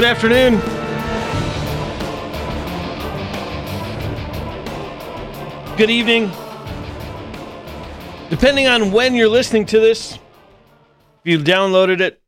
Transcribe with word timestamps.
Good 0.00 0.08
afternoon. 0.08 0.58
Good 5.76 5.90
evening. 5.90 6.30
Depending 8.30 8.66
on 8.66 8.92
when 8.92 9.14
you're 9.14 9.28
listening 9.28 9.66
to 9.66 9.78
this, 9.78 10.14
if 10.14 10.20
you've 11.24 11.44
downloaded 11.44 12.00
it 12.00 12.22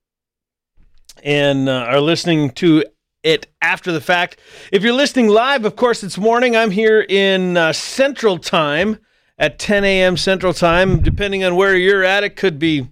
and 1.24 1.66
uh, 1.66 1.86
are 1.88 2.02
listening 2.02 2.50
to 2.50 2.84
it 3.22 3.50
after 3.62 3.90
the 3.90 4.02
fact. 4.02 4.38
If 4.70 4.82
you're 4.82 4.92
listening 4.92 5.28
live, 5.28 5.64
of 5.64 5.74
course, 5.74 6.04
it's 6.04 6.18
morning. 6.18 6.54
I'm 6.54 6.72
here 6.72 7.06
in 7.08 7.56
uh, 7.56 7.72
Central 7.72 8.36
Time 8.36 8.98
at 9.38 9.58
10 9.58 9.82
a.m. 9.82 10.18
Central 10.18 10.52
Time. 10.52 11.00
Depending 11.00 11.42
on 11.42 11.56
where 11.56 11.74
you're 11.74 12.04
at, 12.04 12.22
it 12.22 12.36
could 12.36 12.58
be 12.58 12.90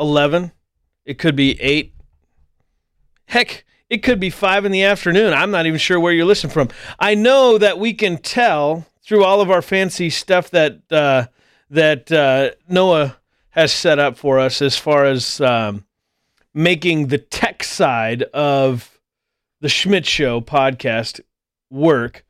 11, 0.00 0.50
it 1.04 1.18
could 1.18 1.36
be 1.36 1.52
8. 1.60 1.94
Heck, 3.26 3.64
it 3.90 4.02
could 4.02 4.20
be 4.20 4.30
5 4.30 4.64
in 4.64 4.72
the 4.72 4.84
afternoon. 4.84 5.32
I'm 5.32 5.50
not 5.50 5.66
even 5.66 5.78
sure 5.78 5.98
where 5.98 6.12
you're 6.12 6.26
listening 6.26 6.52
from. 6.52 6.68
I 6.98 7.14
know 7.14 7.58
that 7.58 7.78
we 7.78 7.94
can 7.94 8.18
tell 8.18 8.86
through 9.02 9.24
all 9.24 9.40
of 9.40 9.50
our 9.50 9.62
fancy 9.62 10.10
stuff 10.10 10.50
that 10.50 10.80
uh, 10.90 11.26
that 11.70 12.12
uh, 12.12 12.50
Noah 12.68 13.16
has 13.50 13.72
set 13.72 13.98
up 13.98 14.16
for 14.16 14.38
us 14.38 14.60
as 14.62 14.76
far 14.76 15.04
as 15.04 15.40
um, 15.40 15.84
making 16.54 17.06
the 17.06 17.18
tech 17.18 17.64
side 17.64 18.22
of 18.34 19.00
the 19.60 19.68
Schmidt 19.68 20.06
Show 20.06 20.40
podcast 20.40 21.20
work. 21.70 22.24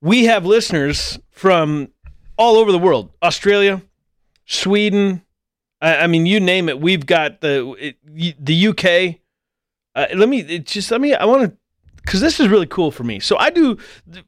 We 0.00 0.24
have 0.24 0.44
listeners 0.44 1.18
from 1.30 1.88
all 2.36 2.56
over 2.56 2.72
the 2.72 2.78
world 2.78 3.12
Australia, 3.22 3.82
Sweden. 4.46 5.22
I, 5.80 5.96
I 5.98 6.06
mean, 6.06 6.26
you 6.26 6.40
name 6.40 6.68
it. 6.68 6.80
We've 6.80 7.04
got 7.04 7.40
the 7.40 7.94
the 8.38 8.68
UK. 8.68 9.20
Uh, 9.96 10.06
let 10.14 10.28
me 10.28 10.58
just 10.60 10.90
let 10.90 11.00
me. 11.00 11.14
I 11.14 11.24
want 11.24 11.50
to 11.50 11.56
because 11.96 12.20
this 12.20 12.38
is 12.38 12.48
really 12.48 12.66
cool 12.66 12.90
for 12.92 13.02
me. 13.02 13.18
So 13.18 13.36
I 13.38 13.50
do 13.50 13.78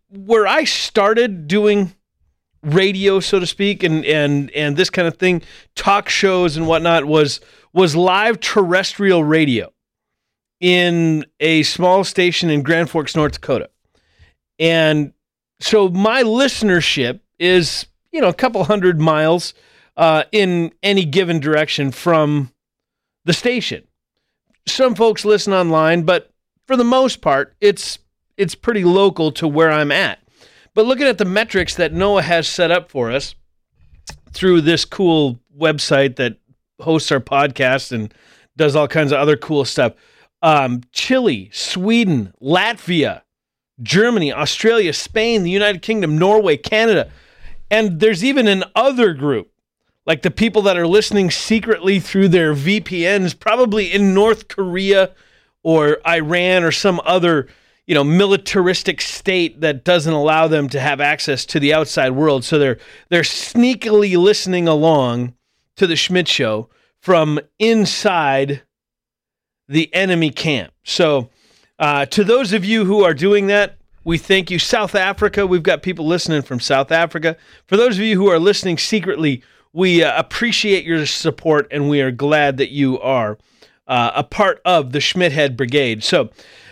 where 0.08 0.46
I 0.46 0.64
started 0.64 1.46
doing 1.46 1.94
radio, 2.62 3.20
so 3.20 3.38
to 3.38 3.46
speak, 3.46 3.82
and 3.82 4.04
and 4.04 4.50
and 4.52 4.76
this 4.76 4.90
kind 4.90 5.06
of 5.06 5.18
thing, 5.18 5.42
talk 5.76 6.08
shows 6.08 6.56
and 6.56 6.66
whatnot 6.66 7.04
was 7.04 7.40
was 7.72 7.94
live 7.94 8.40
terrestrial 8.40 9.22
radio 9.22 9.70
in 10.60 11.24
a 11.38 11.62
small 11.64 12.02
station 12.02 12.50
in 12.50 12.62
Grand 12.62 12.90
Forks, 12.90 13.14
North 13.14 13.32
Dakota. 13.32 13.70
And 14.58 15.12
so 15.60 15.88
my 15.88 16.22
listenership 16.22 17.20
is, 17.38 17.86
you 18.10 18.20
know, 18.20 18.28
a 18.28 18.34
couple 18.34 18.64
hundred 18.64 19.00
miles 19.00 19.54
uh, 19.96 20.24
in 20.32 20.72
any 20.82 21.04
given 21.04 21.40
direction 21.40 21.92
from 21.92 22.52
the 23.24 23.32
station. 23.32 23.87
Some 24.68 24.94
folks 24.94 25.24
listen 25.24 25.52
online, 25.52 26.02
but 26.02 26.32
for 26.66 26.76
the 26.76 26.84
most 26.84 27.20
part, 27.20 27.54
it's 27.60 27.98
it's 28.36 28.54
pretty 28.54 28.84
local 28.84 29.32
to 29.32 29.48
where 29.48 29.70
I'm 29.70 29.90
at. 29.90 30.20
But 30.74 30.86
looking 30.86 31.06
at 31.06 31.18
the 31.18 31.24
metrics 31.24 31.74
that 31.74 31.92
Noah 31.92 32.22
has 32.22 32.46
set 32.46 32.70
up 32.70 32.90
for 32.90 33.10
us 33.10 33.34
through 34.32 34.60
this 34.60 34.84
cool 34.84 35.40
website 35.58 36.16
that 36.16 36.36
hosts 36.80 37.10
our 37.10 37.20
podcast 37.20 37.90
and 37.90 38.14
does 38.56 38.76
all 38.76 38.86
kinds 38.86 39.10
of 39.10 39.18
other 39.18 39.36
cool 39.36 39.64
stuff 39.64 39.94
um, 40.42 40.82
Chile, 40.92 41.50
Sweden, 41.52 42.32
Latvia, 42.40 43.22
Germany, 43.82 44.32
Australia, 44.32 44.92
Spain, 44.92 45.42
the 45.42 45.50
United 45.50 45.82
Kingdom, 45.82 46.18
Norway, 46.18 46.56
Canada. 46.56 47.10
And 47.70 48.00
there's 48.00 48.24
even 48.24 48.48
an 48.48 48.64
other 48.74 49.14
group, 49.14 49.50
like 50.08 50.22
the 50.22 50.30
people 50.30 50.62
that 50.62 50.78
are 50.78 50.86
listening 50.86 51.30
secretly 51.30 52.00
through 52.00 52.28
their 52.28 52.54
VPNs, 52.54 53.38
probably 53.38 53.92
in 53.92 54.14
North 54.14 54.48
Korea 54.48 55.14
or 55.62 55.98
Iran 56.08 56.64
or 56.64 56.72
some 56.72 56.98
other, 57.04 57.46
you 57.86 57.94
know, 57.94 58.02
militaristic 58.02 59.02
state 59.02 59.60
that 59.60 59.84
doesn't 59.84 60.12
allow 60.12 60.48
them 60.48 60.70
to 60.70 60.80
have 60.80 61.02
access 61.02 61.44
to 61.44 61.60
the 61.60 61.74
outside 61.74 62.12
world. 62.12 62.42
So 62.42 62.58
they're 62.58 62.78
they're 63.10 63.20
sneakily 63.20 64.16
listening 64.16 64.66
along 64.66 65.34
to 65.76 65.86
the 65.86 65.94
Schmidt 65.94 66.26
show 66.26 66.70
from 67.02 67.38
inside 67.58 68.62
the 69.68 69.94
enemy 69.94 70.30
camp. 70.30 70.72
So, 70.84 71.28
uh, 71.78 72.06
to 72.06 72.24
those 72.24 72.54
of 72.54 72.64
you 72.64 72.86
who 72.86 73.04
are 73.04 73.12
doing 73.12 73.48
that, 73.48 73.76
we 74.04 74.16
thank 74.16 74.50
you. 74.50 74.58
South 74.58 74.94
Africa, 74.94 75.46
we've 75.46 75.62
got 75.62 75.82
people 75.82 76.06
listening 76.06 76.40
from 76.40 76.60
South 76.60 76.90
Africa. 76.90 77.36
For 77.66 77.76
those 77.76 77.98
of 77.98 78.04
you 78.04 78.16
who 78.16 78.28
are 78.28 78.38
listening 78.38 78.78
secretly, 78.78 79.42
we 79.72 80.02
uh, 80.02 80.18
appreciate 80.18 80.84
your 80.84 81.04
support 81.06 81.68
and 81.70 81.88
we 81.88 82.00
are 82.00 82.10
glad 82.10 82.56
that 82.56 82.70
you 82.70 82.98
are 83.00 83.38
uh, 83.86 84.12
a 84.14 84.24
part 84.24 84.60
of 84.64 84.92
the 84.92 84.98
Schmidthead 84.98 85.56
Brigade. 85.56 86.04
So, 86.04 86.30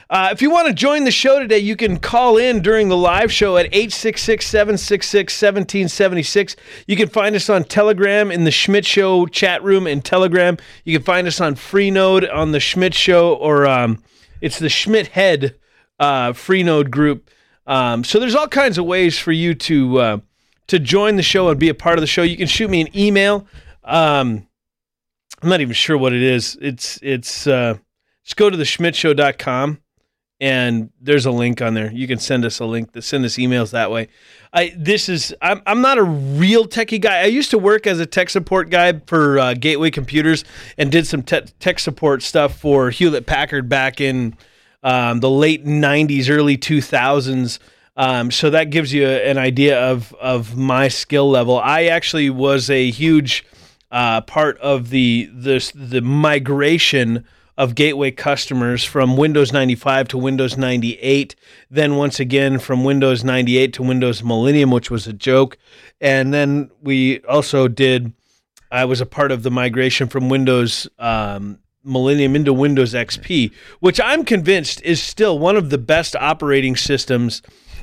uh, 0.08 0.28
if 0.30 0.40
you 0.40 0.50
want 0.50 0.68
to 0.68 0.72
join 0.72 1.02
the 1.02 1.10
show 1.10 1.40
today, 1.40 1.58
you 1.58 1.74
can 1.74 1.98
call 1.98 2.36
in 2.36 2.62
during 2.62 2.88
the 2.88 2.96
live 2.96 3.32
show 3.32 3.56
at 3.56 3.66
866 3.66 4.46
766 4.46 5.32
1776. 5.32 6.54
You 6.86 6.94
can 6.94 7.08
find 7.08 7.34
us 7.34 7.50
on 7.50 7.64
Telegram 7.64 8.30
in 8.30 8.44
the 8.44 8.52
Schmidt 8.52 8.86
Show 8.86 9.26
chat 9.26 9.64
room 9.64 9.88
in 9.88 10.02
Telegram. 10.02 10.58
You 10.84 10.96
can 10.96 11.04
find 11.04 11.26
us 11.26 11.40
on 11.40 11.56
Freenode 11.56 12.32
on 12.32 12.52
the 12.52 12.60
Schmidt 12.60 12.94
Show, 12.94 13.34
or 13.34 13.66
um, 13.66 14.00
it's 14.40 14.60
the 14.60 14.68
Schmidt 14.68 15.08
Head 15.08 15.56
uh, 15.98 16.32
Freenode 16.32 16.90
group. 16.90 17.28
Um, 17.66 18.04
so 18.04 18.20
there's 18.20 18.36
all 18.36 18.46
kinds 18.46 18.78
of 18.78 18.84
ways 18.84 19.18
for 19.18 19.32
you 19.32 19.54
to 19.54 19.98
uh, 19.98 20.18
to 20.68 20.78
join 20.78 21.16
the 21.16 21.22
show 21.22 21.48
and 21.48 21.58
be 21.58 21.68
a 21.68 21.74
part 21.74 21.98
of 21.98 22.00
the 22.00 22.06
show. 22.06 22.22
You 22.22 22.36
can 22.36 22.46
shoot 22.46 22.70
me 22.70 22.80
an 22.80 22.96
email. 22.96 23.46
Um, 23.84 24.46
I'm 25.42 25.48
not 25.48 25.60
even 25.60 25.74
sure 25.74 25.96
what 25.98 26.12
it 26.12 26.22
is. 26.22 26.56
It's 26.60 26.98
it's 27.02 27.46
uh, 27.46 27.76
just 28.24 28.36
go 28.36 28.50
to 28.50 28.56
the 28.56 28.64
schmidtshow.com 28.64 29.80
and 30.40 30.90
there's 31.00 31.24
a 31.24 31.30
link 31.30 31.62
on 31.62 31.74
there. 31.74 31.90
You 31.90 32.06
can 32.06 32.18
send 32.18 32.44
us 32.44 32.60
a 32.60 32.66
link 32.66 32.92
to 32.92 33.02
send 33.02 33.24
us 33.24 33.36
emails 33.36 33.70
that 33.70 33.90
way. 33.90 34.08
I 34.52 34.74
this 34.76 35.08
is 35.08 35.34
I'm 35.40 35.62
I'm 35.66 35.80
not 35.80 35.98
a 35.98 36.02
real 36.02 36.66
techie 36.66 37.00
guy. 37.00 37.20
I 37.20 37.26
used 37.26 37.50
to 37.50 37.58
work 37.58 37.86
as 37.86 38.00
a 38.00 38.06
tech 38.06 38.30
support 38.30 38.70
guy 38.70 39.00
for 39.06 39.38
uh, 39.38 39.54
Gateway 39.54 39.90
Computers 39.90 40.44
and 40.76 40.92
did 40.92 41.06
some 41.06 41.22
te- 41.22 41.42
tech 41.58 41.78
support 41.78 42.22
stuff 42.22 42.58
for 42.58 42.90
Hewlett 42.90 43.26
Packard 43.26 43.68
back 43.68 44.00
in 44.00 44.36
um, 44.82 45.20
the 45.20 45.30
late 45.30 45.64
'90s, 45.64 46.30
early 46.30 46.58
2000s. 46.58 47.58
Um, 47.96 48.30
so 48.30 48.50
that 48.50 48.70
gives 48.70 48.92
you 48.92 49.06
an 49.08 49.38
idea 49.38 49.80
of 49.80 50.12
of 50.14 50.56
my 50.56 50.88
skill 50.88 51.30
level. 51.30 51.58
I 51.58 51.84
actually 51.84 52.28
was 52.30 52.68
a 52.68 52.90
huge 52.90 53.44
uh, 53.90 54.20
part 54.22 54.58
of 54.58 54.90
the 54.90 55.30
the 55.32 55.72
the 55.74 56.02
migration 56.02 57.24
of 57.56 57.74
Gateway 57.74 58.10
customers 58.10 58.84
from 58.84 59.16
Windows 59.16 59.52
95 59.52 60.08
to 60.08 60.18
Windows 60.18 60.58
98, 60.58 61.34
then 61.70 61.96
once 61.96 62.20
again 62.20 62.58
from 62.58 62.84
Windows 62.84 63.24
98 63.24 63.72
to 63.72 63.82
Windows 63.82 64.22
Millennium, 64.22 64.70
which 64.70 64.90
was 64.90 65.06
a 65.06 65.12
joke. 65.12 65.56
And 65.98 66.34
then 66.34 66.70
we 66.82 67.20
also 67.22 67.66
did, 67.66 68.12
I 68.70 68.84
was 68.84 69.00
a 69.00 69.06
part 69.06 69.32
of 69.32 69.42
the 69.42 69.50
migration 69.50 70.06
from 70.08 70.28
Windows 70.28 70.86
um, 70.98 71.58
Millennium 71.82 72.36
into 72.36 72.52
Windows 72.52 72.92
XP, 72.92 73.52
which 73.80 74.00
I'm 74.00 74.24
convinced 74.24 74.82
is 74.82 75.02
still 75.02 75.38
one 75.38 75.56
of 75.56 75.70
the 75.70 75.78
best 75.78 76.14
operating 76.14 76.76
systems 76.76 77.40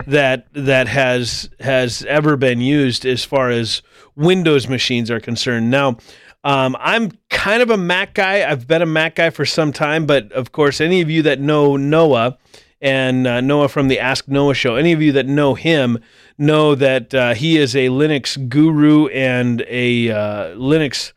that 0.07 0.47
that 0.53 0.87
has 0.87 1.49
has 1.59 2.03
ever 2.05 2.35
been 2.37 2.61
used 2.61 3.05
as 3.05 3.23
far 3.23 3.49
as 3.49 3.81
Windows 4.15 4.67
machines 4.67 5.09
are 5.09 5.19
concerned. 5.19 5.69
Now, 5.71 5.97
um, 6.43 6.75
I'm 6.79 7.11
kind 7.29 7.61
of 7.61 7.69
a 7.69 7.77
Mac 7.77 8.13
guy. 8.13 8.49
I've 8.49 8.67
been 8.67 8.81
a 8.81 8.87
Mac 8.87 9.15
guy 9.15 9.29
for 9.29 9.45
some 9.45 9.71
time, 9.71 10.05
but 10.05 10.31
of 10.31 10.51
course, 10.51 10.81
any 10.81 11.01
of 11.01 11.09
you 11.09 11.21
that 11.23 11.39
know 11.39 11.77
Noah 11.77 12.37
and 12.81 13.25
uh, 13.25 13.41
Noah 13.41 13.69
from 13.69 13.87
the 13.87 13.99
Ask 13.99 14.27
Noah 14.27 14.53
show, 14.53 14.75
any 14.75 14.91
of 14.91 15.01
you 15.01 15.13
that 15.13 15.25
know 15.25 15.53
him 15.53 15.99
know 16.37 16.75
that 16.75 17.13
uh, 17.13 17.33
he 17.33 17.57
is 17.57 17.75
a 17.75 17.87
Linux 17.87 18.49
guru 18.49 19.07
and 19.07 19.63
a 19.67 20.09
uh, 20.09 20.55
Linux 20.55 21.13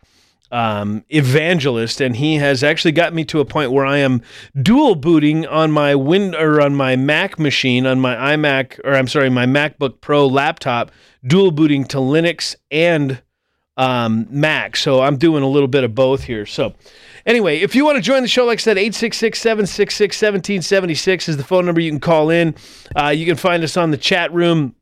um, 0.51 1.05
evangelist, 1.09 2.01
and 2.01 2.17
he 2.17 2.37
has 2.37 2.63
actually 2.63 2.93
got 2.93 3.15
me 3.15 3.25
to 3.27 3.41
a 3.41 3.45
point 3.45 3.73
where 3.73 3.87
I 3.87 3.99
am 3.99 4.23
dual 4.61 4.95
booting 4.95 5.47
on 5.47 5.73
my 5.73 5.95
Win 5.95 6.35
or 6.35 6.61
on 6.61 6.75
my 6.75 6.97
Mac 6.97 7.39
machine, 7.39 7.87
on 7.87 8.01
my 8.01 8.15
iMac, 8.15 8.81
or 8.85 8.95
I'm 8.95 9.09
sorry, 9.09 9.31
my 9.31 9.47
MacBook 9.47 10.01
Pro 10.01 10.27
laptop, 10.27 10.91
dual 11.27 11.51
booting 11.51 11.85
to 11.87 11.99
Linux 11.99 12.55
and 12.71 13.23
um, 13.77 14.27
Mac. 14.31 14.77
So 14.77 15.03
I'm 15.03 15.17
doing 15.17 15.43
a 15.43 15.49
little 15.49 15.69
bit 15.69 15.85
of 15.85 15.95
both 15.95 16.25
here. 16.25 16.47
So 16.47 16.75
Anyway, 17.27 17.59
if 17.59 17.75
you 17.75 17.85
want 17.85 17.97
to 17.97 18.03
join 18.03 18.23
the 18.23 18.29
show, 18.29 18.45
like 18.45 18.61
I 18.61 18.63
said, 18.63 18.79
866 18.79 19.41
766 19.41 20.17
1776 20.17 21.29
is 21.29 21.37
the 21.37 21.43
phone 21.43 21.67
number 21.67 21.81
you 21.81 21.91
can 21.91 21.99
call 21.99 22.31
in. 22.31 22.55
Uh, 22.95 23.09
you 23.09 23.27
can 23.27 23.35
find 23.35 23.65
us 23.65 23.77
on 23.77 23.91
the 23.91 23.97
chat 23.97 24.33
room 24.33 24.77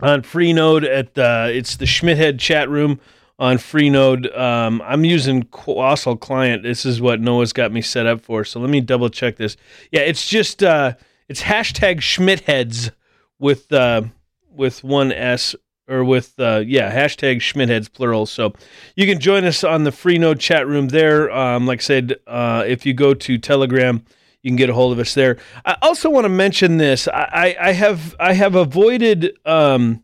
on 0.00 0.22
Freenode 0.22 0.88
at 0.88 1.12
the, 1.14 1.52
it's 1.54 1.76
the 1.76 1.84
Schmidthead 1.84 2.38
chat 2.38 2.70
room 2.70 2.98
on 3.38 3.58
Freenode. 3.58 4.36
Um, 4.38 4.82
I'm 4.84 5.04
using 5.04 5.44
Quassel 5.44 6.18
Client. 6.18 6.62
This 6.62 6.86
is 6.86 7.00
what 7.00 7.20
Noah's 7.20 7.52
got 7.52 7.72
me 7.72 7.82
set 7.82 8.06
up 8.06 8.20
for. 8.22 8.44
So 8.44 8.60
let 8.60 8.70
me 8.70 8.80
double 8.80 9.08
check 9.08 9.36
this. 9.36 9.56
Yeah, 9.90 10.00
it's 10.00 10.26
just, 10.26 10.62
uh, 10.62 10.94
it's 11.28 11.42
hashtag 11.42 11.98
Schmidtheads 11.98 12.90
with, 13.38 13.72
uh, 13.72 14.02
with 14.50 14.82
one 14.82 15.12
S 15.12 15.54
or 15.88 16.04
with 16.04 16.38
uh, 16.38 16.62
yeah 16.66 16.92
hashtag 16.92 17.36
Schmidtheads 17.36 17.92
plural. 17.92 18.26
So 18.26 18.52
you 18.94 19.06
can 19.06 19.20
join 19.20 19.44
us 19.44 19.64
on 19.64 19.84
the 19.84 19.90
Freenode 19.90 20.40
chat 20.40 20.66
room 20.66 20.88
there. 20.88 21.30
Um, 21.30 21.66
like 21.66 21.80
I 21.80 21.82
said, 21.82 22.16
uh, 22.26 22.64
if 22.66 22.84
you 22.84 22.94
go 22.94 23.14
to 23.14 23.38
Telegram, 23.38 24.04
you 24.42 24.50
can 24.50 24.56
get 24.56 24.70
a 24.70 24.74
hold 24.74 24.92
of 24.92 24.98
us 24.98 25.14
there. 25.14 25.38
I 25.64 25.76
also 25.82 26.10
want 26.10 26.24
to 26.24 26.28
mention 26.28 26.76
this. 26.76 27.08
I, 27.08 27.56
I, 27.60 27.68
I 27.68 27.72
have 27.72 28.16
I 28.18 28.32
have 28.32 28.54
avoided 28.54 29.36
um, 29.44 30.02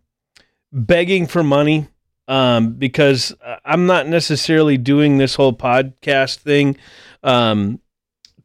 begging 0.72 1.26
for 1.26 1.42
money 1.42 1.88
um, 2.28 2.74
because 2.74 3.34
I'm 3.64 3.86
not 3.86 4.06
necessarily 4.08 4.76
doing 4.76 5.18
this 5.18 5.34
whole 5.34 5.52
podcast 5.52 6.38
thing 6.38 6.76
um, 7.22 7.80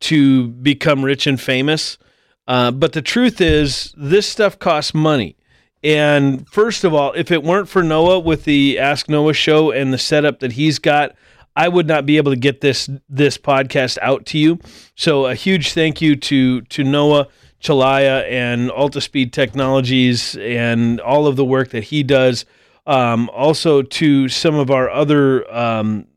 to 0.01 0.47
become 0.47 1.03
rich 1.03 1.27
and 1.27 1.39
famous. 1.39 1.97
Uh, 2.47 2.71
but 2.71 2.93
the 2.93 3.01
truth 3.01 3.41
is, 3.41 3.93
this 3.97 4.27
stuff 4.27 4.57
costs 4.57 4.93
money. 4.93 5.35
And 5.83 6.47
first 6.49 6.83
of 6.83 6.93
all, 6.93 7.13
if 7.13 7.31
it 7.31 7.43
weren't 7.43 7.69
for 7.69 7.83
Noah 7.83 8.19
with 8.19 8.45
the 8.45 8.79
Ask 8.79 9.09
Noah 9.09 9.33
show 9.33 9.71
and 9.71 9.93
the 9.93 9.97
setup 9.97 10.39
that 10.39 10.53
he's 10.53 10.79
got, 10.79 11.15
I 11.55 11.67
would 11.67 11.87
not 11.87 12.05
be 12.05 12.17
able 12.17 12.31
to 12.31 12.37
get 12.37 12.61
this 12.61 12.89
this 13.09 13.37
podcast 13.37 13.97
out 14.01 14.25
to 14.27 14.37
you. 14.37 14.59
So 14.95 15.25
a 15.25 15.35
huge 15.35 15.73
thank 15.73 16.01
you 16.01 16.15
to 16.15 16.61
to 16.61 16.83
Noah 16.83 17.27
Chelliah 17.61 18.29
and 18.29 18.69
Altispeed 18.69 19.31
Technologies 19.31 20.35
and 20.37 20.99
all 20.99 21.27
of 21.27 21.35
the 21.35 21.45
work 21.45 21.69
that 21.71 21.85
he 21.85 22.03
does. 22.03 22.45
Um, 22.87 23.29
also 23.33 23.81
to 23.81 24.29
some 24.29 24.55
of 24.55 24.71
our 24.71 24.89
other 24.89 25.53
um, 25.53 26.07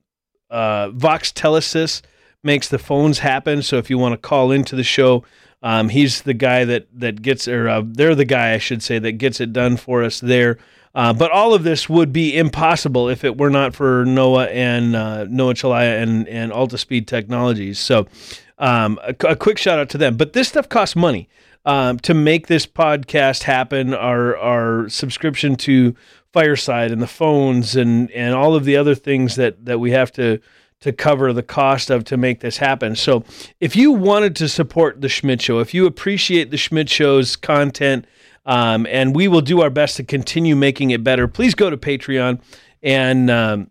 uh, 0.50 0.88
Voxtelesys 0.90 2.00
makes 2.42 2.68
the 2.68 2.78
phones 2.78 3.18
happen. 3.18 3.60
So 3.62 3.76
if 3.76 3.90
you 3.90 3.98
want 3.98 4.12
to 4.12 4.18
call 4.18 4.52
into 4.52 4.76
the 4.76 4.84
show, 4.84 5.24
um, 5.62 5.88
he's 5.88 6.22
the 6.22 6.32
guy 6.32 6.64
that 6.64 6.86
that 6.98 7.22
gets, 7.22 7.46
or 7.46 7.68
uh, 7.68 7.82
they're 7.84 8.14
the 8.14 8.24
guy 8.24 8.52
I 8.54 8.58
should 8.58 8.82
say 8.82 8.98
that 9.00 9.12
gets 9.12 9.40
it 9.40 9.52
done 9.52 9.76
for 9.76 10.02
us 10.02 10.20
there. 10.20 10.58
Uh, 10.94 11.12
but 11.12 11.30
all 11.30 11.54
of 11.54 11.62
this 11.62 11.88
would 11.88 12.12
be 12.12 12.36
impossible 12.36 13.08
if 13.08 13.24
it 13.24 13.36
were 13.36 13.50
not 13.50 13.74
for 13.74 14.04
Noah 14.04 14.46
and 14.46 14.96
uh, 14.96 15.24
Noah 15.24 15.54
Chelliah 15.54 16.02
and 16.02 16.26
and 16.28 16.50
Altispeed 16.50 17.06
Technologies. 17.06 17.78
So 17.78 18.06
um, 18.58 18.98
a, 19.02 19.14
a, 19.28 19.36
quick 19.36 19.58
shout 19.58 19.78
out 19.78 19.88
to 19.90 19.98
them. 19.98 20.16
But 20.16 20.32
this 20.32 20.48
stuff 20.48 20.68
costs 20.68 20.96
money 20.96 21.28
um, 21.64 21.98
to 22.00 22.14
make 22.14 22.46
this 22.46 22.66
podcast 22.66 23.44
happen. 23.44 23.94
Our 23.94 24.36
our 24.36 24.88
subscription 24.88 25.56
to 25.56 25.94
Fireside 26.32 26.90
and 26.90 27.02
the 27.02 27.06
phones 27.06 27.76
and 27.76 28.10
and 28.12 28.34
all 28.34 28.54
of 28.54 28.64
the 28.64 28.76
other 28.76 28.94
things 28.94 29.36
that 29.36 29.64
that 29.64 29.78
we 29.78 29.90
have 29.92 30.12
to 30.12 30.40
to 30.80 30.92
cover 30.92 31.32
the 31.32 31.42
cost 31.42 31.90
of 31.90 32.04
to 32.04 32.16
make 32.16 32.40
this 32.40 32.56
happen. 32.56 32.96
So, 32.96 33.24
if 33.60 33.76
you 33.76 33.92
wanted 33.92 34.34
to 34.36 34.48
support 34.48 35.00
the 35.00 35.08
Schmidt 35.08 35.42
Show, 35.42 35.58
if 35.58 35.74
you 35.74 35.86
appreciate 35.86 36.50
the 36.50 36.56
Schmidt 36.56 36.88
Show's 36.88 37.36
content, 37.36 38.06
um, 38.46 38.86
and 38.86 39.14
we 39.14 39.28
will 39.28 39.42
do 39.42 39.60
our 39.60 39.70
best 39.70 39.96
to 39.96 40.04
continue 40.04 40.56
making 40.56 40.90
it 40.90 41.04
better, 41.04 41.28
please 41.28 41.54
go 41.54 41.68
to 41.68 41.76
Patreon 41.76 42.40
and 42.82 43.30
um, 43.30 43.70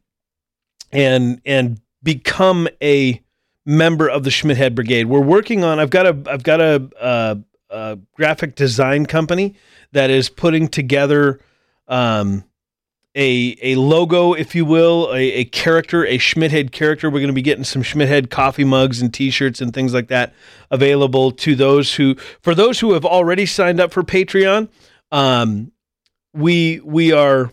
and 0.91 1.41
and 1.45 1.81
become 2.03 2.67
a 2.81 3.21
member 3.65 4.07
of 4.07 4.23
the 4.23 4.31
Schmidt 4.31 4.57
Head 4.57 4.75
Brigade. 4.75 5.05
We're 5.05 5.19
working 5.19 5.63
on. 5.63 5.79
I've 5.79 5.89
got 5.89 6.05
a 6.05 6.31
I've 6.31 6.43
got 6.43 6.61
a, 6.61 6.89
a, 7.01 7.37
a 7.69 7.97
graphic 8.13 8.55
design 8.55 9.05
company 9.05 9.55
that 9.91 10.09
is 10.09 10.29
putting 10.29 10.67
together. 10.67 11.39
Um, 11.87 12.43
a 13.15 13.57
a 13.61 13.75
logo, 13.75 14.33
if 14.33 14.53
you 14.53 14.65
will, 14.65 15.11
a, 15.11 15.19
a 15.19 15.45
character, 15.45 16.05
a 16.05 16.17
Schmidthead 16.17 16.71
character. 16.71 17.09
We're 17.09 17.19
going 17.19 17.27
to 17.27 17.33
be 17.33 17.41
getting 17.41 17.63
some 17.63 17.81
Schmidthead 17.81 18.29
coffee 18.29 18.63
mugs 18.63 19.01
and 19.01 19.13
T-shirts 19.13 19.61
and 19.61 19.73
things 19.73 19.93
like 19.93 20.07
that 20.09 20.33
available 20.69 21.31
to 21.31 21.55
those 21.55 21.95
who, 21.95 22.15
for 22.41 22.53
those 22.53 22.79
who 22.79 22.93
have 22.93 23.05
already 23.05 23.45
signed 23.45 23.79
up 23.79 23.91
for 23.91 24.03
Patreon. 24.03 24.69
Um, 25.11 25.71
we 26.33 26.79
we 26.81 27.11
are 27.11 27.51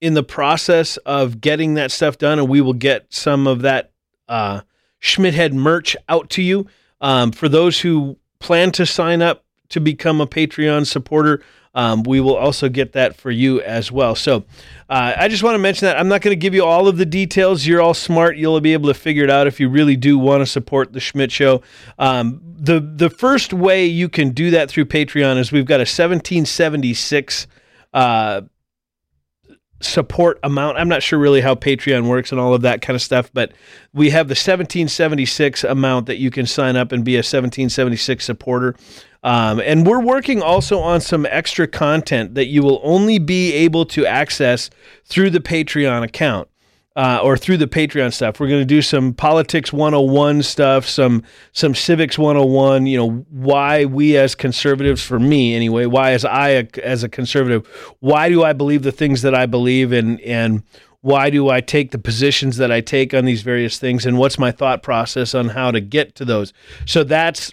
in 0.00 0.14
the 0.14 0.22
process 0.22 0.96
of 0.98 1.40
getting 1.40 1.74
that 1.74 1.90
stuff 1.90 2.18
done, 2.18 2.38
and 2.38 2.48
we 2.48 2.60
will 2.60 2.72
get 2.72 3.12
some 3.12 3.46
of 3.46 3.62
that 3.62 3.92
uh, 4.28 4.60
Schmidthead 5.00 5.52
merch 5.52 5.96
out 6.08 6.30
to 6.30 6.42
you. 6.42 6.66
Um, 7.00 7.32
for 7.32 7.48
those 7.48 7.80
who 7.80 8.16
plan 8.38 8.70
to 8.72 8.86
sign 8.86 9.20
up 9.20 9.43
to 9.74 9.80
become 9.80 10.20
a 10.20 10.26
Patreon 10.26 10.86
supporter, 10.86 11.42
um, 11.74 12.04
we 12.04 12.20
will 12.20 12.36
also 12.36 12.68
get 12.68 12.92
that 12.92 13.16
for 13.16 13.32
you 13.32 13.60
as 13.62 13.90
well. 13.90 14.14
So 14.14 14.44
uh, 14.88 15.14
I 15.16 15.26
just 15.26 15.42
want 15.42 15.56
to 15.56 15.58
mention 15.58 15.86
that 15.86 15.98
I'm 15.98 16.08
not 16.08 16.20
going 16.22 16.30
to 16.30 16.40
give 16.40 16.54
you 16.54 16.64
all 16.64 16.86
of 16.86 16.96
the 16.96 17.04
details. 17.04 17.66
You're 17.66 17.80
all 17.80 17.94
smart. 17.94 18.36
You'll 18.36 18.60
be 18.60 18.72
able 18.72 18.88
to 18.88 18.94
figure 18.94 19.24
it 19.24 19.30
out 19.30 19.48
if 19.48 19.58
you 19.58 19.68
really 19.68 19.96
do 19.96 20.16
want 20.16 20.40
to 20.42 20.46
support 20.46 20.92
the 20.92 21.00
Schmidt 21.00 21.32
Show. 21.32 21.62
Um, 21.98 22.40
the 22.44 22.78
the 22.80 23.10
first 23.10 23.52
way 23.52 23.84
you 23.84 24.08
can 24.08 24.30
do 24.30 24.52
that 24.52 24.70
through 24.70 24.84
Patreon 24.84 25.36
is 25.38 25.50
we've 25.50 25.66
got 25.66 25.80
a 25.80 25.82
1776. 25.82 27.46
Uh, 27.92 28.42
support 29.80 30.38
amount. 30.42 30.78
I'm 30.78 30.88
not 30.88 31.02
sure 31.02 31.18
really 31.18 31.40
how 31.40 31.54
Patreon 31.54 32.08
works 32.08 32.32
and 32.32 32.40
all 32.40 32.54
of 32.54 32.62
that 32.62 32.80
kind 32.80 32.94
of 32.94 33.02
stuff, 33.02 33.30
but 33.32 33.52
we 33.92 34.10
have 34.10 34.28
the 34.28 34.32
1776 34.32 35.64
amount 35.64 36.06
that 36.06 36.16
you 36.16 36.30
can 36.30 36.46
sign 36.46 36.76
up 36.76 36.92
and 36.92 37.04
be 37.04 37.16
a 37.16 37.18
1776 37.18 38.24
supporter. 38.24 38.74
Um, 39.24 39.58
and 39.60 39.86
we're 39.86 40.00
working 40.00 40.42
also 40.42 40.78
on 40.78 41.00
some 41.00 41.26
extra 41.26 41.66
content 41.66 42.34
that 42.34 42.46
you 42.46 42.62
will 42.62 42.80
only 42.84 43.18
be 43.18 43.52
able 43.54 43.86
to 43.86 44.06
access 44.06 44.68
through 45.06 45.30
the 45.30 45.40
Patreon 45.40 46.04
account. 46.04 46.48
Uh, 46.96 47.18
or 47.24 47.36
through 47.36 47.56
the 47.56 47.66
Patreon 47.66 48.12
stuff. 48.12 48.38
We're 48.38 48.46
going 48.46 48.60
to 48.60 48.64
do 48.64 48.80
some 48.80 49.14
politics 49.14 49.72
101 49.72 50.44
stuff, 50.44 50.86
some 50.86 51.24
some 51.50 51.74
civics 51.74 52.16
101. 52.16 52.86
You 52.86 52.96
know 52.96 53.26
why 53.30 53.84
we 53.84 54.16
as 54.16 54.36
conservatives, 54.36 55.02
for 55.02 55.18
me 55.18 55.56
anyway, 55.56 55.86
why 55.86 56.12
as 56.12 56.24
I 56.24 56.68
as 56.84 57.02
a 57.02 57.08
conservative, 57.08 57.66
why 57.98 58.28
do 58.28 58.44
I 58.44 58.52
believe 58.52 58.84
the 58.84 58.92
things 58.92 59.22
that 59.22 59.34
I 59.34 59.46
believe, 59.46 59.90
and 59.90 60.20
and 60.20 60.62
why 61.00 61.30
do 61.30 61.48
I 61.48 61.60
take 61.60 61.90
the 61.90 61.98
positions 61.98 62.58
that 62.58 62.70
I 62.70 62.80
take 62.80 63.12
on 63.12 63.24
these 63.24 63.42
various 63.42 63.76
things, 63.76 64.06
and 64.06 64.16
what's 64.16 64.38
my 64.38 64.52
thought 64.52 64.84
process 64.84 65.34
on 65.34 65.48
how 65.48 65.72
to 65.72 65.80
get 65.80 66.14
to 66.14 66.24
those. 66.24 66.52
So 66.86 67.02
that's 67.02 67.52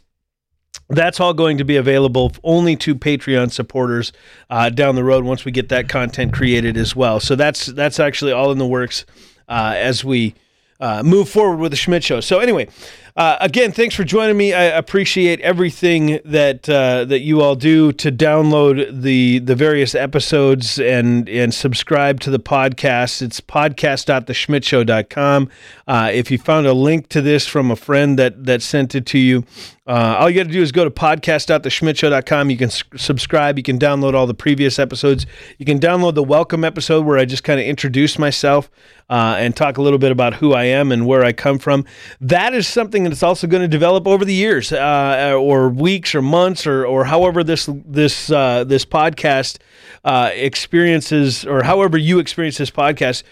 that's 0.92 1.20
all 1.20 1.34
going 1.34 1.58
to 1.58 1.64
be 1.64 1.78
available 1.78 2.32
only 2.44 2.76
to 2.78 2.96
Patreon 2.96 3.52
supporters 3.52 4.12
uh, 4.50 4.70
down 4.70 4.96
the 4.96 5.04
road 5.04 5.24
once 5.24 5.46
we 5.46 5.52
get 5.52 5.70
that 5.70 5.90
content 5.90 6.34
created 6.34 6.78
as 6.78 6.96
well. 6.96 7.20
So 7.20 7.36
that's 7.36 7.66
that's 7.68 8.00
actually 8.00 8.32
all 8.32 8.52
in 8.52 8.58
the 8.58 8.68
works 8.68 9.06
uh, 9.48 9.74
as 9.76 10.04
we 10.04 10.36
uh, 10.80 11.04
move 11.04 11.30
forward 11.30 11.58
with 11.58 11.72
the 11.72 11.78
Schmidt 11.78 12.04
Show. 12.04 12.20
So 12.20 12.40
anyway, 12.40 12.68
uh, 13.16 13.38
again, 13.42 13.72
thanks 13.72 13.96
for 13.96 14.04
joining 14.04 14.38
me. 14.38 14.54
I 14.54 14.64
appreciate 14.64 15.40
everything 15.42 16.20
that 16.26 16.70
uh, 16.70 17.06
that 17.06 17.22
you 17.22 17.42
all 17.42 17.56
do 17.56 17.92
to 17.94 18.12
download 18.12 19.02
the 19.02 19.40
the 19.40 19.56
various 19.56 19.96
episodes 19.96 20.80
and 20.80 21.28
and 21.28 21.54
subscribe 21.54 22.20
to 22.22 22.30
the 22.30 22.40
podcast. 22.40 23.22
It's 23.22 23.42
podcast.theschmidtshow.com. 23.42 25.50
Uh, 25.88 26.10
if 26.14 26.32
you 26.32 26.38
found 26.38 26.68
a 26.68 26.74
link 26.74 27.10
to 27.10 27.22
this 27.22 27.48
from 27.48 27.72
a 27.72 27.76
friend 27.76 28.18
that 28.20 28.46
that 28.46 28.62
sent 28.62 28.96
it 28.96 29.06
to 29.08 29.20
you, 29.20 29.44
uh, 29.88 30.16
all 30.20 30.30
you 30.30 30.38
got 30.38 30.48
to 30.48 30.54
do 30.54 30.62
is 30.62 30.72
go 30.72 30.86
to 30.86 30.92
podcast.theschmidtshow.com. 30.92 32.50
You 32.50 32.58
can 32.58 32.70
s- 32.70 32.84
subscribe. 32.96 33.58
You 33.58 33.64
can 33.64 33.78
download 33.78 34.14
all 34.14 34.28
the 34.28 34.34
previous 34.34 34.80
episodes. 34.80 35.26
You 35.58 35.66
can 35.66 35.80
download 35.80 36.16
the 36.16 36.24
welcome 36.24 36.64
episode 36.64 37.06
where 37.06 37.18
I 37.18 37.26
just 37.26 37.44
kind 37.44 37.60
of 37.60 37.66
introduce 37.66 38.18
myself 38.18 38.70
uh, 39.10 39.36
and 39.38 39.56
talk 39.56 39.78
a 39.78 39.82
little 39.82 40.00
bit 40.00 40.12
about 40.12 40.36
who 40.36 40.54
I 40.54 40.64
am 40.64 40.92
and 40.92 41.06
where 41.06 41.26
I 41.26 41.34
come 41.34 41.60
from. 41.60 41.84
That 42.22 42.54
is 42.54 42.68
something 42.68 43.01
that 43.04 43.12
it's 43.12 43.24
also 43.24 43.48
going 43.48 43.62
to 43.62 43.68
develop 43.68 44.08
over 44.08 44.26
the 44.26 44.34
years, 44.34 44.72
uh, 44.72 45.36
or 45.40 45.70
weeks, 45.70 46.16
or 46.16 46.22
months, 46.22 46.66
or 46.66 46.86
or 46.86 47.06
however 47.06 47.44
this 47.44 47.70
this 47.86 48.32
uh, 48.32 48.64
this 48.64 48.86
podcast 48.86 49.60
uh, 50.04 50.30
experiences, 50.34 51.46
or 51.46 51.64
however 51.64 51.98
you 51.98 52.20
experience 52.20 52.58
this 52.58 52.72
podcast 52.72 53.24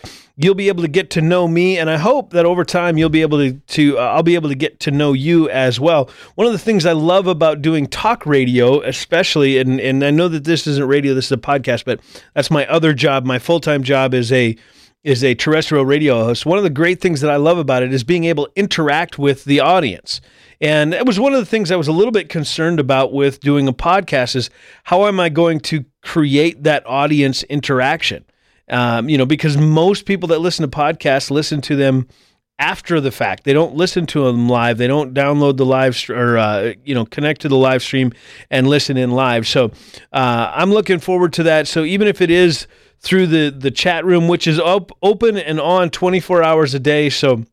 you'll 0.42 0.56
be 0.56 0.70
able 0.70 0.82
to 0.82 0.88
get 0.88 1.10
to 1.10 1.22
know 1.22 1.50
me 1.50 1.78
and 1.78 1.90
i 1.90 1.98
hope 1.98 2.32
that 2.32 2.46
over 2.46 2.64
time 2.64 2.98
you'll 2.98 3.10
be 3.10 3.22
able 3.22 3.38
to, 3.38 3.52
to 3.68 4.00
uh, 4.00 4.04
i'll 4.04 4.24
be 4.24 4.36
able 4.36 4.48
to 4.48 4.56
get 4.56 4.80
to 4.80 4.90
know 4.90 5.12
you 5.12 5.50
as 5.50 5.82
well. 5.82 6.10
One 6.36 6.48
of 6.48 6.54
the 6.54 6.60
things 6.60 6.86
i 6.86 6.94
love 6.94 7.28
about 7.28 7.62
doing 7.62 7.88
talk 7.88 8.26
radio 8.26 8.82
especially 8.82 9.58
and, 9.58 9.82
and 9.82 10.04
i 10.04 10.12
know 10.12 10.30
that 10.30 10.46
this 10.46 10.66
isn't 10.66 10.88
radio 10.88 11.14
this 11.14 11.26
is 11.26 11.32
a 11.34 11.38
podcast 11.38 11.84
but 11.84 12.00
that's 12.34 12.50
my 12.50 12.66
other 12.68 12.94
job. 12.94 13.26
My 13.26 13.38
full-time 13.38 13.84
job 13.84 14.14
is 14.14 14.32
a 14.32 14.56
is 15.04 15.24
a 15.24 15.36
terrestrial 15.36 15.86
radio 15.86 16.24
host 16.24 16.46
one 16.46 16.58
of 16.58 16.64
the 16.64 16.70
great 16.70 17.00
things 17.00 17.22
that 17.22 17.32
i 17.32 17.36
love 17.36 17.58
about 17.58 17.84
it 17.84 17.94
is 17.94 18.04
being 18.04 18.26
able 18.26 18.46
to 18.46 18.52
interact 18.56 19.18
with 19.18 19.46
the 19.46 19.60
audience 19.60 20.22
and 20.62 20.94
it 20.94 21.06
was 21.06 21.20
one 21.20 21.34
of 21.34 21.40
the 21.40 21.46
things 21.46 21.72
i 21.72 21.76
was 21.76 21.88
a 21.88 21.94
little 21.94 22.12
bit 22.12 22.30
concerned 22.30 22.80
about 22.80 23.14
with 23.14 23.40
doing 23.40 23.68
a 23.68 23.74
podcast 23.74 24.36
is 24.36 24.50
how 24.84 25.06
am 25.06 25.20
i 25.20 25.30
going 25.30 25.60
to 25.60 25.86
create 26.02 26.64
that 26.64 26.86
audience 26.86 27.44
interaction 27.44 28.26
um, 28.70 29.10
you 29.10 29.18
know, 29.18 29.26
because 29.26 29.58
most 29.58 30.06
people 30.06 30.28
that 30.30 30.40
listen 30.40 30.70
to 30.70 30.78
podcasts 30.78 31.32
listen 31.32 31.62
to 31.62 31.76
them 31.76 32.08
after 32.60 33.00
the 33.00 33.12
fact. 33.12 33.46
They 33.46 33.54
don't 33.54 33.76
listen 33.76 34.06
to 34.08 34.26
them 34.26 34.50
live. 34.50 34.78
They 34.78 34.88
don't 34.88 35.14
download 35.14 35.58
the 35.58 35.66
live 35.66 35.96
st- 35.96 36.18
or 36.18 36.38
uh, 36.38 36.74
you 36.84 36.94
know 36.94 37.06
connect 37.06 37.42
to 37.42 37.50
the 37.50 37.56
live 37.56 37.82
stream 37.82 38.14
and 38.52 38.68
listen 38.68 38.98
in 38.98 39.12
live. 39.12 39.48
So 39.48 39.72
uh, 40.14 40.52
I'm 40.54 40.72
looking 40.72 41.00
forward 41.00 41.34
to 41.34 41.44
that. 41.44 41.68
So 41.68 41.84
even 41.84 42.08
if 42.08 42.22
it 42.22 42.30
is 42.30 42.68
through 43.00 43.28
the 43.28 43.50
the 43.50 43.72
chat 43.72 44.06
room, 44.06 44.28
which 44.28 44.48
is 44.48 44.60
op- 44.60 44.92
open 45.02 45.38
and 45.38 45.60
on 45.60 45.90
24 45.90 46.44
hours 46.44 46.74
a 46.74 46.80
day, 46.80 47.10
so 47.10 47.46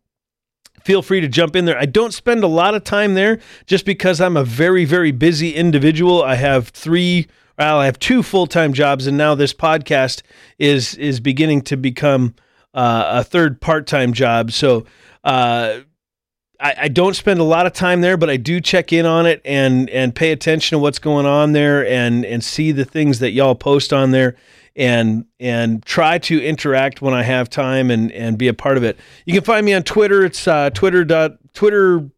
feel 0.83 1.03
free 1.03 1.21
to 1.21 1.29
jump 1.29 1.57
in 1.57 1.65
there. 1.65 1.79
I 1.79 1.87
don't 1.87 2.12
spend 2.12 2.45
a 2.45 2.49
lot 2.49 2.75
of 2.75 2.85
time 2.85 3.15
there 3.15 3.41
just 3.67 3.85
because 3.85 4.21
I'm 4.21 4.37
a 4.37 4.45
very 4.45 4.85
very 4.85 5.12
busy 5.12 5.55
individual. 5.55 6.23
I 6.23 6.37
have 6.37 6.69
three. 6.69 7.29
Well, 7.59 7.79
I 7.79 7.87
have 7.87 7.99
two 7.99 8.23
full 8.23 8.47
time 8.47 8.73
jobs, 8.73 9.07
and 9.07 9.17
now 9.17 9.35
this 9.35 9.55
podcast 9.55 10.23
is 10.59 10.95
is 10.97 11.21
beginning 11.21 11.62
to 11.62 11.76
become 11.76 12.35
uh, 12.75 13.21
a 13.21 13.25
third 13.25 13.61
part 13.61 13.87
time 13.87 14.12
job. 14.12 14.53
So 14.53 14.85
uh, 15.25 15.81
I, 16.61 16.75
I, 16.83 16.88
don't 16.88 17.17
spend 17.17 17.41
a 17.41 17.45
lot 17.45 17.67
of 17.67 17.73
time 17.73 18.00
there, 18.03 18.17
but 18.17 18.31
I 18.31 18.37
do 18.37 18.61
check 18.61 18.93
in 18.93 19.07
on 19.07 19.26
it 19.26 19.41
and 19.45 19.88
and 19.91 20.15
pay 20.15 20.31
attention 20.31 20.76
to 20.76 20.79
what's 20.79 20.99
going 20.99 21.26
on 21.26 21.53
there 21.53 21.87
and 21.87 22.25
and 22.25 22.45
see 22.45 22.73
the 22.73 22.85
things 22.85 23.19
that 23.21 23.33
y'all 23.33 23.55
post 23.55 23.93
on 23.93 24.11
there 24.11 24.37
and 24.76 25.25
and 25.40 25.85
try 25.85 26.18
to 26.18 26.42
interact 26.42 27.02
when 27.02 27.14
I 27.14 27.23
have 27.23 27.49
time 27.50 27.90
and 27.90 28.12
and 28.12 28.38
be 28.38 28.49
a 28.49 28.54
part 28.54 28.76
of 28.76 28.85
it. 28.85 28.99
You 29.25 29.35
can 29.35 29.42
find 29.42 29.64
me 29.64 29.75
on 29.75 29.83
Twitter. 29.83 30.25
It's 30.25 30.47
uh, 30.47 30.71
Twitter 30.71 31.04
dot 31.04 31.33
Twitter. 31.54 32.09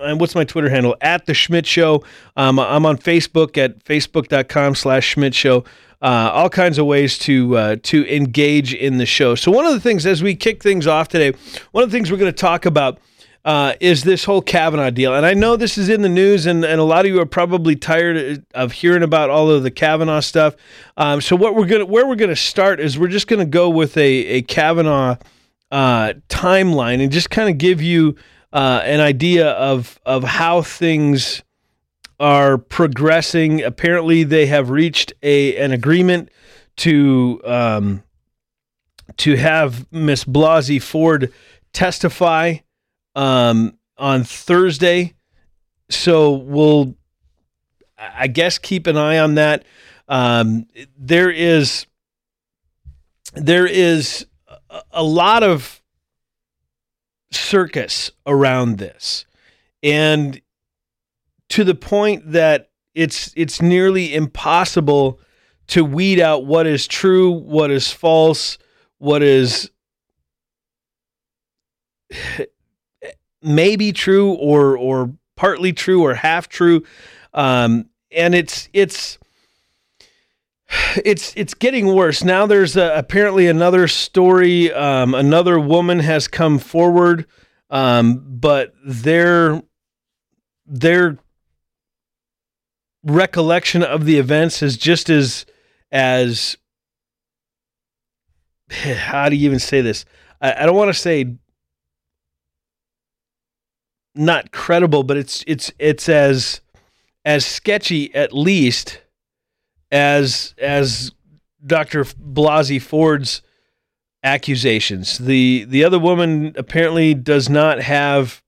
And 0.00 0.18
what's 0.20 0.34
my 0.34 0.44
Twitter 0.44 0.68
handle? 0.68 0.96
At 1.00 1.26
the 1.26 1.34
Schmidt 1.34 1.64
Show. 1.64 2.02
Um, 2.36 2.58
I'm 2.58 2.84
on 2.84 2.98
Facebook 2.98 3.56
at 3.56 3.84
facebook.com 3.84 4.74
slash 4.74 5.06
Schmidt 5.06 5.32
Show 5.32 5.64
uh, 6.02 6.30
all 6.32 6.48
kinds 6.48 6.78
of 6.78 6.86
ways 6.86 7.18
to 7.18 7.56
uh, 7.56 7.76
to 7.82 8.06
engage 8.14 8.74
in 8.74 8.98
the 8.98 9.06
show. 9.06 9.34
So 9.34 9.50
one 9.50 9.64
of 9.64 9.72
the 9.72 9.80
things 9.80 10.04
as 10.06 10.22
we 10.22 10.34
kick 10.34 10.62
things 10.62 10.86
off 10.86 11.08
today, 11.08 11.36
one 11.72 11.84
of 11.84 11.90
the 11.90 11.96
things 11.96 12.10
we're 12.10 12.18
going 12.18 12.32
to 12.32 12.38
talk 12.38 12.66
about 12.66 12.98
uh, 13.46 13.74
is 13.78 14.02
this 14.02 14.24
whole 14.24 14.42
Kavanaugh 14.42 14.90
deal. 14.90 15.14
And 15.14 15.24
I 15.24 15.32
know 15.32 15.54
this 15.54 15.78
is 15.78 15.88
in 15.88 16.02
the 16.02 16.08
news, 16.08 16.46
and, 16.46 16.64
and 16.64 16.80
a 16.80 16.84
lot 16.84 17.06
of 17.06 17.12
you 17.12 17.20
are 17.20 17.26
probably 17.26 17.76
tired 17.76 18.44
of 18.54 18.72
hearing 18.72 19.04
about 19.04 19.30
all 19.30 19.48
of 19.48 19.62
the 19.62 19.70
Kavanaugh 19.70 20.18
stuff. 20.18 20.56
Um, 20.96 21.20
so 21.20 21.36
what 21.36 21.54
we're 21.54 21.66
gonna 21.66 21.86
where 21.86 22.08
we're 22.08 22.16
gonna 22.16 22.34
start 22.34 22.80
is 22.80 22.98
we're 22.98 23.06
just 23.06 23.28
gonna 23.28 23.46
go 23.46 23.70
with 23.70 23.96
a 23.96 24.02
a 24.02 24.42
Kavanaugh 24.42 25.16
uh, 25.70 26.14
timeline 26.28 27.00
and 27.00 27.12
just 27.12 27.30
kind 27.30 27.48
of 27.48 27.56
give 27.56 27.80
you 27.80 28.16
uh, 28.52 28.80
an 28.84 28.98
idea 28.98 29.50
of 29.50 30.00
of 30.04 30.24
how 30.24 30.60
things 30.60 31.44
are 32.18 32.58
progressing. 32.58 33.62
Apparently, 33.62 34.24
they 34.24 34.46
have 34.46 34.70
reached 34.70 35.12
a 35.22 35.56
an 35.58 35.70
agreement 35.70 36.30
to 36.78 37.40
um, 37.44 38.02
to 39.18 39.36
have 39.36 39.86
Miss 39.92 40.24
Blasey 40.24 40.82
Ford 40.82 41.32
testify 41.72 42.56
um, 43.16 43.76
on 43.98 44.22
Thursday. 44.22 45.14
So 45.88 46.32
we'll, 46.32 46.94
I 47.98 48.28
guess, 48.28 48.58
keep 48.58 48.86
an 48.86 48.96
eye 48.96 49.18
on 49.18 49.34
that. 49.34 49.64
Um, 50.08 50.66
there 50.96 51.30
is 51.30 51.86
there 53.34 53.66
is 53.66 54.26
a 54.92 55.02
lot 55.02 55.42
of 55.42 55.82
circus 57.32 58.12
around 58.26 58.78
this, 58.78 59.26
and 59.82 60.40
to 61.48 61.64
the 61.64 61.74
point 61.74 62.30
that 62.32 62.70
it's 62.94 63.32
it's 63.36 63.60
nearly 63.60 64.14
impossible 64.14 65.18
to 65.68 65.84
weed 65.84 66.20
out 66.20 66.46
what 66.46 66.66
is 66.66 66.86
true, 66.86 67.30
what 67.30 67.72
is 67.72 67.90
false, 67.90 68.58
what 68.98 69.22
is 69.22 69.70
maybe 73.46 73.92
true 73.92 74.32
or 74.32 74.76
or 74.76 75.14
partly 75.36 75.72
true 75.72 76.02
or 76.02 76.14
half 76.14 76.48
true. 76.48 76.82
Um, 77.32 77.88
and 78.10 78.34
it's 78.34 78.68
it's 78.72 79.18
it's 81.04 81.32
it's 81.36 81.54
getting 81.54 81.94
worse 81.94 82.24
now. 82.24 82.46
There's 82.46 82.76
a, 82.76 82.96
apparently 82.96 83.46
another 83.46 83.88
story. 83.88 84.72
Um, 84.72 85.14
another 85.14 85.58
woman 85.58 86.00
has 86.00 86.28
come 86.28 86.58
forward, 86.58 87.26
um, 87.70 88.22
but 88.26 88.74
their 88.84 89.62
their 90.66 91.18
recollection 93.04 93.82
of 93.84 94.04
the 94.04 94.18
events 94.18 94.62
is 94.62 94.76
just 94.76 95.08
as 95.08 95.46
as 95.92 96.56
how 98.70 99.28
do 99.28 99.36
you 99.36 99.46
even 99.46 99.58
say 99.58 99.80
this? 99.80 100.04
I, 100.40 100.62
I 100.62 100.66
don't 100.66 100.76
want 100.76 100.88
to 100.88 100.94
say 100.94 101.36
not 104.16 104.50
credible, 104.52 105.02
but 105.02 105.16
it's 105.16 105.44
it's 105.46 105.72
it's 105.78 106.08
as 106.08 106.60
as 107.24 107.44
sketchy 107.44 108.14
at 108.14 108.32
least 108.32 109.00
as 109.90 110.54
as 110.58 111.12
Dr. 111.64 112.04
Blasey 112.04 112.80
Ford's 112.80 113.42
accusations. 114.22 115.18
The 115.18 115.64
the 115.68 115.84
other 115.84 115.98
woman 115.98 116.54
apparently 116.56 117.14
does 117.14 117.48
not 117.48 117.80
have 117.80 118.42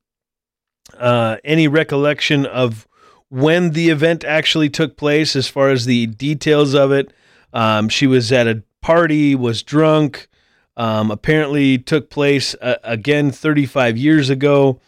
uh, 0.99 1.37
any 1.45 1.69
recollection 1.69 2.47
of 2.47 2.87
when 3.29 3.71
the 3.71 3.91
event 3.91 4.25
actually 4.25 4.71
took 4.71 4.97
place, 4.97 5.37
as 5.37 5.49
far 5.49 5.71
as 5.71 5.85
the 5.85 6.07
details 6.07 6.75
of 6.75 6.93
it. 6.93 7.13
Um, 7.53 7.89
she 7.89 8.07
was 8.07 8.33
at 8.33 8.47
a 8.47 8.63
party, 8.81 9.35
was 9.35 9.63
drunk. 9.63 10.29
Um, 10.77 11.11
apparently, 11.11 11.79
took 11.79 12.09
place 12.11 12.55
uh, 12.61 12.77
again 12.85 13.31
35 13.31 13.97
years 13.97 14.31
ago. 14.31 14.81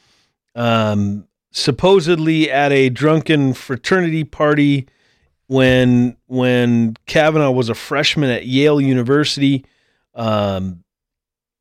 Um, 0.55 1.27
supposedly 1.53 2.51
at 2.51 2.73
a 2.73 2.89
drunken 2.89 3.55
fraternity 3.55 4.25
party 4.25 4.87
when 5.47 6.17
when 6.27 6.97
Kavanaugh 7.07 7.51
was 7.51 7.69
a 7.69 7.75
freshman 7.75 8.31
at 8.31 8.47
Yale 8.47 8.81
University. 8.81 9.65
Um, 10.15 10.85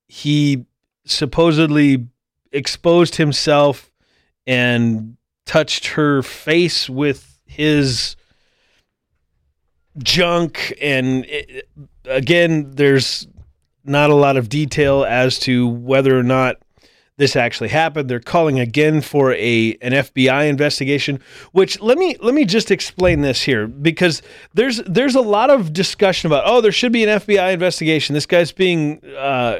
he 0.07 0.65
supposedly 1.05 2.07
exposed 2.51 3.15
himself 3.15 3.91
and 4.45 5.17
touched 5.45 5.87
her 5.87 6.21
face 6.21 6.89
with 6.89 7.39
his 7.45 8.15
junk 9.97 10.73
and 10.79 11.25
it, 11.25 11.67
again 12.05 12.71
there's 12.75 13.27
not 13.83 14.11
a 14.11 14.15
lot 14.15 14.37
of 14.37 14.49
detail 14.49 15.03
as 15.03 15.39
to 15.39 15.67
whether 15.67 16.17
or 16.17 16.23
not 16.23 16.57
this 17.19 17.35
actually 17.35 17.69
happened 17.69 18.09
they're 18.09 18.19
calling 18.19 18.59
again 18.59 19.01
for 19.01 19.33
a 19.33 19.77
an 19.81 19.91
FBI 19.91 20.49
investigation 20.49 21.19
which 21.51 21.79
let 21.81 21.97
me 21.97 22.15
let 22.21 22.33
me 22.33 22.45
just 22.45 22.71
explain 22.71 23.21
this 23.21 23.43
here 23.43 23.67
because 23.67 24.23
there's 24.53 24.77
there's 24.87 25.15
a 25.15 25.21
lot 25.21 25.49
of 25.49 25.71
discussion 25.73 26.27
about 26.27 26.43
oh 26.47 26.61
there 26.61 26.71
should 26.71 26.93
be 26.93 27.03
an 27.03 27.19
FBI 27.19 27.53
investigation 27.53 28.13
this 28.15 28.25
guy's 28.25 28.51
being 28.51 29.03
uh, 29.17 29.59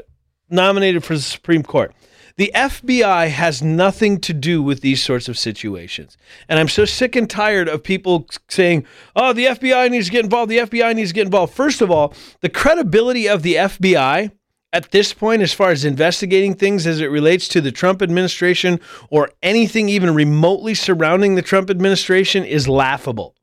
nominated 0.50 1.04
for 1.04 1.14
the 1.14 1.22
Supreme 1.22 1.62
Court 1.62 1.94
the 2.38 2.52
FBI 2.56 3.28
has 3.28 3.62
nothing 3.62 4.18
to 4.22 4.34
do 4.34 4.64
with 4.64 4.80
these 4.80 5.04
sorts 5.04 5.28
of 5.28 5.38
situations. 5.38 6.16
And 6.48 6.58
I'm 6.58 6.70
so 6.70 6.86
sick 6.86 7.18
and 7.18 7.30
tired 7.30 7.68
of 7.68 7.84
people 7.84 8.28
saying, 8.48 8.86
oh, 9.14 9.34
the 9.34 9.48
FBI 9.48 9.92
needs 9.92 10.06
to 10.06 10.12
get 10.14 10.24
involved. 10.24 10.50
The 10.50 10.60
FBI 10.60 10.96
needs 10.96 11.10
to 11.10 11.16
get 11.16 11.26
involved. 11.26 11.54
First 11.54 11.82
of 11.82 11.92
all, 11.92 12.14
the 12.40 12.48
credibility 12.48 13.28
of 13.28 13.44
the 13.44 13.56
FBI 13.56 14.32
at 14.72 14.92
this 14.92 15.14
point, 15.14 15.42
as 15.42 15.54
far 15.54 15.72
as 15.72 15.84
investigating 15.84 16.54
things 16.54 16.86
as 16.86 17.02
it 17.02 17.08
relates 17.08 17.48
to 17.50 17.62
the 17.62 17.72
Trump 17.72 18.02
administration 18.02 18.80
or 19.10 19.32
anything 19.42 19.90
even 19.90 20.14
remotely 20.14 20.76
surrounding 20.76 21.36
the 21.36 21.42
Trump 21.42 21.70
administration, 21.70 22.44
is 22.44 22.68
laughable. 22.68 23.36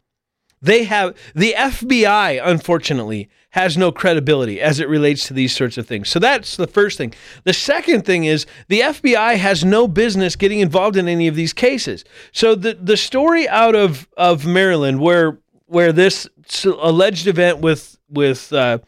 They 0.63 0.85
have 0.85 1.17
the 1.35 1.55
FBI, 1.57 2.41
unfortunately, 2.43 3.29
has 3.51 3.77
no 3.77 3.91
credibility 3.91 4.61
as 4.61 4.81
it 4.81 4.89
relates 4.89 5.27
to 5.27 5.35
these 5.35 5.55
sorts 5.55 5.79
of 5.79 5.87
things. 5.87 6.09
So 6.09 6.19
that's 6.19 6.57
the 6.57 6.67
first 6.67 6.99
thing. 6.99 7.15
The 7.45 7.53
second 7.53 8.05
thing 8.05 8.25
is 8.25 8.47
the 8.69 8.81
FBI 8.81 9.37
has 9.37 9.65
no 9.65 9.89
business 9.89 10.37
getting 10.37 10.61
involved 10.61 10.97
in 10.97 11.09
any 11.09 11.27
of 11.27 11.35
these 11.35 11.53
cases. 11.53 12.05
So 12.33 12.55
the 12.55 12.75
the 12.75 12.97
story 12.97 13.49
out 13.49 13.75
of 13.75 14.09
of 14.17 14.47
Maryland 14.47 15.01
where 15.01 15.39
where 15.67 15.93
this 15.93 16.29
alleged 16.65 17.27
event 17.27 17.59
with 17.61 17.99
with 18.09 18.53
uh, 18.53 18.79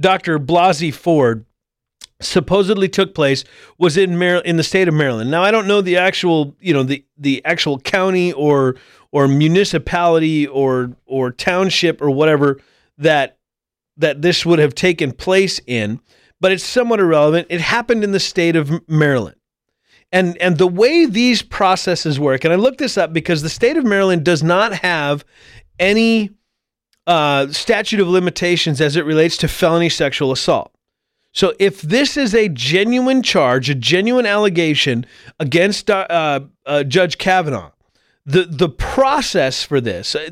Dr. 0.00 0.38
Blasey 0.38 0.92
Ford 0.92 1.44
supposedly 2.20 2.88
took 2.88 3.14
place 3.14 3.44
was 3.78 3.96
in 3.96 4.18
Mar- 4.18 4.42
in 4.42 4.56
the 4.56 4.62
state 4.62 4.88
of 4.88 4.94
Maryland. 4.94 5.30
Now 5.30 5.42
I 5.42 5.50
don't 5.50 5.66
know 5.66 5.80
the 5.80 5.96
actual, 5.96 6.56
you 6.60 6.72
know, 6.72 6.82
the 6.82 7.04
the 7.18 7.44
actual 7.44 7.78
county 7.78 8.32
or 8.32 8.76
or 9.12 9.28
municipality 9.28 10.46
or 10.46 10.96
or 11.06 11.32
township 11.32 12.00
or 12.00 12.10
whatever 12.10 12.60
that 12.98 13.38
that 13.96 14.22
this 14.22 14.46
would 14.46 14.58
have 14.58 14.74
taken 14.74 15.12
place 15.12 15.60
in, 15.66 16.00
but 16.40 16.52
it's 16.52 16.64
somewhat 16.64 17.00
irrelevant. 17.00 17.46
It 17.50 17.60
happened 17.60 18.04
in 18.04 18.12
the 18.12 18.20
state 18.20 18.56
of 18.56 18.88
Maryland. 18.88 19.36
And 20.12 20.36
and 20.38 20.58
the 20.58 20.66
way 20.66 21.06
these 21.06 21.40
processes 21.42 22.18
work, 22.18 22.44
and 22.44 22.52
I 22.52 22.56
looked 22.56 22.78
this 22.78 22.98
up 22.98 23.12
because 23.12 23.42
the 23.42 23.48
state 23.48 23.76
of 23.76 23.84
Maryland 23.84 24.24
does 24.24 24.42
not 24.42 24.72
have 24.74 25.24
any 25.78 26.30
uh, 27.06 27.48
statute 27.48 28.00
of 28.00 28.08
limitations 28.08 28.80
as 28.80 28.96
it 28.96 29.04
relates 29.04 29.36
to 29.38 29.48
felony 29.48 29.88
sexual 29.88 30.32
assault. 30.32 30.72
So 31.32 31.54
if 31.58 31.80
this 31.80 32.16
is 32.16 32.34
a 32.34 32.48
genuine 32.48 33.22
charge, 33.22 33.70
a 33.70 33.74
genuine 33.74 34.26
allegation 34.26 35.06
against 35.38 35.88
uh, 35.88 36.40
uh, 36.66 36.82
Judge 36.84 37.18
Kavanaugh, 37.18 37.70
the 38.26 38.44
the 38.44 38.68
process 38.68 39.62
for 39.62 39.80
this, 39.80 40.14
uh, 40.14 40.30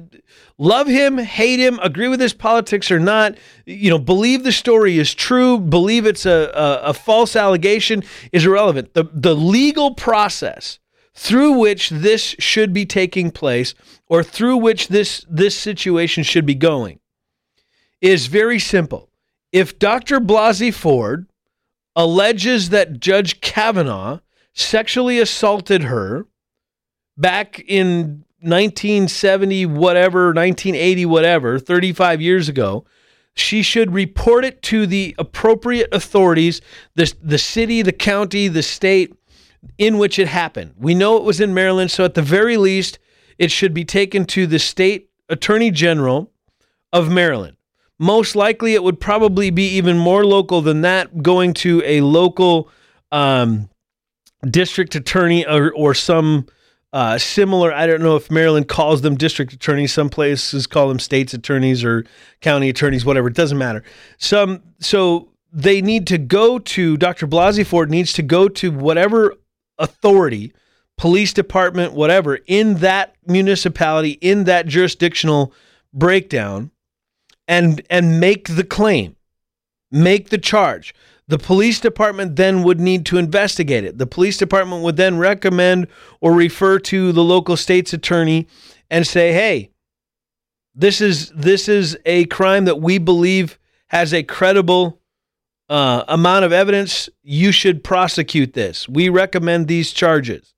love 0.59 0.89
him, 0.89 1.19
hate 1.19 1.61
him, 1.61 1.79
agree 1.83 2.09
with 2.09 2.21
his 2.21 2.35
politics 2.35 2.91
or 2.91 2.99
not, 2.99 3.37
you 3.65 3.91
know, 3.91 3.99
believe 3.99 4.43
the 4.43 4.53
story 4.53 4.99
is 4.99 5.15
true, 5.15 5.59
believe 5.59 6.05
it's 6.05 6.27
a, 6.27 6.51
a, 6.55 6.91
a 6.91 6.95
false 6.95 7.37
allegation 7.37 8.03
is 8.33 8.45
irrelevant. 8.45 8.95
The 8.95 9.09
the 9.13 9.35
legal 9.35 9.95
process 9.95 10.81
through 11.15 11.53
which 11.59 11.91
this 11.91 12.37
should 12.39 12.73
be 12.73 12.87
taking 12.87 13.31
place 13.31 13.75
or 14.09 14.23
through 14.23 14.57
which 14.57 14.89
this 14.89 15.25
this 15.29 15.57
situation 15.57 16.25
should 16.25 16.47
be 16.47 16.55
going 16.55 16.99
is 18.01 18.27
very 18.27 18.59
simple. 18.59 19.09
If 19.53 19.79
Dr. 19.79 20.21
Blasey 20.21 20.73
Ford 20.73 21.27
alleges 21.97 22.71
that 22.71 23.01
Judge 23.01 23.41
Kavanaugh 23.41 24.21
sexually 24.55 25.19
assaulted 25.19 25.85
her 25.85 26.27
back 27.17 27.61
in 27.67 28.25
1970, 28.41 29.67
whatever, 29.67 30.27
1980, 30.27 31.07
whatever, 31.07 31.59
35 31.59 32.21
years 32.21 32.49
ago, 32.49 32.85
she 33.35 33.63
should 33.63 33.93
report 33.93 34.45
it 34.45 34.63
to 34.63 34.87
the 34.87 35.15
appropriate 35.19 35.89
authorities, 35.93 36.61
the, 36.95 37.13
the 37.23 37.39
city, 37.39 37.83
the 37.83 37.93
county, 37.93 38.49
the 38.49 38.63
state 38.63 39.15
in 39.77 39.99
which 39.99 40.19
it 40.19 40.29
happened. 40.29 40.75
We 40.79 40.95
know 40.95 41.17
it 41.17 41.25
was 41.25 41.41
in 41.41 41.55
Maryland, 41.55 41.91
so 41.91 42.05
at 42.05 42.15
the 42.15 42.23
very 42.23 42.57
least, 42.57 42.99
it 43.39 43.51
should 43.51 43.75
be 43.75 43.85
taken 43.85 44.25
to 44.27 44.47
the 44.47 44.59
state 44.59 45.11
attorney 45.29 45.71
general 45.71 46.33
of 46.93 47.11
Maryland. 47.11 47.58
Most 47.99 48.37
likely, 48.37 48.75
it 48.75 48.83
would 48.83 49.01
probably 49.01 49.51
be 49.51 49.69
even 49.77 49.99
more 49.99 50.25
local 50.25 50.63
than 50.63 50.83
that, 50.83 51.23
going 51.23 51.53
to 51.55 51.83
a 51.85 52.01
local 52.01 52.69
um, 53.11 53.69
district 54.49 54.95
attorney 54.95 55.47
or, 55.47 55.73
or 55.73 55.95
some 55.95 56.47
uh, 56.93 57.19
similar. 57.19 57.73
I 57.73 57.87
don't 57.87 58.03
know 58.03 58.17
if 58.17 58.31
Maryland 58.31 58.69
calls 58.69 59.03
them 59.03 59.17
district 59.17 59.53
attorneys. 59.53 59.93
Some 59.93 60.09
places 60.09 60.67
call 60.67 60.89
them 60.89 60.99
states 60.99 61.35
attorneys 61.35 61.85
or 61.85 62.05
county 62.41 62.69
attorneys, 62.69 63.05
whatever. 63.05 63.29
It 63.29 63.35
doesn't 63.35 63.59
matter. 63.59 63.83
Some 64.19 64.63
so 64.81 65.29
they 65.53 65.81
need 65.81 66.07
to 66.09 66.19
go 66.19 66.59
to 66.59 66.97
Dr. 66.97 67.27
Blasey 67.27 67.67
Ford 67.67 67.91
needs 67.91 68.13
to 68.15 68.23
go 68.23 68.49
to 68.49 68.71
whatever 68.71 69.35
authority, 69.79 70.53
police 70.97 71.33
department, 71.33 71.95
whatever, 71.95 72.39
in 72.47 72.77
that 72.77 73.17
municipality, 73.27 74.13
in 74.13 74.45
that 74.45 74.67
jurisdictional 74.67 75.53
breakdown, 75.93 76.71
and 77.49 77.83
and 77.91 78.21
make 78.21 78.55
the 78.55 78.63
claim, 78.63 79.17
make 79.91 80.29
the 80.29 80.39
charge. 80.39 80.95
The 81.27 81.39
police 81.39 81.81
department 81.81 82.37
then 82.37 82.63
would 82.63 82.81
need 82.81 83.05
to 83.07 83.19
investigate 83.19 83.85
it. 83.85 83.99
The 83.99 84.07
police 84.07 84.37
department 84.37 84.83
would 84.83 84.97
then 84.97 85.19
recommend 85.19 85.89
or 86.21 86.33
refer 86.33 86.79
to 86.81 87.13
the 87.13 87.25
local 87.25 87.57
state's 87.57 87.93
attorney 87.93 88.47
and 88.91 89.07
say, 89.07 89.33
"Hey, 89.33 89.71
this 90.75 91.01
is 91.01 91.31
this 91.31 91.69
is 91.69 91.99
a 92.07 92.27
crime 92.27 92.67
that 92.67 92.81
we 92.81 92.99
believe 92.99 93.59
has 93.89 94.15
a 94.15 94.23
credible 94.23 95.01
uh, 95.69 96.05
amount 96.09 96.45
of 96.45 96.53
evidence. 96.53 97.09
You 97.23 97.53
should 97.53 97.83
prosecute 97.83 98.53
this. 98.53 98.89
We 98.89 99.09
recommend 99.09 99.67
these 99.67 99.93
charges." 99.93 100.55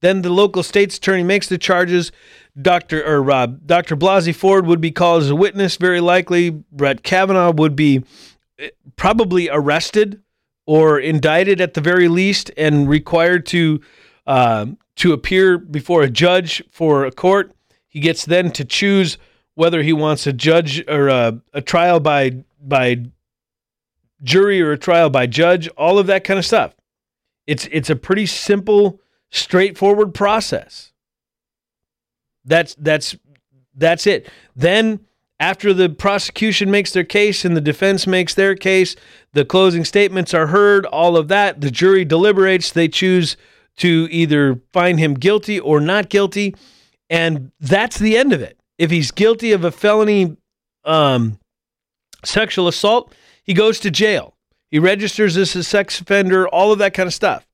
Then 0.00 0.22
the 0.22 0.30
local 0.30 0.62
state's 0.62 0.96
attorney 0.96 1.24
makes 1.24 1.48
the 1.48 1.58
charges. 1.58 2.12
Dr. 2.60 3.04
or 3.04 3.30
uh, 3.30 3.46
Dr. 3.46 3.96
Blasey 3.96 4.34
Ford 4.34 4.66
would 4.66 4.80
be 4.80 4.90
called 4.90 5.22
as 5.22 5.30
a 5.30 5.36
witness, 5.36 5.76
very 5.76 6.00
likely. 6.00 6.50
Brett 6.50 7.02
Kavanaugh 7.02 7.52
would 7.52 7.76
be 7.76 8.04
eh, 8.58 8.70
probably 8.96 9.48
arrested 9.48 10.22
or 10.66 10.98
indicted 10.98 11.60
at 11.60 11.74
the 11.74 11.80
very 11.80 12.08
least 12.08 12.50
and 12.56 12.88
required 12.88 13.46
to 13.46 13.80
uh, 14.26 14.66
to 14.96 15.12
appear 15.12 15.56
before 15.56 16.02
a 16.02 16.10
judge 16.10 16.62
for 16.70 17.04
a 17.04 17.12
court. 17.12 17.54
He 17.86 18.00
gets 18.00 18.24
then 18.24 18.50
to 18.52 18.64
choose 18.64 19.16
whether 19.54 19.82
he 19.82 19.92
wants 19.92 20.26
a 20.26 20.32
judge 20.32 20.86
or 20.88 21.08
a, 21.08 21.40
a 21.54 21.62
trial 21.62 22.00
by 22.00 22.44
by 22.60 23.06
jury 24.22 24.60
or 24.60 24.72
a 24.72 24.78
trial 24.78 25.10
by 25.10 25.26
judge. 25.26 25.68
All 25.68 25.98
of 25.98 26.06
that 26.08 26.24
kind 26.24 26.38
of 26.38 26.44
stuff. 26.44 26.74
It's 27.46 27.68
it's 27.72 27.88
a 27.88 27.96
pretty 27.96 28.26
simple, 28.26 29.00
straightforward 29.30 30.12
process. 30.12 30.87
That's 32.44 32.74
that's 32.76 33.16
that's 33.74 34.06
it. 34.06 34.28
Then 34.56 35.00
after 35.40 35.72
the 35.72 35.88
prosecution 35.88 36.70
makes 36.70 36.92
their 36.92 37.04
case 37.04 37.44
and 37.44 37.56
the 37.56 37.60
defense 37.60 38.06
makes 38.06 38.34
their 38.34 38.54
case, 38.56 38.96
the 39.32 39.44
closing 39.44 39.84
statements 39.84 40.34
are 40.34 40.48
heard, 40.48 40.84
all 40.86 41.16
of 41.16 41.28
that, 41.28 41.60
the 41.60 41.70
jury 41.70 42.04
deliberates, 42.04 42.72
they 42.72 42.88
choose 42.88 43.36
to 43.76 44.08
either 44.10 44.60
find 44.72 44.98
him 44.98 45.14
guilty 45.14 45.60
or 45.60 45.80
not 45.80 46.08
guilty, 46.08 46.56
and 47.08 47.52
that's 47.60 47.98
the 47.98 48.16
end 48.16 48.32
of 48.32 48.42
it. 48.42 48.58
If 48.76 48.90
he's 48.90 49.12
guilty 49.12 49.52
of 49.52 49.64
a 49.64 49.70
felony 49.70 50.36
um, 50.84 51.38
sexual 52.24 52.66
assault, 52.66 53.14
he 53.44 53.54
goes 53.54 53.78
to 53.80 53.90
jail. 53.90 54.34
He 54.70 54.78
registers 54.78 55.36
as 55.36 55.54
a 55.54 55.62
sex 55.62 56.00
offender, 56.00 56.48
all 56.48 56.72
of 56.72 56.78
that 56.80 56.94
kind 56.94 57.06
of 57.06 57.14
stuff. 57.14 57.46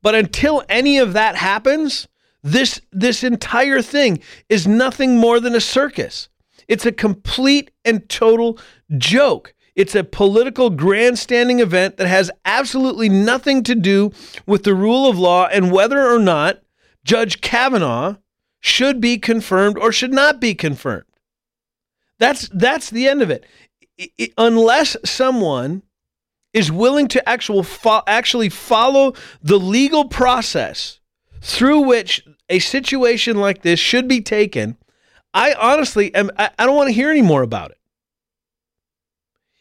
But 0.00 0.14
until 0.14 0.62
any 0.68 0.98
of 0.98 1.12
that 1.12 1.36
happens, 1.36 2.08
this 2.42 2.80
this 2.90 3.22
entire 3.22 3.82
thing 3.82 4.20
is 4.48 4.66
nothing 4.66 5.16
more 5.18 5.40
than 5.40 5.54
a 5.54 5.60
circus. 5.60 6.28
It's 6.68 6.86
a 6.86 6.92
complete 6.92 7.70
and 7.84 8.08
total 8.08 8.58
joke. 8.98 9.54
It's 9.74 9.94
a 9.94 10.04
political 10.04 10.70
grandstanding 10.70 11.60
event 11.60 11.96
that 11.96 12.06
has 12.06 12.30
absolutely 12.44 13.08
nothing 13.08 13.62
to 13.64 13.74
do 13.74 14.12
with 14.46 14.64
the 14.64 14.74
rule 14.74 15.08
of 15.08 15.18
law 15.18 15.46
and 15.46 15.72
whether 15.72 16.06
or 16.06 16.18
not 16.18 16.62
Judge 17.04 17.40
Kavanaugh 17.40 18.16
should 18.60 19.00
be 19.00 19.18
confirmed 19.18 19.78
or 19.78 19.90
should 19.92 20.12
not 20.12 20.40
be 20.40 20.54
confirmed. 20.54 21.04
That's 22.18 22.48
that's 22.52 22.90
the 22.90 23.08
end 23.08 23.22
of 23.22 23.30
it. 23.30 23.44
it 23.96 24.32
unless 24.36 24.96
someone 25.04 25.82
is 26.52 26.70
willing 26.70 27.08
to 27.08 27.28
actual 27.28 27.62
fo- 27.62 28.02
actually 28.06 28.50
follow 28.50 29.14
the 29.42 29.58
legal 29.58 30.06
process 30.06 31.00
through 31.42 31.80
which 31.80 32.24
a 32.48 32.60
situation 32.60 33.36
like 33.36 33.62
this 33.62 33.80
should 33.80 34.06
be 34.06 34.20
taken, 34.20 34.76
I 35.34 35.54
honestly 35.54 36.14
am 36.14 36.30
I, 36.38 36.50
I 36.58 36.66
don't 36.66 36.76
want 36.76 36.88
to 36.88 36.94
hear 36.94 37.10
any 37.10 37.22
more 37.22 37.42
about 37.42 37.72
it. 37.72 37.78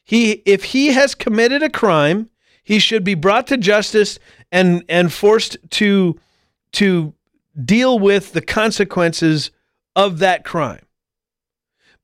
He 0.03 0.43
if 0.45 0.65
he 0.65 0.87
has 0.87 1.15
committed 1.15 1.63
a 1.63 1.69
crime, 1.69 2.29
he 2.63 2.77
should 2.77 3.03
be 3.03 3.15
brought 3.15 3.47
to 3.47 3.57
justice 3.57 4.19
and 4.51 4.83
and 4.87 5.11
forced 5.11 5.57
to 5.71 6.19
to 6.73 7.13
deal 7.65 7.97
with 7.97 8.33
the 8.33 8.41
consequences 8.41 9.49
of 9.95 10.19
that 10.19 10.45
crime. 10.45 10.85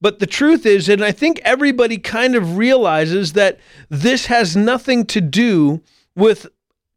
But 0.01 0.19
the 0.19 0.27
truth 0.27 0.65
is, 0.65 0.89
and 0.89 1.03
I 1.03 1.11
think 1.11 1.39
everybody 1.43 1.97
kind 1.97 2.35
of 2.35 2.57
realizes 2.57 3.33
that 3.33 3.59
this 3.89 4.27
has 4.27 4.55
nothing 4.55 5.05
to 5.07 5.21
do 5.21 5.81
with 6.15 6.47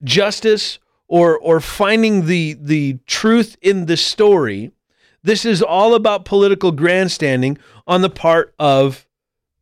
justice 0.03 0.79
or 1.11 1.37
or 1.39 1.61
finding 1.61 2.27
the 2.27 2.57
the 2.59 2.99
truth 3.07 3.57
in 3.61 3.87
the 3.87 3.97
story. 3.97 4.71
This 5.23 5.45
is 5.45 5.61
all 5.61 5.95
about 5.95 6.25
political 6.25 6.73
grandstanding 6.73 7.59
on 7.87 8.01
the 8.01 8.09
part 8.09 8.55
of 8.59 9.07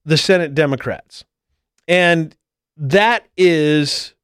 the 0.05 0.19
Senate 0.19 0.55
Democrats. 0.55 1.25
And 1.89 2.37
that 2.77 3.27
is 3.37 4.15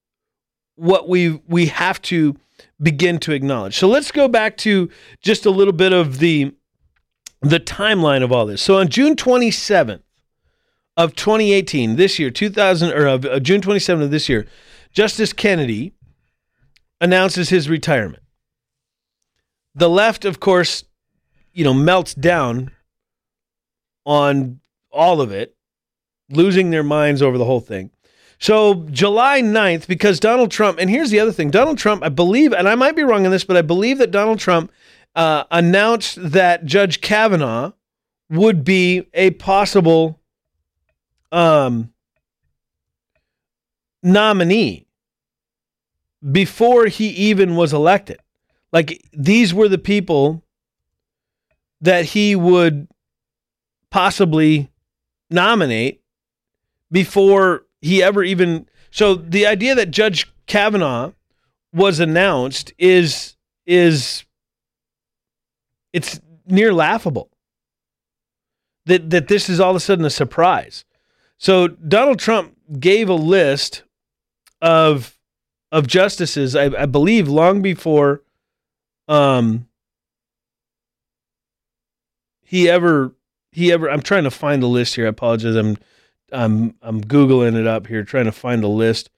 what 0.76 1.08
we 1.08 1.40
we 1.48 1.66
have 1.66 2.00
to 2.02 2.37
begin 2.80 3.18
to 3.20 3.32
acknowledge. 3.32 3.78
So 3.78 3.88
let's 3.88 4.12
go 4.12 4.28
back 4.28 4.58
to 4.58 4.90
just 5.22 5.46
a 5.46 5.50
little 5.50 5.72
bit 5.72 5.94
of 5.94 6.18
the 6.18 6.54
the 7.40 7.58
timeline 7.58 8.22
of 8.22 8.32
all 8.32 8.44
this. 8.44 8.60
So 8.60 8.76
on 8.76 8.88
June 8.88 9.16
27th 9.16 10.02
of 10.96 11.14
2018, 11.14 11.96
this 11.96 12.18
year, 12.18 12.30
2000 12.30 12.92
or 12.92 13.06
of 13.06 13.24
uh, 13.24 13.40
June 13.40 13.62
27th 13.62 14.02
of 14.02 14.10
this 14.10 14.28
year, 14.28 14.46
Justice 14.92 15.32
Kennedy 15.32 15.94
announces 17.05 17.51
his 17.51 17.69
retirement. 17.69 18.23
The 19.75 19.90
left, 19.90 20.25
of 20.25 20.40
course, 20.40 20.85
you 21.53 21.62
know, 21.62 21.75
melts 21.75 22.14
down 22.14 22.71
on 24.07 24.61
all 24.90 25.21
of 25.21 25.31
it, 25.31 25.55
losing 26.31 26.71
their 26.71 26.83
minds 26.83 27.21
over 27.21 27.37
the 27.37 27.45
whole 27.45 27.61
thing. 27.61 27.90
So, 28.38 28.87
July 28.90 29.43
9th, 29.43 29.87
because 29.87 30.19
Donald 30.19 30.51
Trump, 30.51 30.79
and 30.79 30.88
here's 30.88 31.11
the 31.11 31.21
other 31.21 31.31
thing 31.31 31.51
Donald 31.51 31.77
Trump, 31.77 32.03
I 32.03 32.09
believe, 32.09 32.55
and 32.55 32.67
I 32.67 32.75
might 32.75 32.97
be 32.97 33.03
wrong 33.03 33.27
on 33.27 33.33
this, 33.33 33.45
but 33.45 33.59
I 33.59 33.62
believe 33.62 33.99
that 33.99 34.11
Donald 34.11 34.38
Trump 34.38 34.73
uh, 35.14 35.45
announced 35.51 36.17
that 36.21 36.64
Judge 36.64 37.03
Kavanaugh 37.03 37.73
would 38.31 38.64
be 38.64 39.09
a 39.12 39.31
possible 39.33 40.23
um, 41.31 41.93
nominee 44.03 44.84
before 46.30 46.87
he 46.87 47.08
even 47.08 47.56
was 47.56 47.72
elected. 47.72 48.18
Like 48.72 49.06
these 49.12 49.52
were 49.52 49.68
the 49.68 49.78
people 49.78 50.42
that 51.80 52.06
he 52.06 52.34
would 52.34 52.88
possibly 53.90 54.70
nominate 55.30 56.02
before 56.90 57.64
he 57.80 58.02
ever 58.02 58.24
even 58.24 58.66
So 58.90 59.14
the 59.14 59.46
idea 59.46 59.74
that 59.74 59.90
Judge 59.90 60.32
Kavanaugh 60.46 61.12
was 61.72 62.00
announced 62.00 62.72
is 62.78 63.37
is 63.66 64.24
it's 65.92 66.20
near 66.46 66.72
laughable. 66.72 67.30
That 68.87 69.10
that 69.10 69.28
this 69.28 69.48
is 69.48 69.60
all 69.60 69.70
of 69.70 69.76
a 69.76 69.80
sudden 69.80 70.04
a 70.04 70.10
surprise. 70.10 70.84
So 71.38 71.68
Donald 71.68 72.18
Trump 72.18 72.56
gave 72.78 73.08
a 73.08 73.14
list 73.14 73.82
of 74.62 75.13
of 75.74 75.88
justices, 75.88 76.54
I, 76.54 76.66
I 76.66 76.87
believe, 76.87 77.26
long 77.28 77.60
before 77.60 78.22
um 79.08 79.68
he 82.42 82.70
ever 82.70 83.12
he 83.50 83.72
ever 83.72 83.90
I'm 83.90 84.00
trying 84.00 84.22
to 84.22 84.30
find 84.30 84.62
the 84.62 84.68
list 84.68 84.94
here. 84.94 85.06
I 85.06 85.08
apologize. 85.08 85.56
I'm 85.56 85.76
I'm 86.30 86.76
I'm 86.80 87.02
googling 87.02 87.56
it 87.56 87.66
up 87.66 87.88
here 87.88 88.04
trying 88.04 88.26
to 88.26 88.32
find 88.32 88.62
a 88.62 88.68
list 88.68 89.10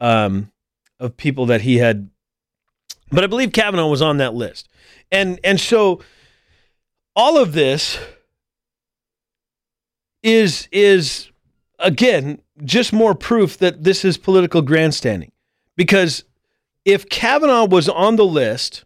um 0.00 0.52
of 1.00 1.16
people 1.16 1.44
that 1.46 1.62
he 1.62 1.78
had 1.78 2.08
but 3.10 3.24
I 3.24 3.26
believe 3.26 3.52
Kavanaugh 3.52 3.88
was 3.88 4.00
on 4.00 4.18
that 4.18 4.32
list. 4.32 4.68
And 5.10 5.40
and 5.42 5.60
so 5.60 6.00
all 7.16 7.36
of 7.36 7.52
this 7.52 7.98
is 10.22 10.68
is 10.70 11.32
again 11.80 12.40
just 12.64 12.92
more 12.92 13.14
proof 13.16 13.58
that 13.58 13.82
this 13.82 14.04
is 14.04 14.16
political 14.16 14.62
grandstanding. 14.62 15.32
Because 15.76 16.24
if 16.84 17.08
Kavanaugh 17.08 17.66
was 17.66 17.88
on 17.88 18.16
the 18.16 18.24
list, 18.24 18.84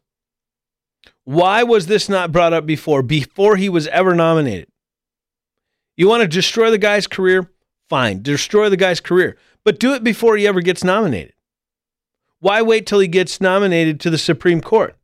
why 1.24 1.62
was 1.62 1.87
this 1.87 2.09
not 2.09 2.33
brought 2.33 2.53
up 2.53 2.66
before, 2.66 3.03
before 3.03 3.57
he 3.57 3.68
was 3.68 3.87
ever 3.88 4.14
nominated? 4.14 4.68
You 5.96 6.09
want 6.09 6.22
to 6.22 6.29
destroy 6.29 6.70
the 6.70 6.79
guy's 6.79 7.07
career? 7.07 7.50
Fine, 7.88 8.22
destroy 8.22 8.68
the 8.68 8.76
guy's 8.76 9.00
career, 9.00 9.37
but 9.64 9.79
do 9.79 9.92
it 9.94 10.03
before 10.03 10.37
he 10.37 10.46
ever 10.46 10.61
gets 10.61 10.83
nominated. 10.83 11.35
Why 12.38 12.62
wait 12.62 12.87
till 12.87 13.00
he 13.00 13.09
gets 13.09 13.40
nominated 13.40 14.00
to 14.00 14.11
the 14.11 14.18
Supreme 14.18 14.61
Court? 14.61 14.96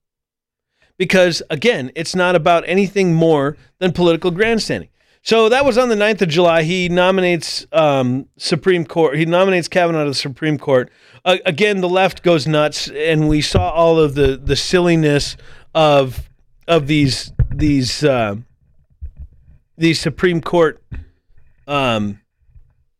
Because 0.97 1.43
again, 1.51 1.93
it's 1.95 2.15
not 2.15 2.35
about 2.35 2.65
anything 2.67 3.13
more 3.13 3.57
than 3.79 3.93
political 3.93 4.31
grandstanding. 4.31 4.89
So 5.27 5.49
that 5.49 5.65
was 5.65 5.77
on 5.77 5.89
the 5.89 5.97
9th 5.97 6.23
of 6.23 6.29
July. 6.29 6.63
He 6.63 6.89
nominates 6.89 7.67
um, 7.73 8.29
Supreme 8.37 8.87
Court. 8.87 9.17
He 9.17 9.27
nominates 9.27 9.67
Kavanaugh 9.67 10.05
to 10.05 10.11
the 10.11 10.15
Supreme 10.15 10.57
Court. 10.57 10.89
Uh, 11.25 11.39
again, 11.45 11.81
the 11.81 11.89
left 11.89 12.23
goes 12.23 12.47
nuts, 12.47 12.89
and 12.89 13.29
we 13.29 13.41
saw 13.41 13.71
all 13.71 13.99
of 13.99 14.15
the 14.15 14.37
the 14.37 14.55
silliness 14.55 15.37
of 15.75 16.31
of 16.69 16.87
these 16.87 17.33
these 17.53 18.05
uh, 18.05 18.37
these 19.77 19.99
Supreme 19.99 20.41
Court 20.41 20.81
um, 21.67 22.21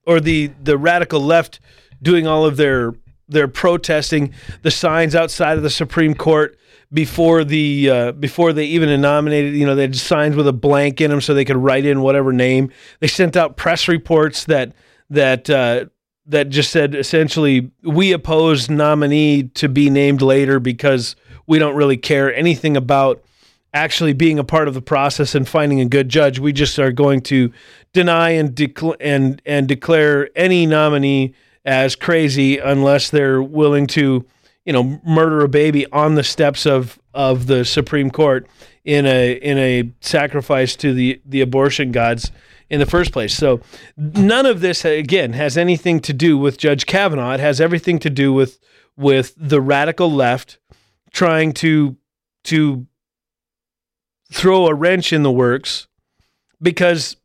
or 0.05 0.19
the 0.19 0.51
the 0.61 0.77
radical 0.77 1.21
left 1.21 1.61
doing 2.03 2.27
all 2.27 2.45
of 2.45 2.57
their 2.57 2.93
their 3.29 3.47
protesting 3.47 4.35
the 4.63 4.73
signs 4.73 5.15
outside 5.15 5.59
of 5.59 5.63
the 5.63 5.71
Supreme 5.71 6.17
Court 6.17 6.59
before 6.93 7.45
the 7.45 7.91
uh, 7.91 8.13
before 8.13 8.53
they 8.53 8.65
even 8.67 9.01
nominated. 9.01 9.55
You 9.55 9.67
know, 9.67 9.75
they 9.75 9.83
had 9.83 9.97
signs 9.97 10.37
with 10.37 10.49
a 10.49 10.53
blank 10.53 11.01
in 11.01 11.11
them 11.11 11.21
so 11.21 11.35
they 11.35 11.45
could 11.45 11.57
write 11.57 11.85
in 11.85 12.01
whatever 12.01 12.33
name. 12.33 12.71
They 13.01 13.07
sent 13.07 13.37
out 13.37 13.57
press 13.57 13.89
reports 13.89 14.45
that 14.45 14.73
that 15.11 15.51
uh, 15.51 15.87
that 16.27 16.49
just 16.51 16.71
said 16.71 16.95
essentially 16.95 17.71
we 17.83 18.13
oppose 18.13 18.69
nominee 18.69 19.45
to 19.55 19.69
be 19.69 19.91
named 19.91 20.23
later 20.23 20.61
because 20.61 21.17
we 21.47 21.59
don't 21.59 21.77
really 21.77 21.97
care 21.97 22.35
anything 22.35 22.77
about 22.77 23.23
actually 23.73 24.13
being 24.13 24.39
a 24.39 24.45
part 24.45 24.69
of 24.69 24.75
the 24.75 24.83
process 24.83 25.35
and 25.35 25.47
finding 25.47 25.81
a 25.81 25.85
good 25.85 26.09
judge. 26.09 26.39
We 26.39 26.53
just 26.53 26.79
are 26.79 26.93
going 26.93 27.21
to 27.23 27.53
deny 27.93 28.31
and 28.31 28.55
declare 28.55 28.97
and 29.01 29.41
and 29.45 29.69
declare 29.69 30.31
any 30.37 30.67
nominee 30.67 31.35
as 31.65 31.97
crazy 31.97 32.59
unless 32.59 33.11
they're 33.11 33.43
willing 33.43 33.87
to 33.89 34.25
you 34.67 34.73
know, 34.73 35.01
murder 35.05 35.43
a 35.43 35.49
baby 35.49 35.91
on 35.93 36.17
the 36.17 36.25
steps 36.25 36.67
of 36.67 36.99
of 37.15 37.47
the 37.47 37.65
Supreme 37.65 38.11
Court 38.11 38.47
in 38.85 39.07
a 39.07 39.35
in 39.35 39.57
a 39.57 39.91
sacrifice 40.01 40.77
to 40.77 40.93
the 40.93 41.21
the 41.25 41.41
abortion 41.41 41.93
gods 41.93 42.31
in 42.69 42.81
the 42.81 42.87
first 42.87 43.13
place. 43.13 43.33
So 43.33 43.61
none 43.97 44.45
of 44.45 44.61
this 44.61 44.85
again 44.85 45.33
has 45.33 45.57
anything 45.57 46.01
to 46.01 46.13
do 46.13 46.37
with 46.37 46.59
Judge 46.59 46.85
Kavanaugh. 46.85 47.35
It 47.35 47.41
has 47.41 47.61
everything 47.61 48.01
to 48.01 48.11
do 48.11 48.33
with 48.33 48.59
with 48.97 49.35
the 49.37 49.61
radical 49.61 50.11
left 50.11 50.59
trying 51.13 51.53
to 51.55 51.97
to 52.45 52.87
throw 54.33 54.67
a 54.67 54.75
wrench 54.75 55.13
in 55.13 55.23
the 55.23 55.31
works 55.31 55.87
because 56.61 57.17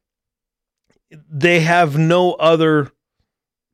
they 1.30 1.62
have 1.62 1.98
no 1.98 2.34
other 2.34 2.92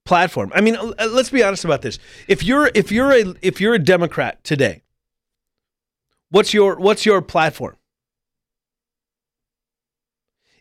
platform. 0.08 0.52
I 0.56 0.62
mean, 0.62 0.78
let's 0.98 1.30
be 1.30 1.43
honest 1.43 1.65
about 1.65 1.82
this. 1.82 2.00
If 2.28 2.43
you're 2.43 2.72
if 2.74 2.91
you're 2.91 3.12
a 3.12 3.36
if 3.41 3.62
you're 3.62 3.76
a 3.76 3.80
Democrat 3.80 4.43
today, 4.43 4.82
what's 6.30 6.54
your 6.54 6.78
what's 6.78 7.06
your 7.06 7.22
platform? 7.22 7.76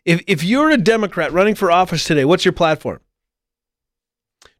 If 0.05 0.21
if 0.27 0.43
you're 0.43 0.69
a 0.69 0.77
Democrat 0.77 1.31
running 1.31 1.55
for 1.55 1.71
office 1.71 2.03
today, 2.03 2.25
what's 2.25 2.45
your 2.45 2.51
platform? 2.51 2.99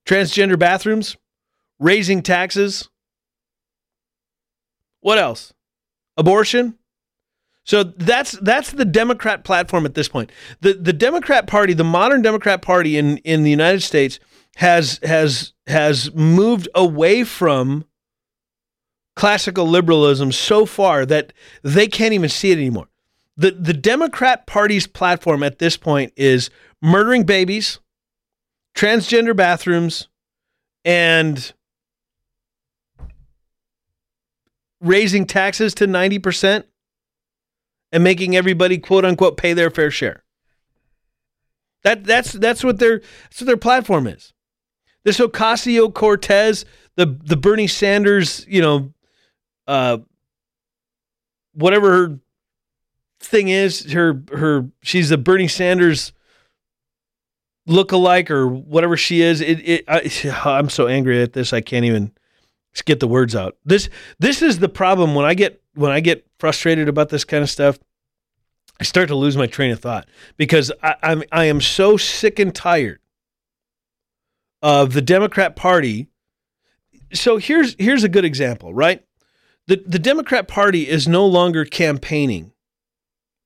Transgender 0.06 0.58
bathrooms, 0.58 1.18
raising 1.80 2.24
taxes. 2.24 2.90
What 5.02 5.18
else? 5.18 5.54
Abortion? 6.16 6.78
So 7.66 7.84
that's 7.84 8.32
that's 8.42 8.72
the 8.72 8.86
Democrat 8.86 9.44
platform 9.44 9.86
at 9.86 9.94
this 9.94 10.08
point. 10.08 10.32
The 10.62 10.74
the 10.74 10.94
Democrat 10.94 11.48
Party, 11.48 11.74
the 11.74 11.84
modern 11.84 12.22
Democrat 12.22 12.62
Party 12.62 12.98
in 12.98 13.18
in 13.18 13.44
the 13.44 13.50
United 13.50 13.84
States 13.84 14.20
has 14.58 15.00
has 15.04 15.54
has 15.68 16.12
moved 16.16 16.68
away 16.74 17.24
from 17.24 17.86
classical 19.16 19.68
liberalism 19.68 20.32
so 20.32 20.66
far 20.66 21.06
that 21.06 21.32
they 21.62 21.88
can't 21.88 22.14
even 22.14 22.30
see 22.30 22.52
it 22.52 22.58
anymore. 22.58 22.88
The 23.36 23.52
the 23.52 23.74
Democrat 23.74 24.48
Party's 24.48 24.88
platform 24.88 25.44
at 25.44 25.60
this 25.60 25.78
point 25.78 26.12
is 26.16 26.50
murdering 26.82 27.24
babies, 27.24 27.80
transgender 28.76 29.36
bathrooms, 29.36 30.08
and 30.84 31.54
raising 34.82 35.28
taxes 35.28 35.76
to 35.76 35.86
90% 35.86 36.64
and 37.92 38.04
making 38.04 38.36
everybody 38.36 38.80
quote 38.80 39.06
unquote 39.06 39.38
pay 39.38 39.54
their 39.54 39.70
fair 39.70 39.92
share. 39.92 40.24
That 41.84 42.06
that's 42.06 42.34
that's 42.34 42.64
what 42.64 42.80
their 42.80 43.02
that's 43.26 43.42
what 43.42 43.46
their 43.46 43.56
platform 43.56 44.08
is. 44.08 44.34
This 45.08 45.20
Ocasio 45.20 45.94
Cortez, 45.94 46.66
the 46.98 47.06
the 47.06 47.38
Bernie 47.38 47.68
Sanders, 47.68 48.46
you 48.46 48.62
know, 48.62 48.94
uh, 49.66 50.00
whatever 51.54 51.92
her 51.92 52.20
thing 53.22 53.48
is, 53.48 53.94
her 53.94 54.22
her 54.34 54.68
she's 54.82 55.10
a 55.12 55.18
Bernie 55.18 55.48
Sanders 55.48 56.12
look-alike 57.68 58.30
or 58.30 58.50
whatever 58.50 58.98
she 58.98 59.22
is. 59.22 59.40
It, 59.40 59.60
it 59.62 59.86
I, 59.88 60.42
I'm 60.46 60.70
so 60.70 60.88
angry 60.88 61.22
at 61.22 61.32
this 61.32 61.54
I 61.54 61.62
can't 61.62 61.86
even 61.86 62.12
get 62.84 63.00
the 63.00 63.08
words 63.08 63.34
out. 63.34 63.56
This 63.64 63.88
this 64.20 64.42
is 64.42 64.60
the 64.60 64.68
problem 64.68 65.16
when 65.16 65.24
I 65.24 65.36
get 65.36 65.62
when 65.74 65.94
I 65.94 66.02
get 66.02 66.28
frustrated 66.38 66.90
about 66.90 67.08
this 67.08 67.24
kind 67.24 67.44
of 67.44 67.50
stuff. 67.50 67.80
I 68.78 68.84
start 68.84 69.08
to 69.08 69.16
lose 69.16 69.38
my 69.38 69.48
train 69.48 69.72
of 69.72 69.80
thought 69.80 70.06
because 70.36 70.70
I, 70.84 70.96
I'm 71.02 71.24
I 71.32 71.46
am 71.46 71.62
so 71.62 71.96
sick 71.96 72.40
and 72.40 72.54
tired 72.54 73.00
of 74.62 74.94
the 74.94 75.02
Democrat 75.02 75.56
Party. 75.56 76.08
So 77.14 77.38
here's 77.38 77.76
here's 77.80 78.04
a 78.04 78.10
good 78.10 78.26
example, 78.26 78.74
right? 78.74 79.04
The 79.68 79.84
the 79.86 80.00
Democrat 80.00 80.48
Party 80.48 80.88
is 80.88 81.08
no 81.08 81.26
longer 81.26 81.66
campaigning. 81.66 82.52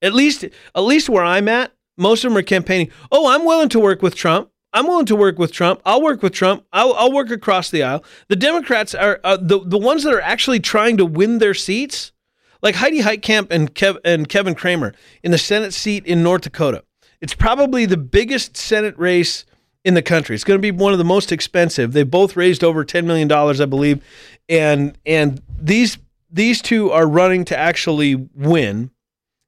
At 0.01 0.13
least 0.13 0.43
at 0.43 0.81
least 0.81 1.09
where 1.09 1.23
I'm 1.23 1.47
at, 1.47 1.73
most 1.97 2.23
of 2.23 2.31
them 2.31 2.37
are 2.37 2.43
campaigning. 2.43 2.91
Oh, 3.11 3.29
I'm 3.29 3.45
willing 3.45 3.69
to 3.69 3.79
work 3.79 4.01
with 4.01 4.15
Trump. 4.15 4.49
I'm 4.73 4.87
willing 4.87 5.05
to 5.07 5.15
work 5.15 5.37
with 5.37 5.51
Trump. 5.51 5.81
I'll 5.85 6.01
work 6.01 6.23
with 6.23 6.33
Trump. 6.33 6.65
I'll, 6.71 6.93
I'll 6.93 7.11
work 7.11 7.29
across 7.29 7.69
the 7.69 7.83
aisle. 7.83 8.05
The 8.29 8.37
Democrats 8.37 8.95
are 8.95 9.19
uh, 9.23 9.37
the 9.37 9.59
the 9.59 9.77
ones 9.77 10.03
that 10.03 10.13
are 10.13 10.21
actually 10.21 10.59
trying 10.59 10.97
to 10.97 11.05
win 11.05 11.39
their 11.39 11.53
seats, 11.53 12.13
like 12.61 12.75
Heidi 12.75 13.01
Heitkamp 13.01 13.51
and 13.51 13.75
Kev, 13.75 13.97
and 14.05 14.29
Kevin 14.29 14.55
Cramer 14.55 14.93
in 15.23 15.31
the 15.31 15.37
Senate 15.37 15.73
seat 15.73 16.05
in 16.05 16.23
North 16.23 16.41
Dakota. 16.41 16.83
It's 17.19 17.35
probably 17.35 17.85
the 17.85 17.97
biggest 17.97 18.55
Senate 18.55 18.97
race 18.97 19.45
in 19.83 19.93
the 19.93 20.01
country. 20.01 20.35
It's 20.35 20.43
going 20.43 20.57
to 20.57 20.61
be 20.61 20.71
one 20.71 20.93
of 20.93 20.99
the 20.99 21.05
most 21.05 21.31
expensive. 21.31 21.93
They 21.93 22.03
both 22.03 22.35
raised 22.35 22.63
over 22.63 22.83
ten 22.83 23.07
million 23.07 23.27
dollars, 23.27 23.59
I 23.59 23.65
believe, 23.65 24.03
and 24.47 24.97
and 25.05 25.41
these 25.59 25.97
these 26.29 26.61
two 26.61 26.91
are 26.91 27.07
running 27.07 27.45
to 27.45 27.57
actually 27.57 28.15
win 28.35 28.91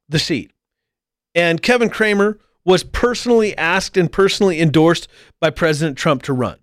the 0.09 0.19
seat. 0.19 0.51
And 1.35 1.61
Kevin 1.61 1.89
Cramer 1.89 2.39
was 2.65 2.83
personally 2.83 3.57
asked 3.57 3.97
and 3.97 4.11
personally 4.11 4.59
endorsed 4.59 5.07
by 5.39 5.49
President 5.49 5.97
Trump 5.97 6.23
to 6.23 6.33
run. 6.33 6.59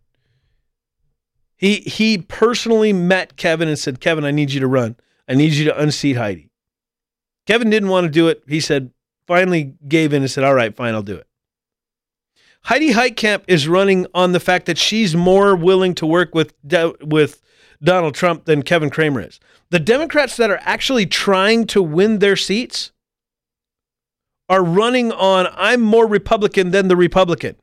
He 1.57 1.77
he 1.77 2.19
personally 2.19 2.93
met 2.93 3.37
Kevin 3.37 3.69
and 3.69 3.79
said, 3.79 4.01
"Kevin, 4.01 4.25
I 4.25 4.31
need 4.31 4.53
you 4.53 4.61
to 4.61 4.67
run. 4.67 4.97
I 5.29 5.35
need 5.35 5.53
you 5.53 5.65
to 5.67 5.81
unseat 5.81 6.17
Heidi." 6.17 6.51
Kevin 7.47 7.71
didn't 7.71 7.89
want 7.89 8.05
to 8.05 8.11
do 8.11 8.29
it. 8.29 8.43
He 8.47 8.61
said, 8.61 8.93
finally 9.27 9.75
gave 9.87 10.13
in 10.13 10.23
and 10.23 10.31
said, 10.31 10.45
"All 10.45 10.55
right, 10.55 10.75
fine, 10.75 10.95
I'll 10.95 11.03
do 11.03 11.17
it." 11.17 11.27
Heidi 12.64 12.92
Heitkamp 12.92 13.44
is 13.49 13.66
running 13.66 14.07
on 14.14 14.33
the 14.33 14.40
fact 14.40 14.66
that 14.66 14.79
she's 14.79 15.16
more 15.16 15.57
willing 15.57 15.94
to 15.96 16.07
work 16.07 16.35
with 16.35 16.55
with 17.03 17.42
Donald 17.83 18.14
Trump 18.14 18.44
than 18.44 18.62
Kevin 18.62 18.90
Cramer 18.90 19.23
is. 19.23 19.40
The 19.70 19.81
Democrats 19.81 20.37
that 20.37 20.51
are 20.51 20.61
actually 20.62 21.07
trying 21.07 21.66
to 21.68 21.83
win 21.83 22.18
their 22.18 22.37
seats 22.37 22.92
are 24.49 24.62
running 24.62 25.12
on 25.12 25.49
I'm 25.53 25.81
more 25.81 26.07
Republican 26.07 26.70
than 26.70 26.88
the 26.88 26.96
Republican. 26.96 27.57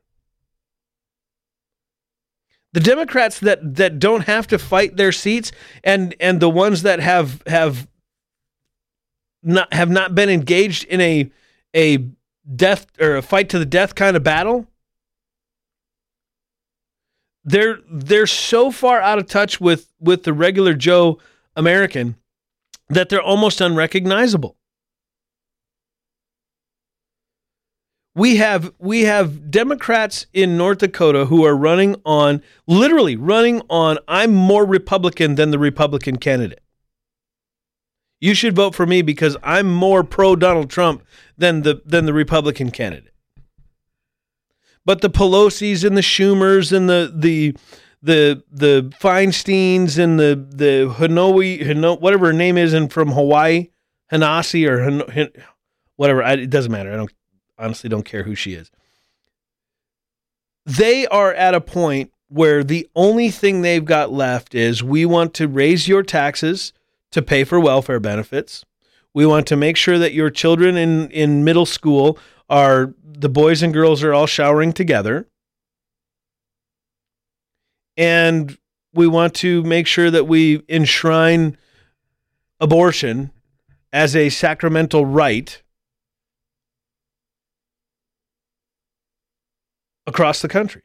The 2.74 2.80
Democrats 2.80 3.40
that 3.40 3.76
that 3.76 4.00
don't 4.00 4.26
have 4.26 4.48
to 4.48 4.58
fight 4.58 4.98
their 4.98 5.12
seats 5.12 5.52
and 5.84 6.16
and 6.20 6.40
the 6.40 6.50
ones 6.50 6.82
that 6.82 7.00
have 7.00 7.44
have 7.48 7.88
not 9.44 9.74
have 9.74 9.90
not 9.90 10.16
been 10.16 10.30
engaged 10.30 10.84
in 10.86 11.02
a 11.02 11.32
a 11.76 12.06
death 12.56 12.88
or 13.00 13.16
a 13.16 13.22
fight 13.22 13.50
to 13.50 13.60
the 13.60 13.66
death 13.66 13.96
kind 13.96 14.18
of 14.18 14.24
battle 14.24 14.68
they're 17.48 17.80
they're 17.90 18.28
so 18.28 18.72
far 18.72 19.00
out 19.00 19.18
of 19.18 19.26
touch 19.26 19.60
with 19.60 19.94
with 20.02 20.24
the 20.24 20.34
regular 20.34 20.74
Joe 20.74 21.18
American 21.56 22.18
that 22.90 23.08
they're 23.08 23.22
almost 23.22 23.62
unrecognizable. 23.62 24.58
We 28.14 28.36
have 28.36 28.74
we 28.80 29.04
have 29.04 29.50
Democrats 29.50 30.26
in 30.34 30.58
North 30.58 30.80
Dakota 30.80 31.28
who 31.28 31.46
are 31.46 31.56
running 31.56 31.96
on 32.06 32.42
literally 32.68 33.16
running 33.16 33.62
on 33.70 33.98
I'm 34.10 34.34
more 34.34 34.66
Republican 34.66 35.36
than 35.36 35.52
the 35.52 35.60
Republican 35.60 36.18
candidate. 36.18 36.60
You 38.20 38.34
should 38.34 38.56
vote 38.56 38.76
for 38.76 38.86
me 38.86 39.02
because 39.02 39.38
I'm 39.42 39.72
more 39.72 40.04
pro 40.04 40.36
Donald 40.36 40.70
Trump 40.70 41.02
than 41.38 41.62
the 41.62 41.82
than 41.86 42.06
the 42.06 42.14
Republican 42.14 42.72
candidate. 42.72 43.14
But 44.88 45.02
the 45.02 45.10
Pelosi's 45.10 45.84
and 45.84 45.98
the 45.98 46.02
Schumers 46.02 46.72
and 46.72 46.88
the 46.88 47.12
the 47.14 47.54
the 48.02 48.42
the 48.50 48.90
Feinsteins 49.02 50.02
and 50.02 50.18
the 50.18 50.48
the 50.50 50.96
Hanoi 50.98 51.62
Hanoi 51.62 52.00
whatever 52.00 52.28
her 52.28 52.34
name 52.34 52.58
is 52.58 52.72
and 52.72 52.92
from 52.92 53.12
Hawaii 53.12 53.68
Hanasi 54.14 54.66
or 54.66 55.28
whatever 55.98 56.24
I, 56.24 56.36
it 56.36 56.50
doesn't 56.50 56.72
matter. 56.72 56.94
I 56.94 56.96
don't 56.96 57.12
honestly 57.60 57.90
don't 57.90 58.06
care 58.06 58.24
who 58.24 58.34
she 58.34 58.54
is. 58.54 58.72
They 60.66 61.06
are 61.08 61.34
at 61.34 61.54
a 61.54 61.60
point 61.60 62.14
where 62.30 62.64
the 62.64 62.88
only 62.96 63.30
thing 63.30 63.64
they've 63.64 63.84
got 63.84 64.14
left 64.14 64.56
is 64.56 64.82
we 64.82 65.06
want 65.06 65.34
to 65.34 65.50
raise 65.50 65.90
your 65.90 66.02
taxes 66.02 66.72
to 67.12 67.22
pay 67.22 67.44
for 67.44 67.60
welfare 67.60 68.00
benefits. 68.00 68.64
We 69.18 69.26
want 69.26 69.48
to 69.48 69.56
make 69.56 69.78
sure 69.78 69.98
that 69.98 70.14
your 70.14 70.30
children 70.30 70.78
in, 70.78 71.10
in 71.10 71.44
middle 71.44 71.66
school 71.66 72.20
are 72.52 72.94
the 73.04 73.30
boys 73.30 73.64
and 73.64 73.74
girls 73.74 74.04
are 74.04 74.14
all 74.14 74.28
showering 74.28 74.74
together. 74.74 75.28
And 77.98 78.56
we 78.94 79.08
want 79.08 79.34
to 79.38 79.64
make 79.64 79.88
sure 79.88 80.12
that 80.12 80.28
we 80.28 80.62
enshrine 80.70 81.58
abortion 82.60 83.32
as 83.92 84.16
a 84.16 84.30
sacramental 84.30 85.04
right 85.04 85.64
across 90.06 90.44
the 90.44 90.48
country. 90.48 90.84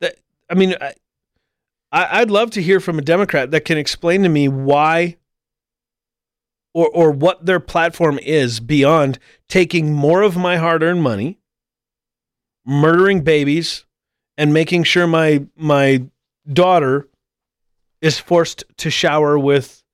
That 0.00 0.16
I 0.48 0.54
mean, 0.54 0.76
I, 0.80 0.94
I'd 1.92 2.30
love 2.30 2.50
to 2.52 2.62
hear 2.62 2.80
from 2.80 2.98
a 2.98 3.02
Democrat 3.02 3.50
that 3.50 3.66
can 3.66 3.76
explain 3.76 4.22
to 4.22 4.30
me 4.30 4.48
why 4.48 5.18
or 6.74 6.88
or 6.88 7.10
what 7.10 7.44
their 7.44 7.60
platform 7.60 8.18
is 8.18 8.60
beyond 8.60 9.18
taking 9.48 9.92
more 9.92 10.22
of 10.22 10.36
my 10.36 10.56
hard-earned 10.56 11.02
money, 11.02 11.38
murdering 12.64 13.22
babies, 13.22 13.84
and 14.36 14.52
making 14.52 14.84
sure 14.84 15.06
my 15.06 15.46
my 15.56 16.04
daughter 16.50 17.08
is 18.00 18.18
forced 18.18 18.64
to 18.76 18.90
shower 18.90 19.38
with 19.38 19.84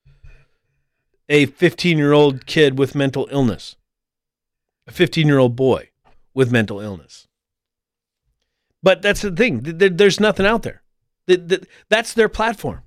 a 1.28 1.46
15-year-old 1.46 2.46
kid 2.46 2.78
with 2.78 2.94
mental 2.94 3.28
illness. 3.30 3.76
A 4.86 4.92
15-year-old 4.92 5.54
boy 5.54 5.90
with 6.32 6.50
mental 6.50 6.80
illness. 6.80 7.28
But 8.82 9.02
that's 9.02 9.20
the 9.20 9.30
thing. 9.30 9.60
There's 9.62 10.20
nothing 10.20 10.46
out 10.46 10.62
there. 10.62 10.82
That's 11.90 12.14
their 12.14 12.30
platform. 12.30 12.80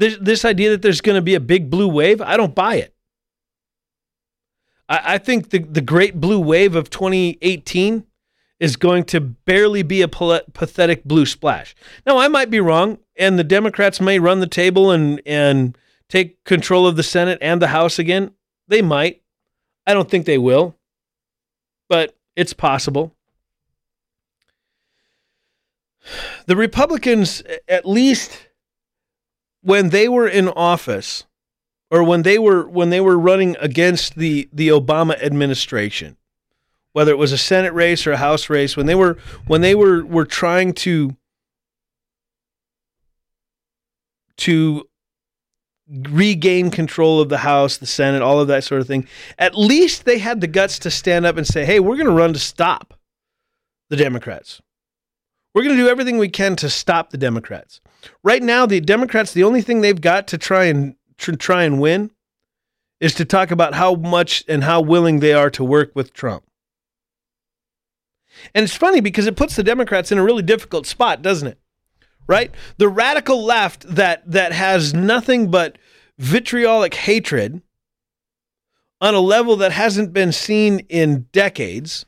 This, 0.00 0.16
this 0.18 0.46
idea 0.46 0.70
that 0.70 0.80
there's 0.80 1.02
going 1.02 1.16
to 1.16 1.22
be 1.22 1.34
a 1.34 1.40
big 1.40 1.68
blue 1.68 1.86
wave, 1.86 2.22
I 2.22 2.38
don't 2.38 2.54
buy 2.54 2.76
it. 2.76 2.94
I, 4.88 5.14
I 5.14 5.18
think 5.18 5.50
the, 5.50 5.58
the 5.58 5.82
great 5.82 6.18
blue 6.18 6.40
wave 6.40 6.74
of 6.74 6.88
2018 6.88 8.06
is 8.58 8.76
going 8.76 9.04
to 9.04 9.20
barely 9.20 9.82
be 9.82 10.00
a 10.00 10.08
pathetic 10.08 11.04
blue 11.04 11.26
splash. 11.26 11.74
Now, 12.06 12.16
I 12.16 12.28
might 12.28 12.48
be 12.48 12.60
wrong, 12.60 12.96
and 13.14 13.38
the 13.38 13.44
Democrats 13.44 14.00
may 14.00 14.18
run 14.18 14.40
the 14.40 14.46
table 14.46 14.90
and, 14.90 15.20
and 15.26 15.76
take 16.08 16.42
control 16.44 16.86
of 16.86 16.96
the 16.96 17.02
Senate 17.02 17.38
and 17.42 17.60
the 17.60 17.68
House 17.68 17.98
again. 17.98 18.30
They 18.68 18.80
might. 18.80 19.20
I 19.86 19.92
don't 19.92 20.10
think 20.10 20.24
they 20.24 20.38
will, 20.38 20.76
but 21.90 22.16
it's 22.36 22.54
possible. 22.54 23.14
The 26.46 26.56
Republicans, 26.56 27.42
at 27.68 27.84
least 27.84 28.46
when 29.62 29.90
they 29.90 30.08
were 30.08 30.28
in 30.28 30.48
office 30.48 31.24
or 31.90 32.04
when 32.04 32.22
they 32.22 32.38
were 32.38 32.68
when 32.68 32.90
they 32.90 33.00
were 33.00 33.18
running 33.18 33.56
against 33.60 34.16
the 34.16 34.48
the 34.52 34.68
Obama 34.68 35.20
administration, 35.22 36.16
whether 36.92 37.10
it 37.10 37.18
was 37.18 37.32
a 37.32 37.38
Senate 37.38 37.72
race 37.72 38.06
or 38.06 38.12
a 38.12 38.16
House 38.16 38.48
race, 38.48 38.76
when 38.76 38.86
they 38.86 38.94
were 38.94 39.18
when 39.46 39.60
they 39.60 39.74
were 39.74 40.04
were 40.04 40.24
trying 40.24 40.72
to 40.74 41.16
to 44.38 44.88
regain 45.88 46.70
control 46.70 47.20
of 47.20 47.28
the 47.28 47.38
House, 47.38 47.76
the 47.76 47.86
Senate, 47.86 48.22
all 48.22 48.40
of 48.40 48.48
that 48.48 48.62
sort 48.62 48.80
of 48.80 48.86
thing, 48.86 49.06
at 49.38 49.58
least 49.58 50.04
they 50.04 50.18
had 50.18 50.40
the 50.40 50.46
guts 50.46 50.78
to 50.78 50.90
stand 50.90 51.26
up 51.26 51.36
and 51.36 51.46
say, 51.46 51.64
"Hey, 51.64 51.80
we're 51.80 51.96
going 51.96 52.06
to 52.06 52.12
run 52.12 52.32
to 52.32 52.38
stop 52.38 52.94
the 53.88 53.96
Democrats. 53.96 54.62
We're 55.52 55.64
going 55.64 55.76
to 55.76 55.82
do 55.82 55.88
everything 55.88 56.18
we 56.18 56.28
can 56.28 56.54
to 56.56 56.70
stop 56.70 57.10
the 57.10 57.18
Democrats." 57.18 57.80
Right 58.22 58.42
now, 58.42 58.66
the 58.66 58.80
Democrats, 58.80 59.32
the 59.32 59.44
only 59.44 59.62
thing 59.62 59.80
they've 59.80 60.00
got 60.00 60.26
to 60.28 60.38
try 60.38 60.64
and 60.64 60.94
tr- 61.18 61.32
try 61.32 61.64
and 61.64 61.80
win 61.80 62.10
is 63.00 63.14
to 63.14 63.24
talk 63.24 63.50
about 63.50 63.74
how 63.74 63.94
much 63.94 64.44
and 64.48 64.64
how 64.64 64.80
willing 64.80 65.20
they 65.20 65.32
are 65.32 65.50
to 65.50 65.64
work 65.64 65.92
with 65.94 66.12
Trump. 66.12 66.44
And 68.54 68.64
it's 68.64 68.76
funny 68.76 69.00
because 69.00 69.26
it 69.26 69.36
puts 69.36 69.56
the 69.56 69.62
Democrats 69.62 70.12
in 70.12 70.18
a 70.18 70.24
really 70.24 70.42
difficult 70.42 70.86
spot, 70.86 71.22
doesn't 71.22 71.48
it? 71.48 71.58
Right? 72.26 72.54
The 72.76 72.88
radical 72.88 73.44
left 73.44 73.82
that 73.88 74.30
that 74.30 74.52
has 74.52 74.94
nothing 74.94 75.50
but 75.50 75.78
vitriolic 76.18 76.94
hatred 76.94 77.62
on 79.00 79.14
a 79.14 79.20
level 79.20 79.56
that 79.56 79.72
hasn't 79.72 80.12
been 80.12 80.30
seen 80.30 80.80
in 80.88 81.26
decades 81.32 82.04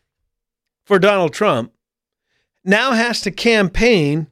for 0.85 0.99
Donald 0.99 1.33
Trump 1.33 1.73
now 2.65 2.93
has 2.93 3.21
to 3.23 3.31
campaign 3.31 4.29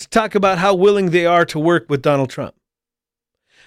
to 0.00 0.08
talk 0.08 0.34
about 0.34 0.58
how 0.58 0.74
willing 0.74 1.10
they 1.10 1.26
are 1.26 1.44
to 1.46 1.58
work 1.58 1.88
with 1.88 2.02
Donald 2.02 2.30
Trump. 2.30 2.54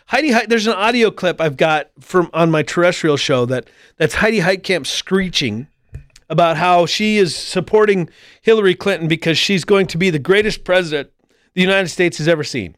Heidi, 0.08 0.34
there's 0.48 0.68
an 0.68 0.74
audio 0.74 1.12
clip 1.12 1.40
I've 1.40 1.56
got 1.56 1.92
from 2.00 2.30
on 2.34 2.52
my 2.52 2.62
terrestrial 2.62 3.18
show 3.18 3.46
that 3.46 3.70
that's 3.98 4.16
Heidi 4.16 4.40
Heitkamp 4.40 4.86
screeching 4.86 5.68
about 6.30 6.58
how 6.58 6.86
she 6.86 7.18
is 7.18 7.36
supporting 7.36 8.10
Hillary 8.42 8.76
Clinton 8.76 9.08
because 9.08 9.38
she's 9.38 9.64
going 9.64 9.88
to 9.88 9.98
be 9.98 10.10
the 10.10 10.20
greatest 10.20 10.66
president 10.66 11.12
the 11.54 11.62
United 11.62 11.90
States 11.90 12.18
has 12.18 12.28
ever 12.28 12.44
seen. 12.44 12.76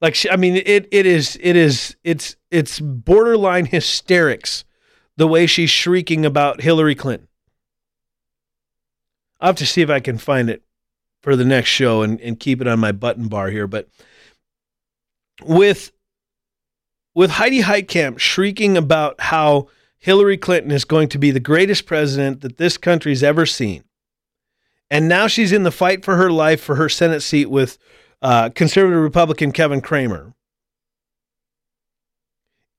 Like 0.00 0.14
she, 0.14 0.30
I 0.30 0.36
mean, 0.36 0.56
it 0.56 0.86
it 0.92 1.06
is 1.06 1.36
it 1.40 1.56
is 1.56 1.96
it's 2.04 2.36
it's 2.50 2.78
borderline 2.78 3.66
hysterics 3.66 4.64
the 5.16 5.26
way 5.26 5.46
she's 5.46 5.70
shrieking 5.70 6.24
about 6.24 6.60
Hillary 6.60 6.94
Clinton. 6.94 7.26
I'll 9.40 9.48
have 9.48 9.56
to 9.56 9.66
see 9.66 9.82
if 9.82 9.90
I 9.90 9.98
can 10.00 10.18
find 10.18 10.48
it 10.48 10.62
for 11.22 11.36
the 11.36 11.44
next 11.44 11.68
show 11.68 12.02
and, 12.02 12.20
and 12.20 12.38
keep 12.38 12.60
it 12.60 12.66
on 12.66 12.78
my 12.78 12.92
button 12.92 13.28
bar 13.28 13.50
here. 13.50 13.66
But 13.66 13.88
with 15.42 15.92
with 17.14 17.30
Heidi 17.32 17.62
Heitkamp 17.62 18.18
shrieking 18.18 18.76
about 18.76 19.20
how 19.20 19.68
Hillary 19.98 20.36
Clinton 20.36 20.70
is 20.70 20.84
going 20.84 21.08
to 21.08 21.18
be 21.18 21.30
the 21.30 21.40
greatest 21.40 21.84
president 21.86 22.42
that 22.42 22.58
this 22.58 22.76
country's 22.76 23.22
ever 23.22 23.44
seen. 23.44 23.82
And 24.90 25.08
now 25.08 25.26
she's 25.26 25.52
in 25.52 25.64
the 25.64 25.72
fight 25.72 26.04
for 26.04 26.16
her 26.16 26.30
life 26.30 26.60
for 26.60 26.76
her 26.76 26.88
Senate 26.88 27.20
seat 27.20 27.46
with 27.46 27.78
uh, 28.22 28.50
conservative 28.50 29.02
Republican 29.02 29.52
Kevin 29.52 29.80
Cramer. 29.80 30.32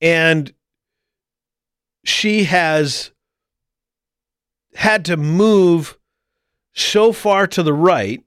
And 0.00 0.52
she 2.04 2.44
has 2.44 3.10
had 4.74 5.04
to 5.04 5.16
move 5.16 5.98
so 6.72 7.12
far 7.12 7.46
to 7.48 7.62
the 7.62 7.74
right 7.74 8.24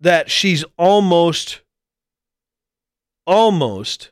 that 0.00 0.30
she's 0.30 0.64
almost, 0.76 1.60
almost 3.26 4.10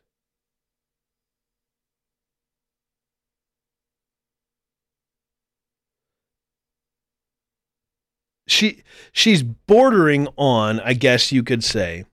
she 8.48 8.82
she's 9.12 9.42
bordering 9.42 10.26
on, 10.36 10.80
I 10.80 10.94
guess 10.94 11.30
you 11.30 11.42
could 11.42 11.62
say, 11.62 12.04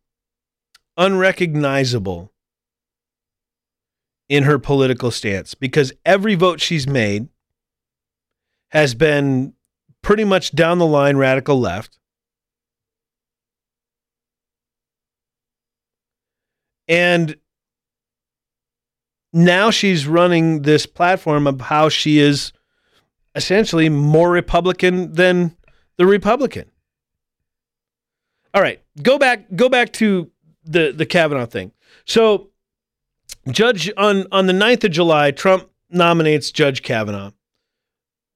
unrecognizable 0.97 2.31
in 4.27 4.43
her 4.43 4.59
political 4.59 5.11
stance 5.11 5.53
because 5.53 5.93
every 6.05 6.35
vote 6.35 6.59
she's 6.59 6.87
made 6.87 7.29
has 8.71 8.93
been 8.93 9.53
pretty 10.01 10.23
much 10.23 10.53
down 10.53 10.77
the 10.77 10.85
line 10.85 11.17
radical 11.17 11.59
left. 11.59 11.97
And 16.87 17.37
now 19.33 19.69
she's 19.69 20.07
running 20.07 20.61
this 20.61 20.85
platform 20.85 21.47
of 21.47 21.61
how 21.61 21.89
she 21.89 22.19
is 22.19 22.53
essentially 23.35 23.89
more 23.89 24.31
Republican 24.31 25.13
than 25.13 25.55
the 25.97 26.05
Republican. 26.05 26.71
All 28.53 28.61
right, 28.61 28.81
go 29.01 29.19
back 29.19 29.53
go 29.55 29.67
back 29.67 29.91
to 29.93 30.31
the 30.63 30.93
the 30.95 31.05
Kavanaugh 31.05 31.45
thing. 31.45 31.73
So 32.05 32.49
Judge 33.49 33.91
on 33.97 34.25
on 34.31 34.47
the 34.47 34.53
9th 34.53 34.85
of 34.85 34.91
July, 34.91 35.31
Trump 35.31 35.69
nominates 35.89 36.51
Judge 36.51 36.81
Kavanaugh. 36.81 37.31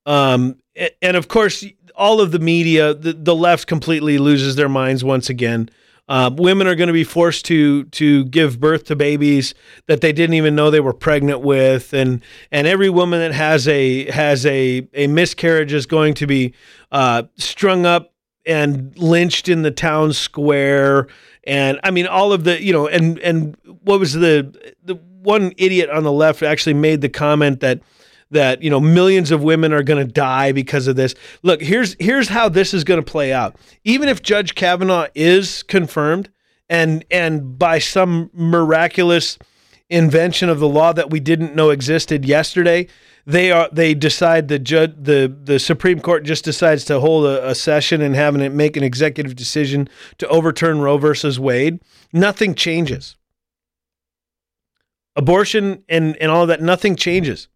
Um 0.06 0.58
and 1.02 1.16
of 1.16 1.30
course 1.30 1.64
all 1.96 2.22
of 2.22 2.32
the 2.32 2.40
media, 2.40 2.94
the, 2.94 3.14
the 3.14 3.36
left 3.36 3.68
completely 3.68 4.18
loses 4.18 4.56
their 4.56 4.70
minds 4.70 5.04
once 5.04 5.30
again. 5.30 5.70
Uh, 6.10 6.32
women 6.34 6.66
are 6.66 6.74
going 6.74 6.88
to 6.88 6.94
be 6.94 7.04
forced 7.04 7.46
to 7.46 7.84
to 7.86 8.26
give 8.26 8.60
birth 8.60 8.86
to 8.86 8.96
babies 8.96 9.54
that 9.86 10.02
they 10.02 10.12
didn't 10.12 10.34
even 10.34 10.56
know 10.56 10.72
they 10.72 10.80
were 10.80 10.92
pregnant 10.92 11.42
with, 11.42 11.94
and 11.94 12.24
and 12.52 12.66
every 12.66 12.90
woman 12.90 13.20
that 13.20 13.32
has 13.32 13.68
a 13.68 14.10
has 14.10 14.44
a 14.48 14.88
a 14.96 15.06
miscarriage 15.06 15.72
is 15.72 15.86
going 15.86 16.16
to 16.16 16.26
be 16.26 16.54
uh, 16.92 17.24
strung 17.38 17.86
up 17.86 18.12
and 18.44 18.98
lynched 18.98 19.48
in 19.48 19.62
the 19.62 19.70
town 19.70 20.12
square. 20.12 21.08
And 21.46 21.80
I 21.84 21.92
mean, 21.92 22.08
all 22.08 22.34
of 22.34 22.44
the 22.44 22.62
you 22.62 22.74
know, 22.74 22.88
and 22.88 23.20
and 23.20 23.56
what 23.84 24.00
was 24.00 24.14
the 24.14 24.76
the 24.84 24.96
one 24.96 25.54
idiot 25.58 25.92
on 25.92 26.04
the 26.04 26.12
left 26.12 26.42
actually 26.42 26.74
made 26.74 27.02
the 27.02 27.10
comment 27.10 27.60
that 27.60 27.82
that 28.32 28.62
you 28.62 28.70
know 28.70 28.80
millions 28.80 29.32
of 29.32 29.44
women 29.44 29.74
are 29.74 29.84
going 29.84 30.06
to 30.06 30.12
die 30.12 30.52
because 30.52 30.88
of 30.88 30.96
this. 30.96 31.16
Look, 31.44 31.62
here's 31.62 31.96
here's 32.00 32.30
how 32.30 32.50
this 32.50 32.74
is 32.74 32.84
going 32.84 33.04
to 33.04 33.12
play 33.12 33.34
out. 33.34 33.56
Even 33.84 34.10
if 34.10 34.22
Judge 34.22 34.56
Kavanaugh 34.56 35.08
is 35.16 35.64
confirmed 35.64 36.30
and 36.70 37.04
and 37.10 37.58
by 37.58 37.80
some 37.80 38.30
miraculous 38.34 39.38
invention 39.90 40.50
of 40.50 40.60
the 40.60 40.70
law 40.70 40.94
that 40.94 41.10
we 41.10 41.20
didn't 41.20 41.56
know 41.56 41.72
existed 41.72 42.24
yesterday, 42.24 42.88
they 43.26 43.52
are 43.52 43.70
they 43.72 43.94
decide 43.94 44.48
the 44.48 44.60
judge 44.60 44.94
the 44.98 45.36
the 45.44 45.60
Supreme 45.60 46.00
Court 46.00 46.24
just 46.24 46.46
decides 46.46 46.86
to 46.86 47.00
hold 47.00 47.26
a, 47.26 47.50
a 47.50 47.56
session 47.56 48.02
and 48.02 48.16
having 48.16 48.42
it 48.42 48.54
make 48.54 48.78
an 48.78 48.84
executive 48.84 49.36
decision 49.36 49.90
to 50.20 50.28
overturn 50.28 50.80
Roe 50.82 50.98
versus 50.98 51.40
Wade. 51.40 51.80
Nothing 52.14 52.54
changes. 52.54 53.16
Abortion 55.16 55.84
and 55.90 56.16
and 56.18 56.32
all 56.32 56.44
of 56.44 56.48
that, 56.50 56.62
nothing 56.62 56.96
changes. 56.96 57.48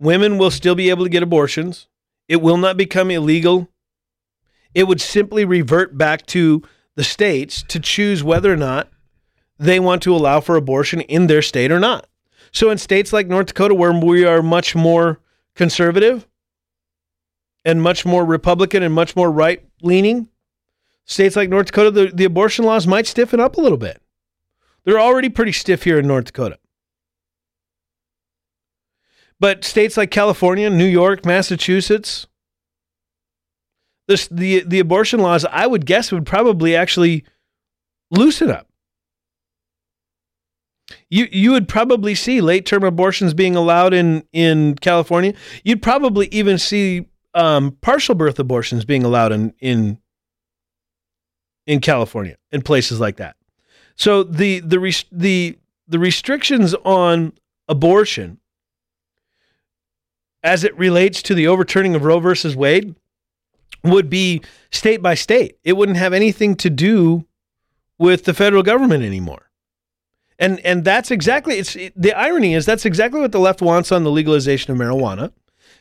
Women 0.00 0.38
will 0.38 0.50
still 0.50 0.74
be 0.74 0.90
able 0.90 1.04
to 1.04 1.10
get 1.10 1.22
abortions. 1.22 1.86
It 2.26 2.40
will 2.40 2.56
not 2.56 2.76
become 2.76 3.10
illegal. 3.10 3.68
It 4.74 4.88
would 4.88 5.00
simply 5.00 5.44
revert 5.44 5.96
back 5.98 6.24
to 6.26 6.62
the 6.96 7.04
states 7.04 7.62
to 7.68 7.78
choose 7.78 8.24
whether 8.24 8.52
or 8.52 8.56
not 8.56 8.88
they 9.58 9.78
want 9.78 10.02
to 10.02 10.14
allow 10.14 10.40
for 10.40 10.56
abortion 10.56 11.02
in 11.02 11.26
their 11.26 11.42
state 11.42 11.70
or 11.70 11.78
not. 11.78 12.06
So, 12.50 12.70
in 12.70 12.78
states 12.78 13.12
like 13.12 13.28
North 13.28 13.48
Dakota, 13.48 13.74
where 13.74 13.92
we 13.92 14.24
are 14.24 14.42
much 14.42 14.74
more 14.74 15.20
conservative 15.54 16.26
and 17.64 17.82
much 17.82 18.06
more 18.06 18.24
Republican 18.24 18.82
and 18.82 18.94
much 18.94 19.14
more 19.14 19.30
right 19.30 19.62
leaning, 19.82 20.28
states 21.04 21.36
like 21.36 21.50
North 21.50 21.66
Dakota, 21.66 21.90
the, 21.90 22.06
the 22.12 22.24
abortion 22.24 22.64
laws 22.64 22.86
might 22.86 23.06
stiffen 23.06 23.38
up 23.38 23.56
a 23.56 23.60
little 23.60 23.78
bit. 23.78 24.00
They're 24.84 24.98
already 24.98 25.28
pretty 25.28 25.52
stiff 25.52 25.84
here 25.84 25.98
in 25.98 26.06
North 26.06 26.24
Dakota. 26.24 26.58
But 29.40 29.64
states 29.64 29.96
like 29.96 30.10
California, 30.10 30.68
New 30.68 30.84
York, 30.86 31.24
Massachusetts, 31.24 32.26
this, 34.06 34.28
the 34.28 34.64
the 34.66 34.80
abortion 34.80 35.20
laws, 35.20 35.44
I 35.44 35.66
would 35.66 35.86
guess, 35.86 36.12
would 36.12 36.26
probably 36.26 36.76
actually 36.76 37.24
loosen 38.10 38.50
up. 38.50 38.66
You 41.08 41.28
you 41.30 41.52
would 41.52 41.68
probably 41.68 42.14
see 42.14 42.40
late 42.40 42.66
term 42.66 42.82
abortions 42.82 43.34
being 43.34 43.54
allowed 43.56 43.94
in 43.94 44.24
in 44.32 44.74
California. 44.74 45.34
You'd 45.62 45.80
probably 45.80 46.26
even 46.32 46.58
see 46.58 47.06
um, 47.34 47.78
partial 47.80 48.16
birth 48.16 48.38
abortions 48.40 48.84
being 48.84 49.04
allowed 49.04 49.32
in 49.32 49.54
in 49.60 49.98
in 51.66 51.80
California 51.80 52.36
in 52.50 52.62
places 52.62 52.98
like 52.98 53.16
that. 53.18 53.36
So 53.94 54.24
the 54.24 54.58
the 54.58 55.04
the 55.12 55.56
the 55.86 55.98
restrictions 56.00 56.74
on 56.84 57.32
abortion 57.68 58.39
as 60.42 60.64
it 60.64 60.76
relates 60.78 61.22
to 61.22 61.34
the 61.34 61.46
overturning 61.46 61.94
of 61.94 62.04
Roe 62.04 62.20
versus 62.20 62.56
Wade 62.56 62.94
would 63.82 64.10
be 64.10 64.42
state 64.70 65.02
by 65.02 65.14
state. 65.14 65.58
It 65.64 65.74
wouldn't 65.74 65.98
have 65.98 66.12
anything 66.12 66.54
to 66.56 66.70
do 66.70 67.26
with 67.98 68.24
the 68.24 68.34
federal 68.34 68.62
government 68.62 69.04
anymore. 69.04 69.50
And 70.38 70.58
and 70.60 70.84
that's 70.84 71.10
exactly 71.10 71.58
it's 71.58 71.76
it, 71.76 71.92
the 71.94 72.14
irony 72.14 72.54
is 72.54 72.64
that's 72.64 72.86
exactly 72.86 73.20
what 73.20 73.32
the 73.32 73.38
left 73.38 73.60
wants 73.60 73.92
on 73.92 74.04
the 74.04 74.10
legalization 74.10 74.72
of 74.72 74.78
marijuana. 74.78 75.32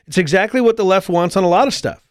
It's 0.05 0.17
exactly 0.17 0.59
what 0.59 0.75
the 0.75 0.83
left 0.83 1.07
wants 1.07 1.37
on 1.37 1.43
a 1.43 1.47
lot 1.47 1.67
of 1.67 1.73
stuff. 1.73 2.05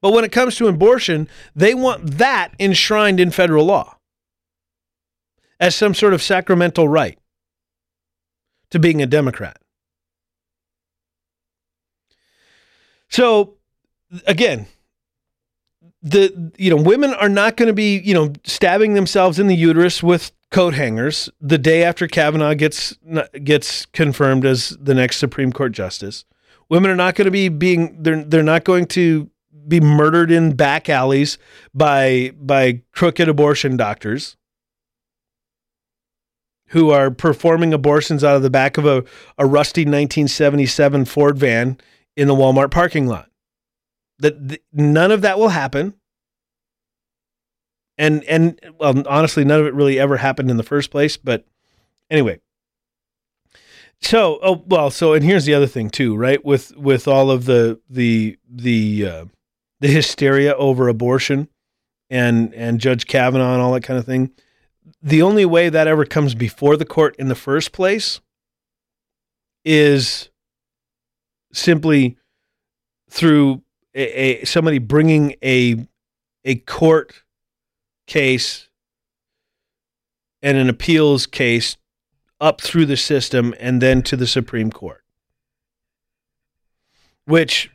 But 0.00 0.12
when 0.12 0.24
it 0.24 0.32
comes 0.32 0.56
to 0.56 0.68
abortion, 0.68 1.28
they 1.54 1.74
want 1.74 2.18
that 2.18 2.52
enshrined 2.58 3.20
in 3.20 3.30
federal 3.30 3.66
law 3.66 3.96
as 5.58 5.74
some 5.74 5.94
sort 5.94 6.14
of 6.14 6.22
sacramental 6.22 6.88
right 6.88 7.18
to 8.70 8.78
being 8.78 9.02
a 9.02 9.06
Democrat. 9.06 9.58
So 13.10 13.56
again, 14.26 14.66
the 16.02 16.52
you 16.56 16.70
know 16.70 16.82
women 16.82 17.12
are 17.14 17.28
not 17.28 17.56
going 17.56 17.66
to 17.66 17.74
be 17.74 17.98
you 17.98 18.14
know 18.14 18.32
stabbing 18.44 18.94
themselves 18.94 19.38
in 19.38 19.48
the 19.48 19.54
uterus 19.54 20.02
with 20.02 20.32
coat 20.50 20.74
hangers 20.74 21.28
the 21.40 21.58
day 21.58 21.84
after 21.84 22.06
Kavanaugh 22.06 22.54
gets 22.54 22.96
gets 23.44 23.86
confirmed 23.86 24.46
as 24.46 24.70
the 24.80 24.94
next 24.94 25.18
Supreme 25.18 25.52
Court 25.52 25.72
justice. 25.72 26.24
Women 26.68 26.90
are 26.90 26.96
not 26.96 27.16
going 27.16 27.26
to 27.26 27.30
be 27.30 27.48
being 27.48 28.02
they're 28.02 28.24
they're 28.24 28.42
not 28.42 28.64
going 28.64 28.86
to 28.86 29.28
be 29.68 29.80
murdered 29.80 30.30
in 30.30 30.56
back 30.56 30.88
alleys 30.88 31.36
by 31.74 32.32
by 32.40 32.82
crooked 32.92 33.28
abortion 33.28 33.76
doctors 33.76 34.36
who 36.68 36.90
are 36.90 37.10
performing 37.10 37.74
abortions 37.74 38.22
out 38.22 38.36
of 38.36 38.42
the 38.42 38.50
back 38.50 38.78
of 38.78 38.86
a, 38.86 39.04
a 39.36 39.44
rusty 39.44 39.82
1977 39.82 41.04
Ford 41.04 41.36
van 41.36 41.76
in 42.20 42.28
the 42.28 42.34
Walmart 42.34 42.70
parking 42.70 43.06
lot. 43.06 43.30
That 44.18 44.60
none 44.74 45.10
of 45.10 45.22
that 45.22 45.38
will 45.38 45.48
happen. 45.48 45.94
And 47.96 48.22
and 48.24 48.60
well, 48.78 49.02
honestly, 49.08 49.42
none 49.42 49.58
of 49.60 49.66
it 49.66 49.72
really 49.72 49.98
ever 49.98 50.18
happened 50.18 50.50
in 50.50 50.58
the 50.58 50.62
first 50.62 50.90
place. 50.90 51.16
But 51.16 51.46
anyway, 52.10 52.40
so 54.02 54.38
oh 54.42 54.62
well, 54.66 54.90
so 54.90 55.14
and 55.14 55.24
here's 55.24 55.46
the 55.46 55.54
other 55.54 55.66
thing 55.66 55.88
too, 55.88 56.14
right? 56.14 56.44
With 56.44 56.76
with 56.76 57.08
all 57.08 57.30
of 57.30 57.46
the 57.46 57.80
the 57.88 58.36
the 58.46 59.06
uh, 59.06 59.24
the 59.80 59.88
hysteria 59.88 60.54
over 60.56 60.88
abortion 60.88 61.48
and 62.10 62.52
and 62.52 62.80
Judge 62.80 63.06
Kavanaugh 63.06 63.54
and 63.54 63.62
all 63.62 63.72
that 63.72 63.82
kind 63.82 63.98
of 63.98 64.04
thing. 64.04 64.30
The 65.02 65.22
only 65.22 65.46
way 65.46 65.70
that 65.70 65.86
ever 65.86 66.04
comes 66.04 66.34
before 66.34 66.76
the 66.76 66.84
court 66.84 67.16
in 67.18 67.28
the 67.28 67.34
first 67.34 67.72
place 67.72 68.20
is 69.64 70.29
simply 71.52 72.16
through 73.08 73.62
a, 73.94 74.42
a 74.42 74.44
somebody 74.44 74.78
bringing 74.78 75.34
a 75.42 75.86
a 76.44 76.56
court 76.56 77.22
case 78.06 78.68
and 80.42 80.56
an 80.56 80.68
appeals 80.68 81.26
case 81.26 81.76
up 82.40 82.60
through 82.60 82.86
the 82.86 82.96
system 82.96 83.54
and 83.60 83.82
then 83.82 84.02
to 84.02 84.16
the 84.16 84.26
Supreme 84.26 84.70
Court, 84.70 85.04
which 87.26 87.70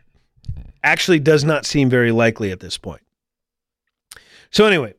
actually 0.83 1.19
does 1.19 1.43
not 1.43 1.65
seem 1.65 1.89
very 1.89 2.11
likely 2.11 2.51
at 2.51 2.59
this 2.59 2.77
point. 2.77 3.01
So 4.49 4.65
anyway, 4.65 4.95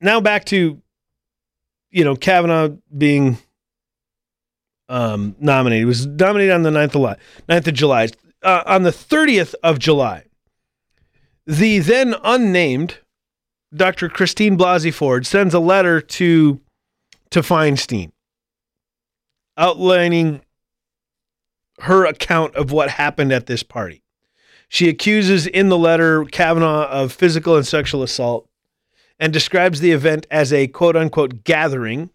now 0.00 0.20
back 0.20 0.44
to 0.46 0.80
you 1.90 2.04
know 2.04 2.16
Kavanaugh 2.16 2.76
being 2.96 3.38
um, 4.90 5.36
nominated. 5.38 5.80
He 5.82 5.84
was 5.86 6.06
nominated 6.06 6.52
on 6.52 6.62
the 6.62 6.70
9th 6.70 6.84
of 6.84 6.92
July. 6.92 7.16
9th 7.48 7.66
of 7.68 7.74
July. 7.74 8.08
Uh, 8.42 8.62
on 8.66 8.82
the 8.82 8.90
30th 8.90 9.54
of 9.62 9.78
July, 9.78 10.24
the 11.46 11.78
then 11.78 12.14
unnamed 12.24 12.98
Dr. 13.74 14.08
Christine 14.08 14.58
Blasey 14.58 14.92
Ford 14.92 15.26
sends 15.26 15.54
a 15.54 15.60
letter 15.60 16.00
to 16.00 16.60
to 17.30 17.40
Feinstein 17.42 18.10
outlining 19.56 20.40
her 21.80 22.04
account 22.04 22.56
of 22.56 22.72
what 22.72 22.90
happened 22.90 23.30
at 23.30 23.46
this 23.46 23.62
party. 23.62 24.02
She 24.68 24.88
accuses 24.88 25.46
in 25.46 25.68
the 25.68 25.78
letter 25.78 26.24
Kavanaugh 26.24 26.88
of 26.88 27.12
physical 27.12 27.56
and 27.56 27.66
sexual 27.66 28.02
assault 28.02 28.48
and 29.18 29.32
describes 29.32 29.80
the 29.80 29.92
event 29.92 30.26
as 30.30 30.52
a 30.52 30.66
quote 30.66 30.96
unquote 30.96 31.44
gathering 31.44 32.10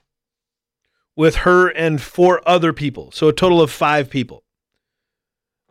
with 1.16 1.36
her 1.38 1.70
and 1.70 2.01
four 2.01 2.41
other 2.47 2.74
people. 2.74 3.11
So 3.11 3.28
a 3.28 3.34
total 3.34 3.61
of 3.61 3.72
five 3.72 4.09
people. 4.09 4.43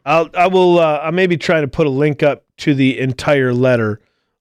I'll, 0.04 0.28
I 0.34 0.46
will, 0.48 0.78
uh, 0.78 0.98
I'll 0.98 1.12
maybe 1.12 1.36
try 1.36 1.60
to 1.60 1.68
put 1.68 1.86
a 1.86 1.90
link 1.90 2.22
up 2.22 2.44
to 2.58 2.74
the 2.74 2.98
entire 2.98 3.52
letter 3.52 4.00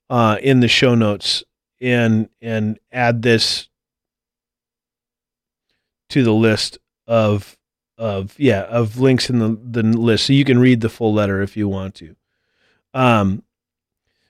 uh, 0.10 0.38
in 0.42 0.60
the 0.60 0.68
show 0.68 0.96
notes 0.96 1.44
and, 1.80 2.30
and 2.42 2.80
add 2.92 3.22
this 3.22 3.70
to 6.10 6.24
the 6.24 6.34
list 6.34 6.78
of, 7.08 7.58
of, 7.98 8.36
yeah, 8.38 8.62
of 8.62 9.00
links 9.00 9.30
in 9.30 9.40
the, 9.40 9.58
the 9.64 9.84
list. 9.84 10.26
So 10.26 10.34
you 10.34 10.46
can 10.46 10.60
read 10.60 10.82
the 10.82 10.90
full 10.90 11.14
letter 11.14 11.42
if 11.42 11.56
you 11.56 11.68
want 11.68 11.96
to. 11.96 12.16
Um, 12.94 13.44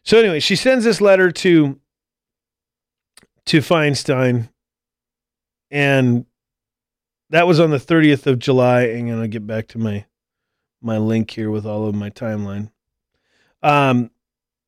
so 0.04 0.20
anyway, 0.20 0.40
she 0.40 0.56
sends 0.56 0.86
this 0.86 1.02
letter 1.02 1.32
to 1.32 1.80
to 3.46 3.60
Feinstein, 3.60 4.50
and 5.70 6.26
that 7.34 7.48
was 7.48 7.60
on 7.60 7.72
the 7.72 7.78
30th 7.78 8.28
of 8.28 8.38
July. 8.38 8.84
And 8.84 9.10
I'm 9.10 9.16
gonna 9.16 9.28
get 9.28 9.48
back 9.48 9.68
to 9.70 9.80
my 9.80 10.06
my 10.82 11.00
link 11.00 11.32
here 11.32 11.50
with 11.50 11.66
all 11.66 11.88
of 11.88 11.96
my 11.96 12.12
timeline. 12.12 12.70
Um, 13.64 14.12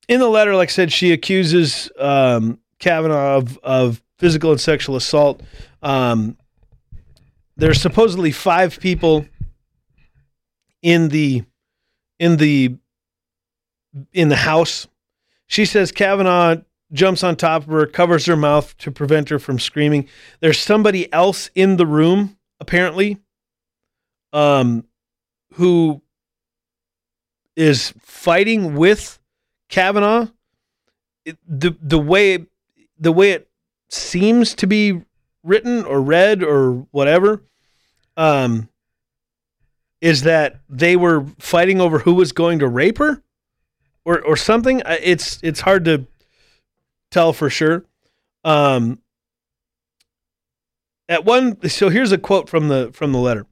in 0.07 0.19
the 0.19 0.27
letter, 0.27 0.55
like 0.55 0.69
I 0.69 0.71
said, 0.71 0.91
she 0.91 1.11
accuses 1.11 1.91
um, 1.99 2.59
Kavanaugh 2.79 3.37
of, 3.37 3.59
of 3.59 4.01
physical 4.17 4.51
and 4.51 4.59
sexual 4.59 4.95
assault. 4.95 5.43
Um, 5.83 6.37
there's 7.55 7.79
supposedly 7.79 8.31
five 8.31 8.79
people 8.79 9.27
in 10.81 11.09
the 11.09 11.43
in 12.17 12.37
the 12.37 12.77
in 14.11 14.29
the 14.29 14.35
house. 14.35 14.87
She 15.45 15.65
says 15.65 15.91
Kavanaugh 15.91 16.57
jumps 16.91 17.23
on 17.23 17.35
top 17.35 17.63
of 17.63 17.69
her, 17.69 17.85
covers 17.85 18.25
her 18.25 18.35
mouth 18.35 18.75
to 18.79 18.89
prevent 18.91 19.29
her 19.29 19.37
from 19.37 19.59
screaming. 19.59 20.07
There's 20.39 20.59
somebody 20.59 21.11
else 21.13 21.51
in 21.53 21.77
the 21.77 21.85
room, 21.85 22.37
apparently, 22.59 23.17
um, 24.33 24.85
who 25.53 26.01
is 27.55 27.93
fighting 28.01 28.75
with 28.75 29.19
Kavanaugh. 29.69 30.27
It, 31.23 31.37
the 31.47 31.75
the 31.81 31.99
way 31.99 32.45
the 32.99 33.11
way 33.11 33.31
it 33.31 33.49
seems 33.89 34.53
to 34.55 34.67
be 34.67 35.01
written 35.43 35.83
or 35.83 36.01
read 36.01 36.43
or 36.43 36.87
whatever, 36.91 37.43
um, 38.17 38.69
is 40.01 40.23
that 40.23 40.59
they 40.69 40.95
were 40.95 41.25
fighting 41.39 41.81
over 41.81 41.99
who 41.99 42.13
was 42.13 42.31
going 42.31 42.59
to 42.59 42.67
rape 42.67 42.97
her 42.97 43.23
or 44.03 44.21
or 44.21 44.37
something. 44.37 44.81
It's 44.85 45.39
it's 45.41 45.61
hard 45.61 45.85
to 45.85 46.05
tell 47.09 47.33
for 47.33 47.49
sure. 47.49 47.85
Um, 48.43 48.99
at 51.07 51.25
one, 51.25 51.67
so 51.69 51.89
here's 51.89 52.11
a 52.11 52.17
quote 52.17 52.49
from 52.49 52.67
the 52.67 52.91
from 52.93 53.11
the 53.11 53.19
letter. 53.19 53.45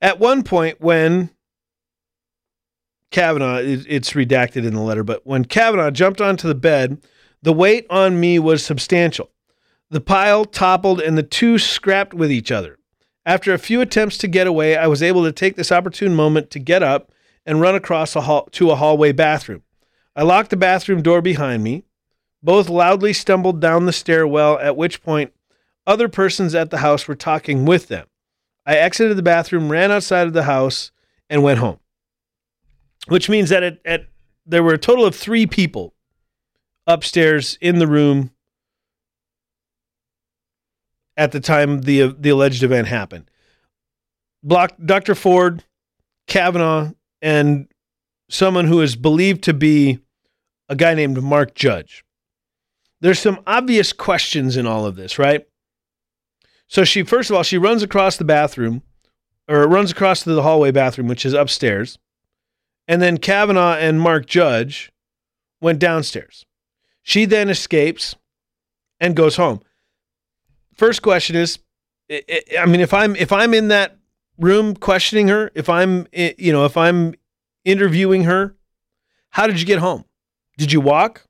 At 0.00 0.18
one 0.18 0.42
point, 0.42 0.80
when 0.80 1.30
Kavanaugh, 3.10 3.58
it's 3.58 4.12
redacted 4.12 4.64
in 4.64 4.74
the 4.74 4.80
letter, 4.80 5.04
but 5.04 5.26
when 5.26 5.44
Kavanaugh 5.44 5.90
jumped 5.90 6.20
onto 6.20 6.46
the 6.46 6.54
bed, 6.54 7.02
the 7.42 7.52
weight 7.52 7.86
on 7.90 8.20
me 8.20 8.38
was 8.38 8.64
substantial. 8.64 9.30
The 9.90 10.00
pile 10.00 10.44
toppled 10.44 11.00
and 11.00 11.18
the 11.18 11.22
two 11.22 11.58
scrapped 11.58 12.14
with 12.14 12.30
each 12.30 12.52
other. 12.52 12.78
After 13.26 13.52
a 13.52 13.58
few 13.58 13.80
attempts 13.80 14.16
to 14.18 14.28
get 14.28 14.46
away, 14.46 14.76
I 14.76 14.86
was 14.86 15.02
able 15.02 15.24
to 15.24 15.32
take 15.32 15.56
this 15.56 15.72
opportune 15.72 16.14
moment 16.14 16.50
to 16.50 16.58
get 16.58 16.82
up 16.82 17.12
and 17.44 17.60
run 17.60 17.74
across 17.74 18.14
a 18.14 18.22
hall 18.22 18.48
to 18.52 18.70
a 18.70 18.76
hallway 18.76 19.12
bathroom. 19.12 19.62
I 20.14 20.22
locked 20.22 20.50
the 20.50 20.56
bathroom 20.56 21.02
door 21.02 21.20
behind 21.20 21.64
me. 21.64 21.84
Both 22.42 22.68
loudly 22.68 23.12
stumbled 23.12 23.60
down 23.60 23.86
the 23.86 23.92
stairwell, 23.92 24.58
at 24.60 24.76
which 24.76 25.02
point 25.02 25.32
other 25.90 26.08
persons 26.08 26.54
at 26.54 26.70
the 26.70 26.78
house 26.78 27.08
were 27.08 27.16
talking 27.16 27.64
with 27.64 27.88
them. 27.88 28.06
I 28.64 28.76
exited 28.76 29.16
the 29.16 29.24
bathroom, 29.24 29.72
ran 29.72 29.90
outside 29.90 30.28
of 30.28 30.32
the 30.32 30.44
house, 30.44 30.92
and 31.28 31.42
went 31.42 31.58
home. 31.58 31.80
Which 33.08 33.28
means 33.28 33.48
that 33.48 33.64
at, 33.64 33.78
at 33.84 34.06
there 34.46 34.62
were 34.62 34.74
a 34.74 34.78
total 34.78 35.04
of 35.04 35.16
three 35.16 35.46
people 35.46 35.94
upstairs 36.86 37.58
in 37.60 37.80
the 37.80 37.88
room 37.88 38.30
at 41.16 41.32
the 41.32 41.40
time 41.40 41.80
the 41.82 42.14
the 42.16 42.28
alleged 42.28 42.62
event 42.62 42.86
happened. 42.86 43.28
Block, 44.44 44.72
Dr. 44.82 45.16
Ford, 45.16 45.64
Kavanaugh, 46.28 46.92
and 47.20 47.66
someone 48.28 48.66
who 48.66 48.80
is 48.80 48.94
believed 48.94 49.42
to 49.44 49.54
be 49.54 49.98
a 50.68 50.76
guy 50.76 50.94
named 50.94 51.20
Mark 51.20 51.54
Judge. 51.54 52.04
There's 53.00 53.18
some 53.18 53.40
obvious 53.46 53.92
questions 53.92 54.56
in 54.56 54.66
all 54.66 54.86
of 54.86 54.94
this, 54.94 55.18
right? 55.18 55.46
So 56.70 56.84
she 56.84 57.02
first 57.02 57.30
of 57.30 57.36
all 57.36 57.42
she 57.42 57.58
runs 57.58 57.82
across 57.82 58.16
the 58.16 58.24
bathroom 58.24 58.82
or 59.48 59.66
runs 59.66 59.90
across 59.90 60.22
to 60.22 60.32
the 60.32 60.42
hallway 60.42 60.70
bathroom 60.70 61.08
which 61.08 61.26
is 61.26 61.34
upstairs. 61.34 61.98
And 62.86 63.02
then 63.02 63.18
Kavanaugh 63.18 63.74
and 63.74 64.00
Mark 64.00 64.26
Judge 64.26 64.92
went 65.60 65.80
downstairs. 65.80 66.46
She 67.02 67.24
then 67.24 67.50
escapes 67.50 68.14
and 69.00 69.16
goes 69.16 69.34
home. 69.34 69.60
First 70.72 71.02
question 71.02 71.34
is 71.34 71.58
I 72.08 72.66
mean 72.66 72.80
if 72.80 72.94
I'm 72.94 73.16
if 73.16 73.32
I'm 73.32 73.52
in 73.52 73.66
that 73.68 73.98
room 74.38 74.76
questioning 74.76 75.26
her, 75.26 75.50
if 75.56 75.68
I'm 75.68 76.06
you 76.12 76.52
know, 76.52 76.66
if 76.66 76.76
I'm 76.76 77.14
interviewing 77.64 78.24
her, 78.24 78.54
how 79.30 79.48
did 79.48 79.58
you 79.58 79.66
get 79.66 79.80
home? 79.80 80.04
Did 80.56 80.70
you 80.70 80.80
walk? 80.80 81.26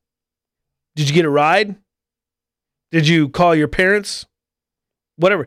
Did 0.97 1.09
you 1.09 1.15
get 1.15 1.25
a 1.25 1.31
ride? 1.31 1.77
Did 2.91 3.09
you 3.09 3.31
call 3.31 3.55
your 3.55 3.69
parents? 3.69 4.27
Whatever. 5.21 5.47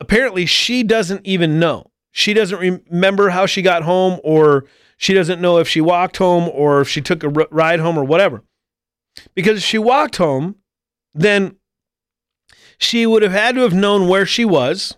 Apparently, 0.00 0.46
she 0.46 0.82
doesn't 0.82 1.26
even 1.26 1.58
know. 1.58 1.90
She 2.10 2.34
doesn't 2.34 2.58
remember 2.90 3.30
how 3.30 3.46
she 3.46 3.62
got 3.62 3.82
home, 3.82 4.20
or 4.24 4.66
she 4.96 5.14
doesn't 5.14 5.40
know 5.40 5.58
if 5.58 5.68
she 5.68 5.80
walked 5.80 6.16
home 6.16 6.48
or 6.52 6.80
if 6.80 6.88
she 6.88 7.00
took 7.00 7.22
a 7.22 7.26
r- 7.26 7.48
ride 7.50 7.80
home 7.80 7.98
or 7.98 8.04
whatever. 8.04 8.42
Because 9.34 9.58
if 9.58 9.64
she 9.64 9.78
walked 9.78 10.16
home, 10.16 10.56
then 11.14 11.56
she 12.78 13.06
would 13.06 13.22
have 13.22 13.32
had 13.32 13.54
to 13.54 13.62
have 13.62 13.74
known 13.74 14.08
where 14.08 14.26
she 14.26 14.44
was 14.44 14.96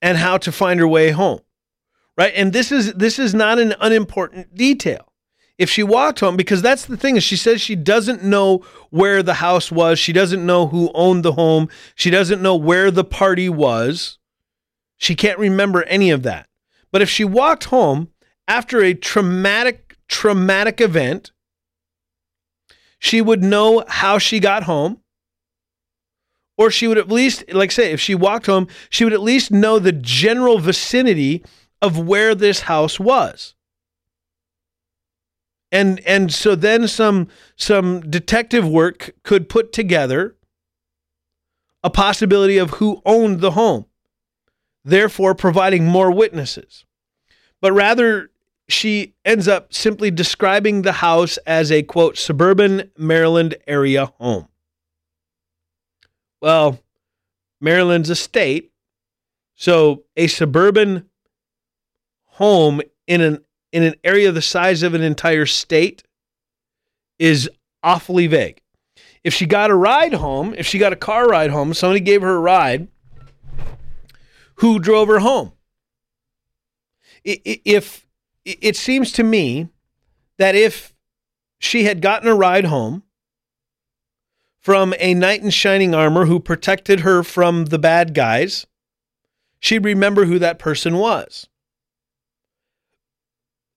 and 0.00 0.18
how 0.18 0.38
to 0.38 0.52
find 0.52 0.80
her 0.80 0.88
way 0.88 1.10
home. 1.10 1.40
Right? 2.16 2.32
And 2.36 2.52
this 2.52 2.70
is 2.70 2.92
this 2.94 3.18
is 3.18 3.32
not 3.32 3.58
an 3.58 3.74
unimportant 3.80 4.54
detail 4.54 5.11
if 5.58 5.70
she 5.70 5.82
walked 5.82 6.20
home 6.20 6.36
because 6.36 6.62
that's 6.62 6.86
the 6.86 6.96
thing 6.96 7.16
is 7.16 7.22
she 7.22 7.36
says 7.36 7.60
she 7.60 7.76
doesn't 7.76 8.22
know 8.22 8.64
where 8.90 9.22
the 9.22 9.34
house 9.34 9.70
was 9.70 9.98
she 9.98 10.12
doesn't 10.12 10.44
know 10.44 10.66
who 10.66 10.90
owned 10.94 11.24
the 11.24 11.32
home 11.32 11.68
she 11.94 12.10
doesn't 12.10 12.42
know 12.42 12.56
where 12.56 12.90
the 12.90 13.04
party 13.04 13.48
was. 13.48 14.18
She 14.96 15.14
can't 15.14 15.38
remember 15.38 15.82
any 15.84 16.10
of 16.10 16.22
that. 16.22 16.46
But 16.92 17.02
if 17.02 17.10
she 17.10 17.24
walked 17.24 17.64
home 17.64 18.10
after 18.46 18.82
a 18.82 18.94
traumatic 18.94 19.96
traumatic 20.08 20.80
event 20.80 21.32
she 22.98 23.20
would 23.20 23.42
know 23.42 23.84
how 23.88 24.18
she 24.18 24.38
got 24.38 24.64
home 24.64 25.00
or 26.58 26.70
she 26.70 26.86
would 26.86 26.98
at 26.98 27.08
least 27.08 27.44
like 27.52 27.72
say 27.72 27.92
if 27.92 28.00
she 28.00 28.14
walked 28.14 28.46
home 28.46 28.68
she 28.90 29.04
would 29.04 29.12
at 29.12 29.22
least 29.22 29.50
know 29.50 29.78
the 29.78 29.92
general 29.92 30.58
vicinity 30.58 31.42
of 31.80 31.98
where 31.98 32.34
this 32.34 32.60
house 32.60 33.00
was 33.00 33.54
and 35.72 36.00
and 36.06 36.32
so 36.32 36.54
then 36.54 36.86
some 36.86 37.26
some 37.56 38.00
detective 38.02 38.68
work 38.68 39.14
could 39.24 39.48
put 39.48 39.72
together 39.72 40.36
a 41.82 41.90
possibility 41.90 42.58
of 42.58 42.70
who 42.72 43.02
owned 43.04 43.40
the 43.40 43.52
home 43.52 43.86
therefore 44.84 45.34
providing 45.34 45.84
more 45.84 46.10
witnesses. 46.10 46.84
But 47.60 47.72
rather 47.72 48.30
she 48.68 49.14
ends 49.24 49.48
up 49.48 49.72
simply 49.72 50.10
describing 50.10 50.82
the 50.82 50.92
house 50.92 51.36
as 51.38 51.72
a 51.72 51.82
quote 51.82 52.16
suburban 52.18 52.90
maryland 52.96 53.56
area 53.66 54.06
home. 54.18 54.48
Well 56.40 56.78
maryland's 57.60 58.10
a 58.10 58.16
state 58.16 58.72
so 59.54 60.02
a 60.16 60.26
suburban 60.26 61.08
home 62.24 62.80
in 63.06 63.20
an 63.20 63.44
in 63.72 63.82
an 63.82 63.94
area 64.04 64.30
the 64.30 64.42
size 64.42 64.82
of 64.82 64.94
an 64.94 65.02
entire 65.02 65.46
state 65.46 66.04
is 67.18 67.48
awfully 67.82 68.26
vague. 68.26 68.60
If 69.24 69.34
she 69.34 69.46
got 69.46 69.70
a 69.70 69.74
ride 69.74 70.14
home, 70.14 70.54
if 70.56 70.66
she 70.66 70.78
got 70.78 70.92
a 70.92 70.96
car 70.96 71.28
ride 71.28 71.50
home, 71.50 71.74
somebody 71.74 72.00
gave 72.00 72.22
her 72.22 72.36
a 72.36 72.40
ride, 72.40 72.88
who 74.56 74.78
drove 74.78 75.08
her 75.08 75.20
home? 75.20 75.52
If 77.24 78.06
it 78.44 78.76
seems 78.76 79.12
to 79.12 79.22
me 79.22 79.68
that 80.38 80.54
if 80.54 80.94
she 81.58 81.84
had 81.84 82.02
gotten 82.02 82.28
a 82.28 82.34
ride 82.34 82.64
home 82.64 83.04
from 84.60 84.94
a 84.98 85.14
knight 85.14 85.42
in 85.42 85.50
shining 85.50 85.94
armor 85.94 86.26
who 86.26 86.40
protected 86.40 87.00
her 87.00 87.22
from 87.22 87.66
the 87.66 87.78
bad 87.78 88.14
guys, 88.14 88.66
she'd 89.60 89.84
remember 89.84 90.24
who 90.24 90.38
that 90.40 90.58
person 90.58 90.96
was 90.96 91.48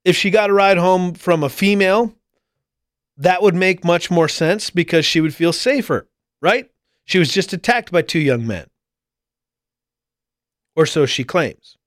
if 0.05 0.15
she 0.15 0.29
got 0.29 0.49
a 0.49 0.53
ride 0.53 0.77
home 0.77 1.13
from 1.13 1.43
a 1.43 1.49
female 1.49 2.13
that 3.17 3.41
would 3.41 3.55
make 3.55 3.83
much 3.83 4.11
more 4.11 4.29
sense 4.29 4.69
because 4.69 5.05
she 5.05 5.19
would 5.19 5.33
feel 5.33 5.51
safer, 5.51 6.07
right? 6.41 6.69
She 7.05 7.19
was 7.19 7.31
just 7.31 7.53
attacked 7.53 7.91
by 7.91 8.03
two 8.03 8.19
young 8.19 8.45
men. 8.45 8.67
Or 10.75 10.85
so 10.85 11.05
she 11.05 11.23
claims. 11.23 11.77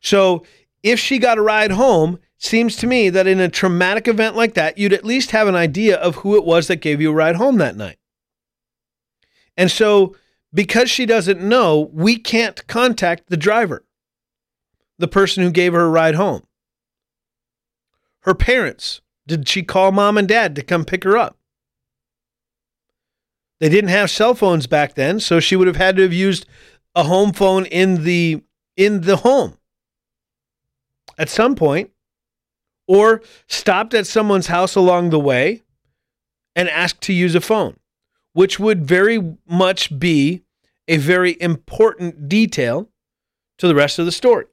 So 0.00 0.44
if 0.82 0.98
she 0.98 1.18
got 1.18 1.38
a 1.38 1.42
ride 1.42 1.72
home, 1.72 2.18
seems 2.38 2.76
to 2.76 2.86
me 2.86 3.08
that 3.10 3.26
in 3.26 3.40
a 3.40 3.48
traumatic 3.48 4.06
event 4.06 4.36
like 4.36 4.54
that, 4.54 4.78
you'd 4.78 4.92
at 4.92 5.04
least 5.04 5.32
have 5.32 5.48
an 5.48 5.54
idea 5.54 5.96
of 5.96 6.16
who 6.16 6.36
it 6.36 6.44
was 6.44 6.68
that 6.68 6.76
gave 6.76 7.00
you 7.00 7.10
a 7.10 7.14
ride 7.14 7.36
home 7.36 7.56
that 7.58 7.76
night. 7.76 7.98
And 9.56 9.70
so, 9.70 10.14
because 10.52 10.90
she 10.90 11.06
doesn't 11.06 11.40
know, 11.40 11.90
we 11.92 12.16
can't 12.16 12.66
contact 12.66 13.28
the 13.28 13.36
driver, 13.36 13.83
the 14.98 15.08
person 15.08 15.42
who 15.42 15.50
gave 15.50 15.72
her 15.72 15.80
a 15.80 15.90
ride 15.90 16.14
home. 16.14 16.46
Her 18.20 18.34
parents, 18.34 19.00
did 19.26 19.48
she 19.48 19.62
call 19.62 19.92
mom 19.92 20.16
and 20.16 20.28
dad 20.28 20.54
to 20.56 20.62
come 20.62 20.84
pick 20.84 21.04
her 21.04 21.16
up? 21.16 21.36
They 23.60 23.68
didn't 23.68 23.90
have 23.90 24.10
cell 24.10 24.34
phones 24.34 24.66
back 24.66 24.94
then, 24.94 25.20
so 25.20 25.40
she 25.40 25.56
would 25.56 25.66
have 25.66 25.76
had 25.76 25.96
to 25.96 26.02
have 26.02 26.12
used 26.12 26.46
a 26.94 27.04
home 27.04 27.32
phone 27.32 27.66
in 27.66 28.04
the 28.04 28.42
in 28.76 29.02
the 29.02 29.16
home 29.16 29.56
at 31.16 31.28
some 31.28 31.54
point 31.54 31.90
or 32.86 33.22
stopped 33.46 33.94
at 33.94 34.06
someone's 34.06 34.48
house 34.48 34.74
along 34.74 35.10
the 35.10 35.18
way 35.18 35.62
and 36.56 36.68
asked 36.68 37.00
to 37.02 37.12
use 37.12 37.34
a 37.34 37.40
phone, 37.40 37.78
which 38.32 38.58
would 38.58 38.84
very 38.84 39.36
much 39.46 39.98
be 39.98 40.42
a 40.86 40.96
very 40.96 41.40
important 41.40 42.28
detail 42.28 42.88
to 43.58 43.66
the 43.66 43.74
rest 43.74 43.98
of 43.98 44.06
the 44.06 44.12
story. 44.12 44.46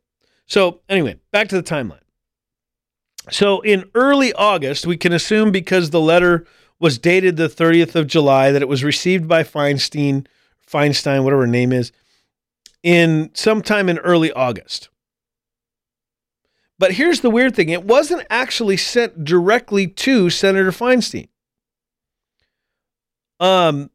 So, 0.52 0.82
anyway, 0.90 1.16
back 1.32 1.48
to 1.48 1.56
the 1.56 1.64
timeline. 1.64 2.02
So, 3.30 3.62
in 3.62 3.90
early 3.96 4.34
August, 4.34 4.86
we 4.86 4.98
can 4.98 5.14
assume 5.14 5.50
because 5.50 5.92
the 5.92 6.02
letter 6.02 6.46
was 6.78 6.98
dated 6.98 7.38
the 7.38 7.48
30th 7.48 7.96
of 7.96 8.06
July 8.06 8.52
that 8.52 8.62
it 8.62 8.68
was 8.68 8.84
received 8.84 9.30
by 9.30 9.44
Feinstein, 9.44 10.28
Feinstein, 10.70 11.24
whatever 11.24 11.44
her 11.44 11.48
name 11.48 11.72
is, 11.72 11.94
in 12.84 13.32
sometime 13.34 13.88
in 13.88 13.98
early 14.00 14.30
August. 14.34 14.90
But 16.78 16.96
here's 16.96 17.22
the 17.22 17.30
weird 17.30 17.56
thing 17.56 17.70
it 17.70 17.86
wasn't 17.86 18.28
actually 18.30 18.76
sent 18.76 19.24
directly 19.24 19.88
to 19.88 20.30
Senator 20.30 20.72
Feinstein. 20.72 21.30
Um, 23.40 23.90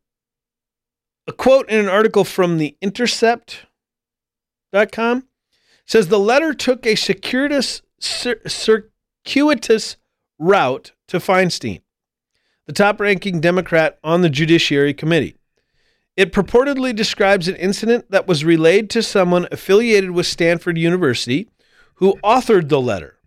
a 1.26 1.32
quote 1.32 1.68
in 1.68 1.80
an 1.80 1.88
article 1.90 2.24
from 2.24 2.56
the 2.56 2.78
intercept.com 2.80 5.25
says 5.86 6.08
the 6.08 6.18
letter 6.18 6.52
took 6.52 6.84
a 6.84 6.96
circuitous, 6.96 7.82
circuitous 7.98 9.96
route 10.38 10.92
to 11.08 11.18
Feinstein, 11.18 11.80
the 12.66 12.72
top 12.72 13.00
ranking 13.00 13.40
Democrat 13.40 13.98
on 14.04 14.20
the 14.20 14.28
Judiciary 14.28 14.92
Committee. 14.92 15.36
It 16.16 16.32
purportedly 16.32 16.94
describes 16.96 17.46
an 17.46 17.56
incident 17.56 18.10
that 18.10 18.26
was 18.26 18.44
relayed 18.44 18.90
to 18.90 19.02
someone 19.02 19.46
affiliated 19.52 20.10
with 20.10 20.26
Stanford 20.26 20.78
University 20.78 21.48
who 21.96 22.18
authored 22.24 22.68
the 22.68 22.80
letter 22.80 23.18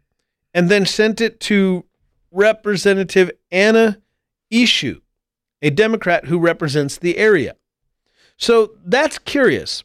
and 0.54 0.70
then 0.70 0.86
sent 0.86 1.22
it 1.22 1.40
to 1.42 1.86
Representative 2.32 3.32
Anna 3.52 4.02
Eshoo, 4.52 5.02
a 5.62 5.70
Democrat 5.70 6.26
who 6.26 6.40
represents 6.40 6.98
the 6.98 7.18
area. 7.18 7.56
So 8.38 8.72
that's 8.84 9.20
curious. 9.20 9.84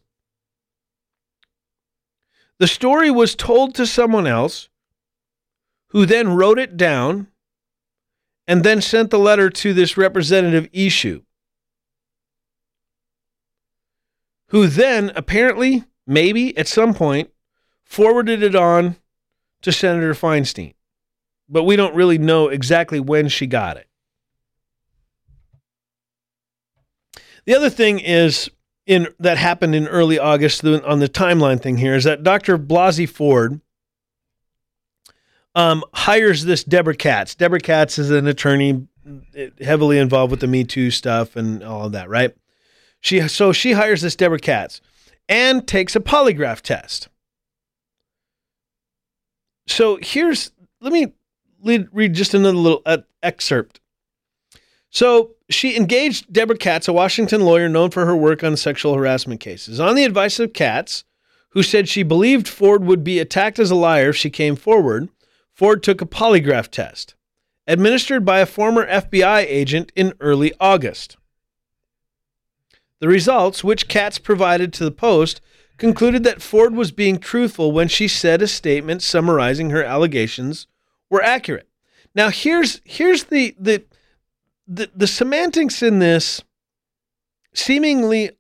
The 2.65 2.69
story 2.69 3.11
was 3.11 3.35
told 3.35 3.75
to 3.75 3.87
someone 3.87 4.27
else 4.27 4.71
who 5.89 6.07
then 6.07 6.35
wrote 6.35 6.59
it 6.59 6.79
down 6.79 7.27
and 8.49 8.65
then 8.65 8.81
sent 8.81 9.11
the 9.11 9.19
letter 9.19 9.51
to 9.51 9.75
this 9.75 9.99
Representative 9.99 10.73
Eshoo, 10.73 11.25
who 14.47 14.67
then 14.67 15.13
apparently, 15.15 15.85
maybe 16.07 16.57
at 16.57 16.67
some 16.67 16.95
point, 16.95 17.29
forwarded 17.85 18.43
it 18.43 18.55
on 18.55 18.97
to 19.61 19.71
Senator 19.71 20.15
Feinstein, 20.15 20.73
but 21.47 21.65
we 21.65 21.77
don't 21.77 21.95
really 21.95 22.17
know 22.17 22.49
exactly 22.49 22.99
when 22.99 23.29
she 23.29 23.47
got 23.47 23.77
it. 23.77 23.89
The 27.45 27.55
other 27.55 27.69
thing 27.69 27.99
is 27.99 28.49
in 28.87 29.09
that 29.19 29.39
happened 29.39 29.75
in 29.75 29.87
early 29.89 30.19
August 30.19 30.65
on 30.65 30.99
the 30.99 31.09
timeline 31.09 31.61
thing 31.61 31.79
here 31.79 31.95
is 31.95 32.05
that 32.05 32.23
Dr. 32.23 32.59
Blasey 32.59 33.09
Ford 33.09 33.61
um, 35.55 35.85
hires 35.95 36.45
this 36.45 36.65
Deborah 36.65 36.97
Katz. 36.97 37.35
Deborah 37.35 37.61
Katz 37.61 37.99
is 37.99 38.11
an 38.11 38.27
attorney 38.27 38.87
heavily 39.61 39.99
involved 39.99 40.31
with 40.31 40.41
the 40.41 40.47
Me 40.47 40.65
Too 40.65 40.91
stuff 40.91 41.37
and 41.37 41.63
all 41.63 41.87
of 41.87 41.93
that, 41.93 42.09
right? 42.09 42.35
She 43.01 43.27
so 43.29 43.53
she 43.53 43.73
hires 43.73 44.03
this 44.03 44.17
Deborah 44.17 44.39
Katz 44.39 44.81
and 45.29 45.67
takes 45.67 45.95
a 45.95 46.01
polygraph 46.01 46.61
test. 46.61 47.09
So 49.67 49.99
here's 50.01 50.53
let 50.81 50.93
me 50.93 51.13
read 51.63 52.15
just 52.15 52.35
another 52.35 52.57
little 52.57 52.83
uh, 52.85 52.99
excerpt. 53.23 53.81
So 54.91 55.33
she 55.55 55.77
engaged 55.77 56.33
Deborah 56.33 56.59
Katz, 56.59 56.89
a 56.89 56.93
Washington 56.93 57.43
lawyer 57.43 57.69
known 57.69 57.91
for 57.91 58.07
her 58.07 58.17
work 58.17 58.45
on 58.45 58.57
sexual 58.57 58.95
harassment 58.95 59.41
cases. 59.41 59.81
On 59.81 59.95
the 59.95 60.05
advice 60.05 60.39
of 60.39 60.53
Katz, 60.53 61.05
who 61.51 61.63
said 61.63 61.89
she 61.89 62.03
believed 62.03 62.49
Ford 62.49 62.85
would 62.85 63.05
be 63.05 63.19
attacked 63.19 63.59
as 63.59 63.71
a 63.71 63.75
liar 63.75 64.11
if 64.11 64.17
she 64.17 64.31
came 64.31 64.57
forward, 64.57 65.09
Ford 65.53 65.83
took 65.83 66.01
a 66.01 66.07
polygraph 66.07 66.69
test 66.69 67.15
administered 67.67 68.25
by 68.25 68.41
a 68.41 68.47
former 68.47 68.87
FBI 68.87 69.45
agent 69.49 69.91
in 69.97 70.13
early 70.21 70.53
August. 70.61 71.17
The 73.01 73.09
results, 73.09 73.65
which 73.65 73.89
Katz 73.89 74.19
provided 74.19 74.73
to 74.73 74.85
the 74.85 74.91
Post, 74.91 75.41
concluded 75.77 76.25
that 76.25 76.43
Ford 76.43 76.75
was 76.75 76.93
being 76.93 77.19
truthful 77.19 77.73
when 77.73 77.89
she 77.89 78.09
said 78.09 78.43
a 78.43 78.47
statement 78.47 79.03
summarizing 79.03 79.71
her 79.71 79.83
allegations 79.83 80.67
were 81.11 81.23
accurate. 81.23 81.69
Now 82.15 82.31
here's 82.31 82.81
here's 82.85 83.25
the 83.25 83.55
the 83.59 83.85
the, 84.67 84.91
the 84.95 85.07
semantics 85.07 85.83
in 85.83 85.99
this 85.99 86.43
seemingly 87.55 88.31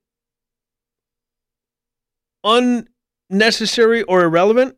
unnecessary 2.42 4.02
or 4.02 4.22
irrelevant 4.22 4.76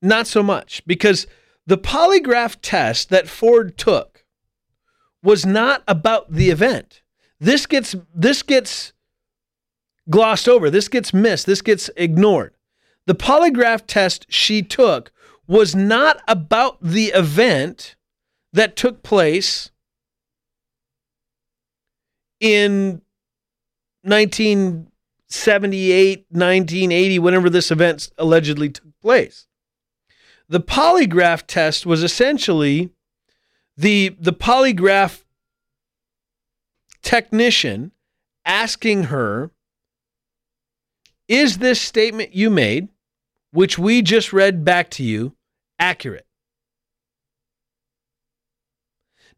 not 0.00 0.26
so 0.26 0.42
much 0.42 0.84
because 0.86 1.26
the 1.66 1.78
polygraph 1.78 2.56
test 2.60 3.08
that 3.10 3.28
Ford 3.28 3.78
took 3.78 4.24
was 5.22 5.46
not 5.46 5.84
about 5.86 6.32
the 6.32 6.50
event. 6.50 7.02
This 7.38 7.66
gets 7.66 7.94
this 8.14 8.42
gets 8.42 8.92
glossed 10.10 10.48
over. 10.48 10.70
This 10.70 10.88
gets 10.88 11.14
missed. 11.14 11.46
This 11.46 11.62
gets 11.62 11.88
ignored. 11.96 12.54
The 13.06 13.14
polygraph 13.14 13.84
test 13.86 14.26
she 14.28 14.62
took 14.62 15.12
was 15.46 15.74
not 15.74 16.20
about 16.26 16.78
the 16.82 17.06
event 17.08 17.96
that 18.52 18.76
took 18.76 19.02
place 19.02 19.71
in 22.42 23.00
1978, 24.02 26.26
1980, 26.28 27.18
whenever 27.20 27.48
this 27.48 27.70
event 27.70 28.10
allegedly 28.18 28.68
took 28.68 29.00
place. 29.00 29.46
The 30.48 30.60
polygraph 30.60 31.44
test 31.46 31.86
was 31.86 32.02
essentially 32.02 32.90
the, 33.76 34.16
the 34.18 34.32
polygraph 34.32 35.22
technician 37.00 37.92
asking 38.44 39.04
her 39.04 39.52
is 41.28 41.58
this 41.58 41.80
statement 41.80 42.34
you 42.34 42.50
made, 42.50 42.88
which 43.52 43.78
we 43.78 44.02
just 44.02 44.32
read 44.32 44.64
back 44.64 44.90
to 44.90 45.04
you, 45.04 45.36
accurate? 45.78 46.26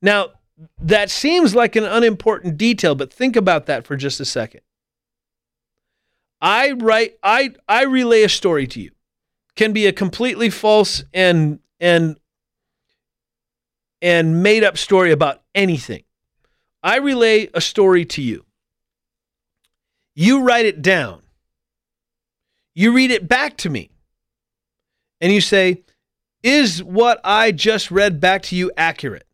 Now, 0.00 0.30
that 0.80 1.10
seems 1.10 1.54
like 1.54 1.76
an 1.76 1.84
unimportant 1.84 2.56
detail, 2.56 2.94
but 2.94 3.12
think 3.12 3.36
about 3.36 3.66
that 3.66 3.86
for 3.86 3.96
just 3.96 4.20
a 4.20 4.24
second. 4.24 4.60
I 6.40 6.72
write 6.72 7.18
I 7.22 7.54
I 7.68 7.84
relay 7.84 8.22
a 8.22 8.28
story 8.28 8.66
to 8.68 8.80
you. 8.80 8.90
Can 9.56 9.72
be 9.72 9.86
a 9.86 9.92
completely 9.92 10.50
false 10.50 11.04
and 11.12 11.60
and 11.80 12.18
and 14.02 14.42
made 14.42 14.62
up 14.62 14.76
story 14.76 15.10
about 15.10 15.42
anything. 15.54 16.04
I 16.82 16.98
relay 16.98 17.48
a 17.54 17.60
story 17.60 18.04
to 18.06 18.22
you. 18.22 18.44
You 20.14 20.42
write 20.42 20.66
it 20.66 20.82
down. 20.82 21.22
You 22.74 22.92
read 22.92 23.10
it 23.10 23.26
back 23.26 23.56
to 23.58 23.70
me 23.70 23.90
and 25.20 25.32
you 25.32 25.40
say, 25.40 25.82
Is 26.42 26.82
what 26.82 27.20
I 27.24 27.52
just 27.52 27.90
read 27.90 28.20
back 28.20 28.42
to 28.44 28.56
you 28.56 28.70
accurate? 28.76 29.26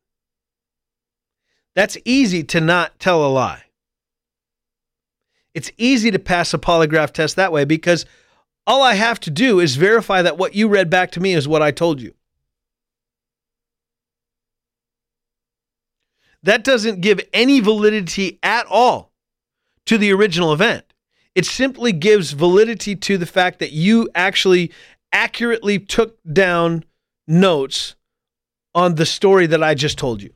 That's 1.74 1.96
easy 2.04 2.42
to 2.44 2.60
not 2.60 2.98
tell 2.98 3.24
a 3.24 3.28
lie. 3.28 3.64
It's 5.54 5.70
easy 5.76 6.10
to 6.10 6.18
pass 6.18 6.54
a 6.54 6.58
polygraph 6.58 7.12
test 7.12 7.36
that 7.36 7.52
way 7.52 7.64
because 7.64 8.06
all 8.66 8.82
I 8.82 8.94
have 8.94 9.18
to 9.20 9.30
do 9.30 9.60
is 9.60 9.76
verify 9.76 10.22
that 10.22 10.38
what 10.38 10.54
you 10.54 10.68
read 10.68 10.90
back 10.90 11.10
to 11.12 11.20
me 11.20 11.32
is 11.32 11.48
what 11.48 11.62
I 11.62 11.70
told 11.70 12.00
you. 12.00 12.14
that 16.42 16.64
doesn't 16.64 17.00
give 17.00 17.20
any 17.32 17.60
validity 17.60 18.38
at 18.42 18.66
all 18.66 19.12
to 19.86 19.98
the 19.98 20.12
original 20.12 20.52
event. 20.52 20.84
It 21.34 21.46
simply 21.46 21.92
gives 21.92 22.32
validity 22.32 22.96
to 22.96 23.18
the 23.18 23.26
fact 23.26 23.58
that 23.60 23.72
you 23.72 24.08
actually 24.14 24.72
accurately 25.12 25.78
took 25.78 26.18
down 26.30 26.84
notes 27.26 27.94
on 28.74 28.94
the 28.94 29.06
story 29.06 29.46
that 29.46 29.62
I 29.62 29.74
just 29.74 29.98
told 29.98 30.22
you. 30.22 30.32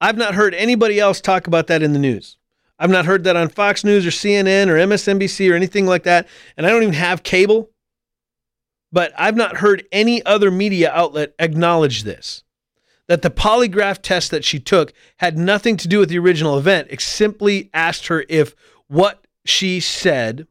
I've 0.00 0.16
not 0.16 0.34
heard 0.34 0.54
anybody 0.54 0.98
else 0.98 1.20
talk 1.20 1.46
about 1.46 1.66
that 1.66 1.82
in 1.82 1.92
the 1.92 1.98
news. 1.98 2.36
I've 2.78 2.90
not 2.90 3.04
heard 3.04 3.24
that 3.24 3.36
on 3.36 3.48
Fox 3.48 3.84
News 3.84 4.06
or 4.06 4.10
CNN 4.10 4.68
or 4.68 4.76
MSNBC 4.76 5.50
or 5.50 5.54
anything 5.54 5.86
like 5.86 6.04
that. 6.04 6.26
And 6.56 6.66
I 6.66 6.70
don't 6.70 6.82
even 6.82 6.94
have 6.94 7.22
cable. 7.22 7.70
But 8.90 9.12
I've 9.16 9.36
not 9.36 9.58
heard 9.58 9.86
any 9.92 10.24
other 10.24 10.50
media 10.50 10.90
outlet 10.92 11.34
acknowledge 11.38 12.02
this 12.02 12.42
that 13.06 13.22
the 13.22 13.30
polygraph 13.30 14.00
test 14.02 14.30
that 14.30 14.44
she 14.44 14.60
took 14.60 14.92
had 15.16 15.36
nothing 15.36 15.76
to 15.76 15.88
do 15.88 15.98
with 15.98 16.08
the 16.08 16.18
original 16.18 16.56
event. 16.56 16.86
It 16.90 17.00
simply 17.00 17.68
asked 17.74 18.06
her 18.06 18.24
if 18.28 18.54
what 18.86 19.26
she 19.44 19.80
said 19.80 20.46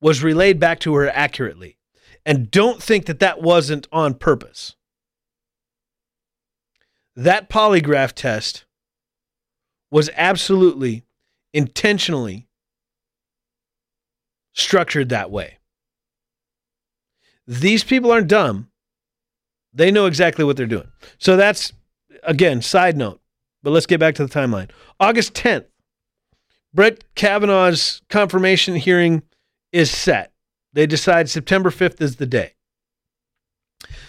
was 0.00 0.22
relayed 0.22 0.58
back 0.58 0.80
to 0.80 0.94
her 0.94 1.10
accurately. 1.10 1.76
And 2.24 2.50
don't 2.50 2.82
think 2.82 3.04
that 3.04 3.20
that 3.20 3.42
wasn't 3.42 3.88
on 3.92 4.14
purpose. 4.14 4.74
That 7.16 7.48
polygraph 7.48 8.12
test 8.12 8.66
was 9.90 10.10
absolutely 10.14 11.04
intentionally 11.54 12.46
structured 14.52 15.08
that 15.08 15.30
way. 15.30 15.58
These 17.46 17.84
people 17.84 18.12
aren't 18.12 18.28
dumb. 18.28 18.68
They 19.72 19.90
know 19.90 20.06
exactly 20.06 20.44
what 20.44 20.56
they're 20.56 20.66
doing. 20.66 20.90
So 21.18 21.36
that's, 21.36 21.72
again, 22.22 22.60
side 22.60 22.96
note. 22.96 23.20
But 23.62 23.70
let's 23.70 23.86
get 23.86 24.00
back 24.00 24.14
to 24.16 24.26
the 24.26 24.32
timeline. 24.32 24.70
August 25.00 25.34
10th, 25.34 25.66
Brett 26.74 27.04
Kavanaugh's 27.14 28.02
confirmation 28.10 28.76
hearing 28.76 29.22
is 29.72 29.90
set. 29.90 30.32
They 30.72 30.86
decide 30.86 31.30
September 31.30 31.70
5th 31.70 32.00
is 32.00 32.16
the 32.16 32.26
day. 32.26 32.55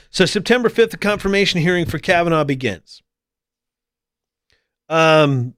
So 0.10 0.26
September 0.26 0.70
5th, 0.70 0.92
the 0.92 0.98
confirmation 0.98 1.62
hearing 1.62 1.86
for 1.86 2.00
Kavanaugh 2.00 2.44
begins. 2.44 3.02
Um, 4.90 5.56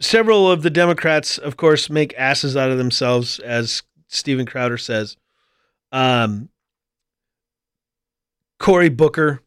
several 0.00 0.50
of 0.50 0.62
the 0.62 0.70
Democrats, 0.70 1.38
of 1.38 1.56
course, 1.56 1.90
make 1.90 2.14
asses 2.16 2.56
out 2.56 2.70
of 2.70 2.78
themselves, 2.78 3.38
as 3.40 3.82
Steven 4.08 4.46
Crowder 4.46 4.78
says. 4.78 5.16
Um, 5.92 6.48
Cory 8.58 8.88
Booker, 8.88 9.42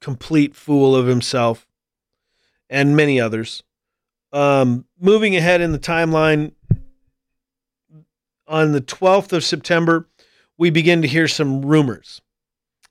complete 0.00 0.54
fool 0.54 0.96
of 0.96 1.06
himself, 1.06 1.66
and 2.68 2.96
many 2.96 3.20
others. 3.20 3.62
Um, 4.32 4.86
moving 4.98 5.36
ahead 5.36 5.60
in 5.60 5.72
the 5.72 5.78
timeline, 5.78 6.52
on 8.46 8.72
the 8.72 8.80
12th 8.80 9.32
of 9.32 9.44
September, 9.44 10.08
we 10.58 10.70
begin 10.70 11.02
to 11.02 11.08
hear 11.08 11.28
some 11.28 11.64
rumors 11.64 12.20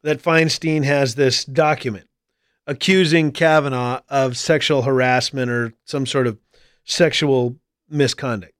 that 0.03 0.21
Feinstein 0.21 0.83
has 0.83 1.15
this 1.15 1.43
document 1.45 2.07
accusing 2.65 3.31
Kavanaugh 3.31 4.01
of 4.09 4.37
sexual 4.37 4.83
harassment 4.83 5.49
or 5.49 5.73
some 5.85 6.05
sort 6.05 6.27
of 6.27 6.37
sexual 6.85 7.57
misconduct. 7.89 8.53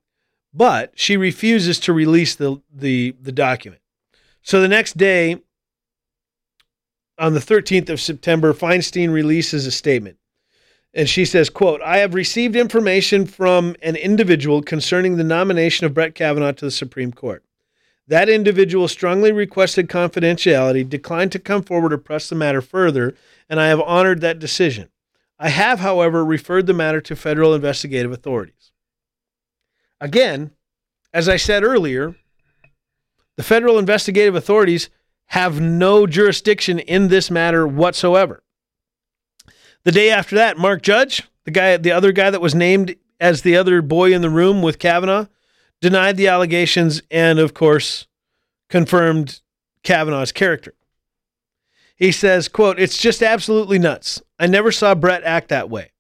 But 0.54 0.92
she 0.96 1.18
refuses 1.18 1.80
to 1.82 1.94
release 1.94 2.36
the, 2.36 2.62
the, 2.72 3.16
the 3.22 3.32
document. 3.32 3.82
So 4.42 4.62
the 4.62 4.68
next 4.68 4.98
day, 4.98 5.42
on 7.18 7.34
the 7.34 7.40
13th 7.40 7.90
of 7.90 8.02
September, 8.02 8.54
Feinstein 8.54 9.14
releases 9.14 9.66
a 9.66 9.72
statement. 9.72 10.18
And 10.94 11.10
she 11.10 11.26
says, 11.26 11.50
quote, 11.50 11.82
I 11.82 11.98
have 11.98 12.14
received 12.14 12.56
information 12.56 13.26
from 13.26 13.76
an 13.82 13.96
individual 13.96 14.62
concerning 14.62 15.16
the 15.16 15.24
nomination 15.24 15.86
of 15.86 15.94
Brett 15.94 16.14
Kavanaugh 16.14 16.52
to 16.52 16.66
the 16.66 16.72
Supreme 16.72 17.12
Court. 17.12 17.44
That 18.08 18.30
individual 18.30 18.88
strongly 18.88 19.32
requested 19.32 19.88
confidentiality, 19.88 20.88
declined 20.88 21.32
to 21.32 21.40
come 21.40 21.64
forward 21.64 21.90
to 21.90 21.98
press 21.98 22.28
the 22.28 22.36
matter 22.36 22.62
further, 22.62 23.16
and 23.50 23.60
I 23.60 23.68
have 23.68 23.80
honored 23.82 24.22
that 24.22 24.40
decision. 24.40 24.90
I 25.40 25.50
have, 25.50 25.80
however, 25.80 26.24
referred 26.24 26.68
the 26.68 26.74
matter 26.74 27.02
to 27.02 27.16
federal 27.16 27.54
investigative 27.54 28.12
authorities. 28.12 28.72
Again, 30.02 30.52
as 31.14 31.30
I 31.30 31.38
said 31.38 31.64
earlier, 31.64 32.16
the 33.38 33.44
federal 33.44 33.80
investigative 33.80 34.36
authorities 34.36 34.90
have 35.28 35.62
no 35.62 36.06
jurisdiction 36.06 36.80
in 36.80 37.08
this 37.08 37.32
matter 37.32 37.66
whatsoever. 37.66 38.44
The 39.84 39.92
day 39.92 40.10
after 40.10 40.36
that, 40.36 40.58
Mark 40.58 40.82
Judge, 40.82 41.24
the 41.46 41.52
guy, 41.52 41.78
the 41.78 41.92
other 41.92 42.12
guy 42.12 42.30
that 42.30 42.42
was 42.42 42.54
named 42.54 42.96
as 43.20 43.42
the 43.42 43.56
other 43.56 43.82
boy 43.82 44.14
in 44.14 44.22
the 44.22 44.30
room 44.30 44.62
with 44.62 44.80
Kavanaugh, 44.80 45.28
denied 45.84 46.16
the 46.16 46.30
allegations 46.30 47.02
and, 47.12 47.40
of 47.40 47.54
course, 47.54 48.08
confirmed 48.70 49.42
Kavanaugh's 49.84 50.32
character. 50.32 50.74
He 51.98 52.10
says, 52.10 52.48
quote, 52.48 52.80
it's 52.80 52.98
just 52.98 53.22
absolutely 53.22 53.78
nuts. 53.80 54.22
I 54.40 54.48
never 54.48 54.72
saw 54.72 54.96
Brett 54.96 55.26
act 55.26 55.50
that 55.50 55.70
way. 55.70 55.92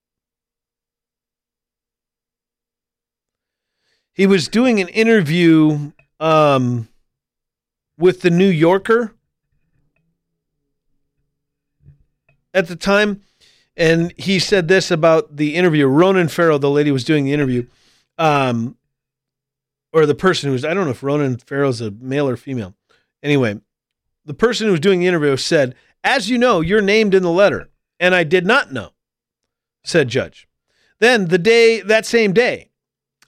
He 4.13 4.25
was 4.25 4.47
doing 4.47 4.79
an 4.79 4.87
interview 4.87 5.91
um, 6.17 6.87
with 7.97 8.21
the 8.21 8.29
New 8.29 8.47
Yorker 8.47 9.13
at 12.53 12.69
the 12.69 12.77
time, 12.77 13.19
and 13.75 14.13
he 14.17 14.39
said 14.39 14.69
this 14.69 14.91
about 14.91 15.35
the 15.35 15.55
interview. 15.55 15.87
Ronan 15.87 16.29
Farrow, 16.29 16.57
the 16.57 16.69
lady 16.69 16.91
was 16.91 17.03
doing 17.03 17.25
the 17.25 17.33
interview, 17.33 17.67
um, 18.17 18.77
or 19.93 20.05
the 20.05 20.15
person 20.15 20.47
who 20.47 20.53
was, 20.53 20.65
I 20.65 20.73
don't 20.73 20.85
know 20.85 20.91
if 20.91 21.03
Ronan 21.03 21.37
Farrow's 21.37 21.79
a 21.79 21.91
male 21.91 22.27
or 22.27 22.35
female. 22.35 22.73
Anyway, 23.21 23.61
the 24.25 24.33
person 24.33 24.65
who 24.67 24.71
was 24.71 24.79
doing 24.79 24.99
the 24.99 25.07
interview 25.07 25.37
said, 25.37 25.75
As 26.03 26.29
you 26.29 26.37
know, 26.37 26.61
you're 26.61 26.81
named 26.81 27.13
in 27.13 27.23
the 27.23 27.31
letter. 27.31 27.69
And 27.99 28.15
I 28.15 28.23
did 28.23 28.45
not 28.45 28.73
know, 28.73 28.89
said 29.85 30.09
Judge. 30.09 30.47
Then 30.99 31.27
the 31.27 31.37
day, 31.37 31.81
that 31.81 32.05
same 32.05 32.33
day, 32.33 32.71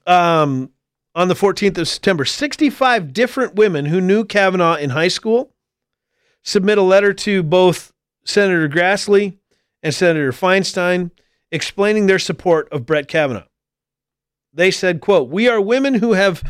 um, 0.06 0.70
on 1.14 1.28
the 1.28 1.34
14th 1.34 1.78
of 1.78 1.88
September, 1.88 2.24
65 2.24 3.12
different 3.12 3.54
women 3.54 3.86
who 3.86 4.00
knew 4.00 4.24
Kavanaugh 4.24 4.74
in 4.74 4.90
high 4.90 5.08
school 5.08 5.54
submit 6.42 6.78
a 6.78 6.82
letter 6.82 7.12
to 7.12 7.42
both 7.42 7.92
Senator 8.24 8.68
Grassley 8.68 9.38
and 9.82 9.94
Senator 9.94 10.32
Feinstein 10.32 11.10
explaining 11.50 12.06
their 12.06 12.18
support 12.18 12.68
of 12.70 12.84
Brett 12.84 13.08
Kavanaugh. 13.08 13.46
They 14.56 14.70
said, 14.70 15.02
quote, 15.02 15.28
We 15.28 15.48
are 15.48 15.60
women 15.60 15.94
who 15.94 16.14
have 16.14 16.42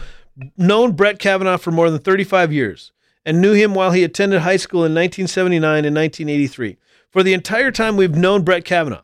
known 0.57 0.93
Brett 0.93 1.19
Kavanaugh 1.19 1.57
for 1.57 1.73
more 1.73 1.91
than 1.91 2.01
35 2.01 2.53
years 2.53 2.93
and 3.25 3.41
knew 3.41 3.53
him 3.53 3.75
while 3.75 3.91
he 3.91 4.05
attended 4.05 4.43
high 4.43 4.57
school 4.57 4.81
in 4.81 4.95
1979 4.95 5.85
and 5.85 5.97
1983. 5.97 6.77
For 7.11 7.25
the 7.25 7.35
entire 7.35 7.73
time 7.73 7.97
we've 7.97 8.15
known 8.15 8.45
Brett 8.45 8.65
Kavanaugh, 8.65 9.03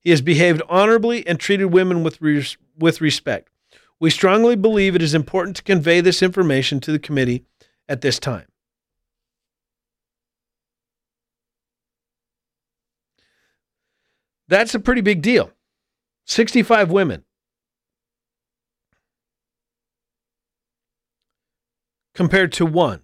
he 0.00 0.10
has 0.10 0.22
behaved 0.22 0.62
honorably 0.68 1.26
and 1.26 1.38
treated 1.38 1.66
women 1.66 2.02
with, 2.02 2.20
res- 2.22 2.56
with 2.78 3.02
respect. 3.02 3.50
We 4.00 4.08
strongly 4.08 4.56
believe 4.56 4.94
it 4.94 5.02
is 5.02 5.14
important 5.14 5.56
to 5.56 5.62
convey 5.62 6.00
this 6.00 6.22
information 6.22 6.80
to 6.80 6.92
the 6.92 6.98
committee 6.98 7.44
at 7.86 8.00
this 8.00 8.18
time. 8.18 8.46
That's 14.46 14.74
a 14.74 14.80
pretty 14.80 15.02
big 15.02 15.20
deal. 15.20 15.50
65 16.24 16.90
women. 16.90 17.24
Compared 22.18 22.50
to 22.54 22.66
one. 22.66 23.02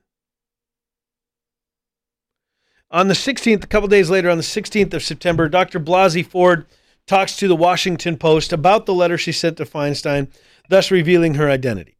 On 2.91 3.07
the 3.07 3.15
16th, 3.15 3.62
a 3.62 3.69
couple 3.69 3.87
days 3.87 4.11
later, 4.11 4.29
on 4.29 4.39
the 4.39 4.43
16th 4.43 4.93
of 4.93 5.05
September, 5.05 5.49
Dr. 5.49 5.79
Blasey 5.79 6.27
Ford 6.27 6.67
talks 7.07 7.37
to 7.37 7.47
the 7.47 7.55
Washington 7.55 8.17
Post 8.17 8.53
about 8.53 8.87
the 8.87 8.93
letter 8.93 9.17
she 9.17 9.31
sent 9.31 9.57
to 9.59 9.65
Feinstein, 9.65 10.33
thus 10.69 10.91
revealing 10.91 11.35
her 11.35 11.49
identity. 11.49 11.97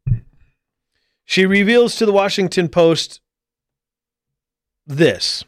She 1.25 1.47
reveals 1.47 1.95
to 1.97 2.05
the 2.05 2.13
Washington 2.13 2.69
Post 2.69 3.21
this. 4.85 5.45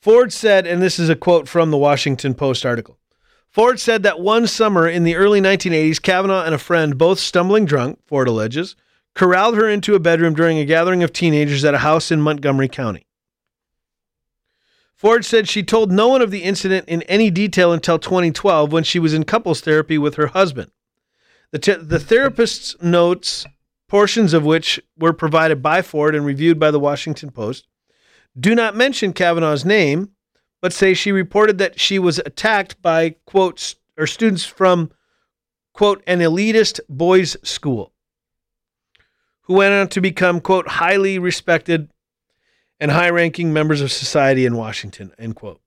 Ford 0.00 0.32
said, 0.32 0.66
and 0.66 0.80
this 0.80 0.98
is 0.98 1.10
a 1.10 1.14
quote 1.14 1.46
from 1.46 1.70
the 1.70 1.76
Washington 1.76 2.32
Post 2.32 2.64
article 2.64 2.98
Ford 3.50 3.78
said 3.78 4.02
that 4.04 4.18
one 4.18 4.46
summer 4.46 4.88
in 4.88 5.04
the 5.04 5.14
early 5.14 5.42
1980s, 5.42 6.00
Kavanaugh 6.00 6.44
and 6.44 6.54
a 6.54 6.58
friend, 6.58 6.96
both 6.96 7.18
stumbling 7.18 7.66
drunk, 7.66 7.98
Ford 8.06 8.28
alleges, 8.28 8.76
corralled 9.16 9.56
her 9.56 9.68
into 9.68 9.94
a 9.94 9.98
bedroom 9.98 10.34
during 10.34 10.58
a 10.58 10.64
gathering 10.64 11.02
of 11.02 11.12
teenagers 11.12 11.64
at 11.64 11.74
a 11.74 11.78
house 11.78 12.12
in 12.12 12.20
Montgomery 12.20 12.68
County. 12.68 13.06
Ford 14.94 15.24
said 15.24 15.48
she 15.48 15.62
told 15.62 15.90
no 15.90 16.08
one 16.08 16.22
of 16.22 16.30
the 16.30 16.42
incident 16.42 16.86
in 16.88 17.02
any 17.02 17.30
detail 17.30 17.72
until 17.72 17.98
2012 17.98 18.70
when 18.70 18.84
she 18.84 18.98
was 18.98 19.14
in 19.14 19.24
couples 19.24 19.62
therapy 19.62 19.98
with 19.98 20.14
her 20.14 20.28
husband. 20.28 20.70
The, 21.50 21.58
te- 21.58 21.74
the 21.76 21.98
therapist's 21.98 22.76
notes, 22.82 23.46
portions 23.88 24.34
of 24.34 24.44
which 24.44 24.80
were 24.98 25.12
provided 25.12 25.62
by 25.62 25.80
Ford 25.80 26.14
and 26.14 26.24
reviewed 26.24 26.58
by 26.58 26.70
the 26.70 26.80
Washington 26.80 27.30
Post, 27.30 27.66
do 28.38 28.54
not 28.54 28.76
mention 28.76 29.14
Kavanaugh's 29.14 29.64
name, 29.64 30.10
but 30.60 30.74
say 30.74 30.92
she 30.92 31.12
reported 31.12 31.56
that 31.58 31.80
she 31.80 31.98
was 31.98 32.18
attacked 32.20 32.80
by 32.82 33.16
quotes 33.24 33.76
or 33.96 34.06
students 34.06 34.44
from 34.44 34.90
quote 35.72 36.02
an 36.06 36.20
elitist 36.20 36.80
boys 36.88 37.36
school 37.42 37.94
who 39.46 39.54
went 39.54 39.74
on 39.74 39.88
to 39.88 40.00
become 40.00 40.40
quote 40.40 40.68
highly 40.68 41.18
respected 41.18 41.90
and 42.78 42.90
high-ranking 42.90 43.52
members 43.52 43.80
of 43.80 43.90
society 43.90 44.44
in 44.44 44.56
Washington 44.56 45.12
end 45.18 45.36
quote. 45.36 45.60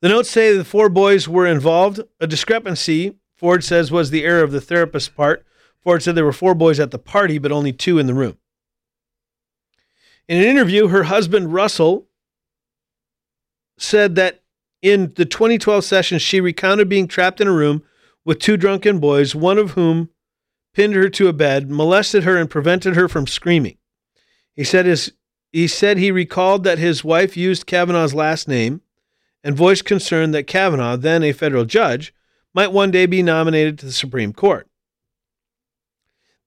The 0.00 0.08
notes 0.08 0.30
say 0.30 0.56
the 0.56 0.64
four 0.64 0.88
boys 0.88 1.28
were 1.28 1.46
involved. 1.46 2.00
A 2.20 2.26
discrepancy, 2.26 3.16
Ford 3.36 3.64
says, 3.64 3.90
was 3.90 4.10
the 4.10 4.24
error 4.24 4.42
of 4.42 4.52
the 4.52 4.60
therapist's 4.60 5.08
part. 5.08 5.44
Ford 5.80 6.02
said 6.02 6.14
there 6.14 6.24
were 6.24 6.32
four 6.32 6.54
boys 6.54 6.80
at 6.80 6.90
the 6.90 6.98
party, 6.98 7.38
but 7.38 7.52
only 7.52 7.72
two 7.72 7.98
in 7.98 8.06
the 8.06 8.14
room. 8.14 8.38
In 10.28 10.38
an 10.38 10.44
interview, 10.44 10.88
her 10.88 11.04
husband, 11.04 11.52
Russell, 11.52 12.06
said 13.76 14.14
that 14.14 14.42
in 14.80 15.12
the 15.16 15.24
2012 15.24 15.84
session, 15.84 16.18
she 16.18 16.40
recounted 16.40 16.88
being 16.88 17.08
trapped 17.08 17.40
in 17.40 17.48
a 17.48 17.52
room 17.52 17.82
with 18.24 18.38
two 18.38 18.56
drunken 18.56 18.98
boys, 18.98 19.34
one 19.34 19.58
of 19.58 19.72
whom 19.72 20.10
pinned 20.74 20.94
her 20.94 21.08
to 21.08 21.28
a 21.28 21.32
bed, 21.32 21.70
molested 21.70 22.24
her, 22.24 22.36
and 22.36 22.50
prevented 22.50 22.94
her 22.94 23.08
from 23.08 23.26
screaming. 23.26 23.78
He 24.52 24.64
said 24.64 24.86
his 24.86 25.12
he 25.52 25.68
said 25.68 25.98
he 25.98 26.10
recalled 26.10 26.64
that 26.64 26.78
his 26.78 27.04
wife 27.04 27.36
used 27.36 27.66
Kavanaugh's 27.66 28.12
last 28.12 28.48
name 28.48 28.82
and 29.44 29.56
voiced 29.56 29.84
concern 29.84 30.32
that 30.32 30.48
Kavanaugh, 30.48 30.96
then 30.96 31.22
a 31.22 31.30
federal 31.32 31.64
judge, 31.64 32.12
might 32.52 32.72
one 32.72 32.90
day 32.90 33.06
be 33.06 33.22
nominated 33.22 33.78
to 33.78 33.86
the 33.86 33.92
Supreme 33.92 34.32
Court. 34.32 34.68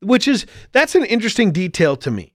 Which 0.01 0.27
is 0.27 0.45
that's 0.73 0.93
an 0.93 1.05
interesting 1.05 1.51
detail 1.51 1.95
to 1.97 2.11
me. 2.11 2.33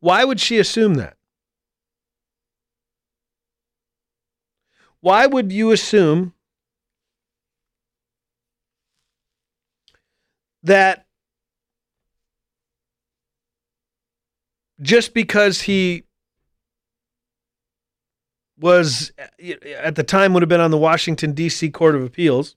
Why 0.00 0.24
would 0.24 0.40
she 0.40 0.58
assume 0.58 0.94
that? 0.94 1.16
Why 5.00 5.26
would 5.26 5.52
you 5.52 5.70
assume 5.70 6.34
that 10.62 11.06
just 14.80 15.14
because 15.14 15.60
he 15.60 16.04
was 18.58 19.12
at 19.78 19.94
the 19.94 20.02
time 20.02 20.32
would 20.32 20.42
have 20.42 20.48
been 20.48 20.60
on 20.60 20.70
the 20.70 20.78
Washington 20.78 21.32
D.C. 21.32 21.70
Court 21.70 21.94
of 21.94 22.02
Appeals, 22.02 22.56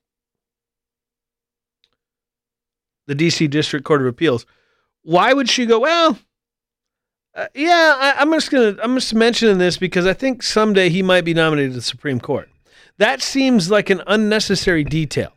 the 3.07 3.15
D.C. 3.15 3.47
District 3.47 3.85
Court 3.85 4.01
of 4.01 4.07
Appeals. 4.07 4.45
Why 5.03 5.33
would 5.33 5.49
she 5.49 5.65
go? 5.65 5.79
Well, 5.79 6.17
uh, 7.33 7.47
yeah, 7.55 8.13
I, 8.17 8.21
am 8.21 8.31
just 8.33 8.51
gonna 8.51 8.75
I'm 8.81 8.95
just 8.95 9.13
mentioning 9.13 9.57
this 9.57 9.77
because 9.77 10.05
I 10.05 10.13
think 10.13 10.43
someday 10.43 10.89
he 10.89 11.01
might 11.01 11.21
be 11.21 11.33
nominated 11.33 11.71
to 11.71 11.75
the 11.75 11.81
Supreme 11.81 12.19
Court. 12.19 12.49
That 12.97 13.21
seems 13.21 13.71
like 13.71 13.89
an 13.89 14.01
unnecessary 14.05 14.83
detail. 14.83 15.33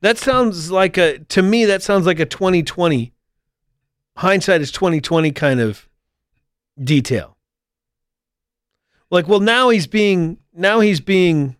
That 0.00 0.18
sounds 0.18 0.70
like 0.70 0.96
a 0.96 1.18
to 1.18 1.42
me 1.42 1.64
that 1.64 1.82
sounds 1.82 2.06
like 2.06 2.20
a 2.20 2.26
2020 2.26 3.12
hindsight 4.16 4.60
is 4.60 4.70
2020 4.70 5.32
kind 5.32 5.60
of 5.60 5.88
detail. 6.82 7.36
Like, 9.10 9.26
well, 9.26 9.40
now 9.40 9.70
he's 9.70 9.86
being 9.86 10.38
now 10.54 10.80
he's 10.80 11.00
being 11.00 11.56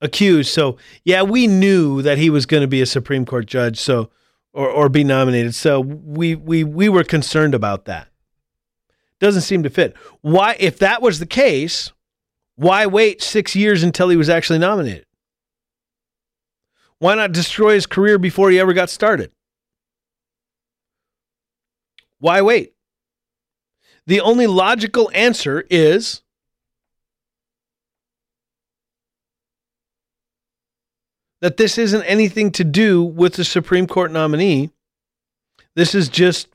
accused. 0.00 0.52
So 0.52 0.78
yeah, 1.04 1.22
we 1.22 1.46
knew 1.46 2.02
that 2.02 2.18
he 2.18 2.30
was 2.30 2.46
going 2.46 2.62
to 2.62 2.68
be 2.68 2.80
a 2.80 2.86
Supreme 2.86 3.26
Court 3.26 3.46
judge. 3.46 3.78
So 3.78 4.10
or, 4.56 4.70
or 4.70 4.88
be 4.88 5.04
nominated. 5.04 5.54
So 5.54 5.80
we, 5.80 6.34
we, 6.34 6.64
we 6.64 6.88
were 6.88 7.04
concerned 7.04 7.54
about 7.54 7.84
that. 7.84 8.08
Doesn't 9.20 9.42
seem 9.42 9.62
to 9.62 9.70
fit. 9.70 9.94
Why, 10.22 10.56
if 10.58 10.78
that 10.78 11.02
was 11.02 11.18
the 11.18 11.26
case, 11.26 11.92
why 12.56 12.86
wait 12.86 13.22
six 13.22 13.54
years 13.54 13.82
until 13.82 14.08
he 14.08 14.16
was 14.16 14.30
actually 14.30 14.58
nominated? 14.58 15.05
Why 16.98 17.14
not 17.14 17.32
destroy 17.32 17.74
his 17.74 17.86
career 17.86 18.18
before 18.18 18.50
he 18.50 18.58
ever 18.58 18.72
got 18.72 18.90
started? 18.90 19.30
Why 22.18 22.40
wait? 22.40 22.72
The 24.06 24.20
only 24.20 24.46
logical 24.46 25.10
answer 25.12 25.64
is 25.68 26.22
that 31.40 31.56
this 31.56 31.76
isn't 31.76 32.02
anything 32.04 32.50
to 32.52 32.64
do 32.64 33.02
with 33.02 33.34
the 33.34 33.44
Supreme 33.44 33.86
Court 33.86 34.10
nominee. 34.10 34.70
This 35.74 35.94
is 35.94 36.08
just 36.08 36.48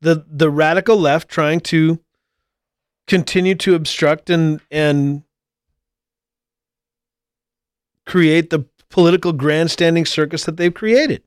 the 0.00 0.24
the 0.28 0.50
radical 0.50 0.96
left 0.98 1.28
trying 1.28 1.60
to 1.60 2.00
continue 3.06 3.54
to 3.54 3.74
obstruct 3.74 4.28
and 4.28 4.60
and 4.70 5.22
create 8.04 8.50
the 8.50 8.66
political 8.90 9.32
grandstanding 9.32 10.06
circus 10.06 10.44
that 10.44 10.56
they've 10.56 10.74
created. 10.74 11.22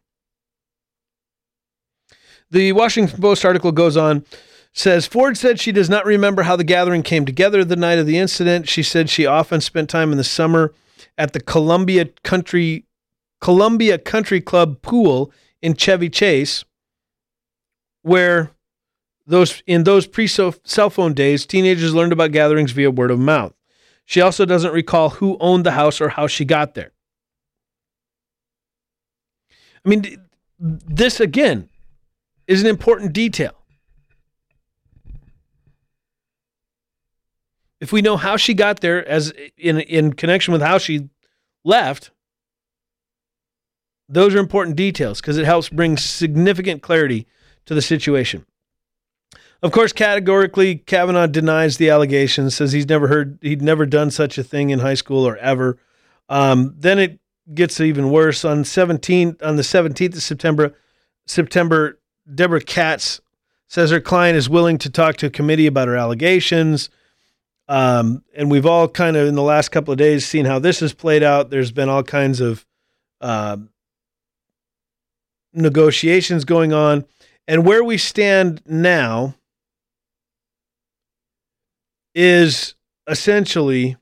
The 2.51 2.72
Washington 2.72 3.22
Post 3.22 3.45
article 3.45 3.72
goes 3.72 3.95
on 3.95 4.26
says 4.74 5.05
Ford 5.05 5.38
said 5.38 5.60
she 5.60 5.72
does 5.72 5.89
not 5.89 6.05
remember 6.05 6.43
how 6.43 6.55
the 6.55 6.64
gathering 6.64 7.03
came 7.03 7.26
together 7.26 7.64
the 7.64 7.76
night 7.76 7.99
of 7.99 8.05
the 8.05 8.18
incident. 8.18 8.70
She 8.70 8.84
said 8.84 9.10
she 9.10 9.26
often 9.26 9.62
spent 9.62 9.89
time 9.89 10.12
in 10.12 10.18
the 10.18 10.24
summer 10.24 10.74
at 11.18 11.34
the 11.34 11.39
Columbia 11.39 12.05
Country 12.24 12.86
Columbia 13.41 13.97
Country 13.97 14.41
Club 14.41 14.82
pool 14.82 15.32
in 15.62 15.76
Chevy 15.76 16.10
Chase, 16.10 16.64
where 18.01 18.51
those 19.26 19.62
in 19.68 19.84
those 19.84 20.07
pre 20.07 20.28
cell 20.28 20.89
phone 20.89 21.14
days, 21.14 21.45
teenagers 21.45 21.93
learned 21.93 22.14
about 22.14 22.32
gatherings 22.32 22.72
via 22.72 22.91
word 22.91 23.12
of 23.12 23.20
mouth. 23.20 23.53
She 24.05 24.22
also 24.22 24.45
doesn't 24.45 24.74
recall 24.74 25.12
who 25.12 25.38
owned 25.39 25.66
the 25.66 25.72
house 25.72 26.01
or 26.01 26.10
how 26.10 26.28
she 26.28 26.43
got 26.43 26.74
there. 26.74 26.91
I 29.86 29.90
mean, 29.90 30.18
this 30.60 31.20
again 31.20 31.70
is 32.48 32.62
an 32.62 32.68
important 32.68 33.14
detail. 33.14 33.60
if 37.80 37.92
we 37.92 38.02
know 38.02 38.18
how 38.18 38.38
she 38.38 38.54
got 38.54 38.82
there 38.82 39.08
as 39.08 39.34
in 39.58 39.80
in 39.80 40.14
connection 40.14 40.52
with 40.52 40.62
how 40.62 40.78
she 40.78 41.10
left 41.64 42.12
those 44.08 44.34
are 44.34 44.40
important 44.40 44.76
details 44.76 45.22
because 45.22 45.38
it 45.38 45.46
helps 45.46 45.70
bring 45.70 45.98
significant 45.98 46.82
clarity 46.82 47.28
to 47.66 47.74
the 47.74 47.82
situation 47.82 48.46
of 49.62 49.72
course 49.72 49.94
categorically 49.94 50.76
kavanaugh 50.76 51.28
denies 51.28 51.78
the 51.78 51.90
allegations 51.90 52.56
says 52.56 52.72
he's 52.72 52.90
never 52.90 53.08
heard 53.08 53.40
he'd 53.42 53.62
never 53.62 53.86
done 53.86 54.12
such 54.12 54.38
a 54.38 54.44
thing 54.44 54.70
in 54.70 54.80
high 54.80 54.94
school 54.94 55.28
or 55.28 55.38
ever 55.38 55.78
um, 56.28 56.76
then 56.78 57.00
it 57.00 57.20
gets 57.54 57.80
even 57.80 58.10
worse 58.12 58.45
on 58.45 58.64
17 58.64 59.38
on 59.41 59.56
the 59.56 59.62
17th 59.62 60.16
of 60.16 60.22
september 60.22 60.76
september 61.26 62.00
deborah 62.34 62.62
katz 62.62 63.22
says 63.68 63.91
her 63.91 64.00
client 64.00 64.38
is 64.38 64.50
willing 64.50 64.78
to 64.78 64.89
talk 64.89 65.18
to 65.18 65.28
a 65.28 65.30
committee 65.30 65.68
about 65.68 65.88
her 65.88 65.95
allegations 65.95 66.89
um, 67.70 68.24
and 68.36 68.50
we've 68.50 68.66
all 68.66 68.88
kind 68.88 69.16
of 69.16 69.28
in 69.28 69.36
the 69.36 69.43
last 69.43 69.70
couple 69.70 69.91
of 69.91 70.00
days 70.00 70.26
seen 70.26 70.45
how 70.45 70.58
this 70.58 70.80
has 70.80 70.91
played 70.91 71.22
out. 71.22 71.52
There's 71.52 71.72
been 71.72 71.88
all 71.88 72.02
kinds 72.02 72.41
of 72.41 72.66
uh, 73.22 73.58
negotiations 75.54 76.45
going 76.45 76.74
on. 76.74 77.06
And 77.47 77.68
where 77.68 77.84
we 77.84 78.00
stand 78.00 78.64
now 78.66 79.36
is 82.16 82.74
essentially 83.08 83.97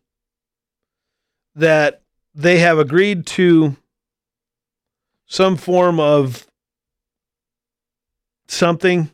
that 1.56 2.02
they 2.38 2.60
have 2.60 2.78
agreed 2.78 3.26
to 3.26 3.76
some 5.26 5.58
form 5.58 6.00
of 6.00 6.46
something 8.48 9.10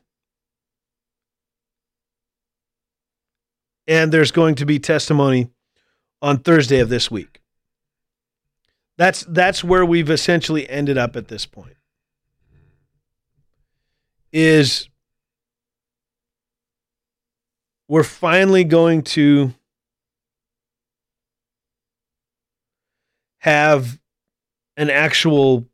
and 3.87 4.11
there's 4.11 4.31
going 4.31 4.55
to 4.55 4.65
be 4.65 4.77
testimony 4.77 5.49
on 6.21 6.37
Thursday 6.37 6.79
of 6.79 6.89
this 6.89 7.09
week. 7.09 7.41
That's 8.97 9.25
that's 9.27 9.63
where 9.63 9.85
we've 9.85 10.09
essentially 10.09 10.69
ended 10.69 10.97
up 10.97 11.15
at 11.15 11.27
this 11.29 11.45
point. 11.45 11.77
Is 14.31 14.89
we're 17.87 18.03
finally 18.03 18.63
going 18.63 19.01
to 19.03 19.53
have 23.43 23.99
an 24.77 24.89
actual 24.89 25.67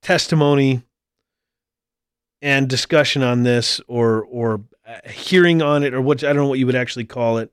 testimony 0.00 0.82
and 2.40 2.66
discussion 2.66 3.22
on 3.22 3.42
this 3.42 3.78
or 3.88 4.24
or 4.24 4.62
hearing 5.04 5.60
on 5.60 5.82
it, 5.82 5.92
or 5.92 6.00
what 6.00 6.24
I 6.24 6.28
don't 6.28 6.36
know 6.36 6.48
what 6.48 6.58
you 6.58 6.64
would 6.64 6.74
actually 6.74 7.04
call 7.04 7.36
it. 7.36 7.52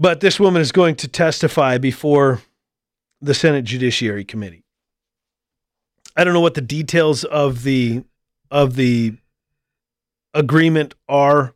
But 0.00 0.18
this 0.18 0.40
woman 0.40 0.60
is 0.60 0.72
going 0.72 0.96
to 0.96 1.08
testify 1.08 1.78
before 1.78 2.42
the 3.20 3.34
Senate 3.34 3.64
Judiciary 3.64 4.24
Committee. 4.24 4.64
I 6.16 6.24
don't 6.24 6.34
know 6.34 6.40
what 6.40 6.54
the 6.54 6.60
details 6.60 7.22
of 7.22 7.62
the 7.62 8.02
of 8.50 8.74
the 8.74 9.16
agreement 10.32 10.94
are 11.08 11.54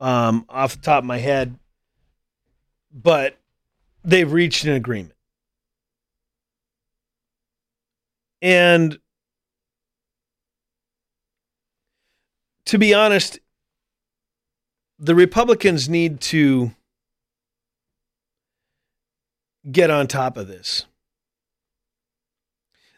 um, 0.00 0.44
off 0.50 0.76
the 0.76 0.82
top 0.82 0.98
of 0.98 1.06
my 1.06 1.16
head, 1.16 1.58
but 2.92 3.38
they've 4.04 4.30
reached 4.30 4.64
an 4.64 4.74
agreement. 4.74 5.14
And 8.42 8.98
to 12.66 12.78
be 12.78 12.92
honest, 12.92 13.40
the 14.98 15.14
Republicans 15.14 15.88
need 15.88 16.20
to 16.20 16.72
get 19.72 19.90
on 19.90 20.06
top 20.06 20.36
of 20.36 20.46
this. 20.46 20.84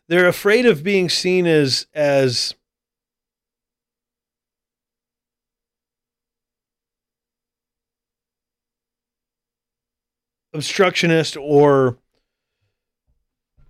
They're 0.09 0.29
afraid 0.29 0.67
of 0.67 0.83
being 0.83 1.09
seen 1.09 1.47
as 1.47 1.87
as 1.95 2.56
obstructionist 10.57 11.37
or 11.37 11.97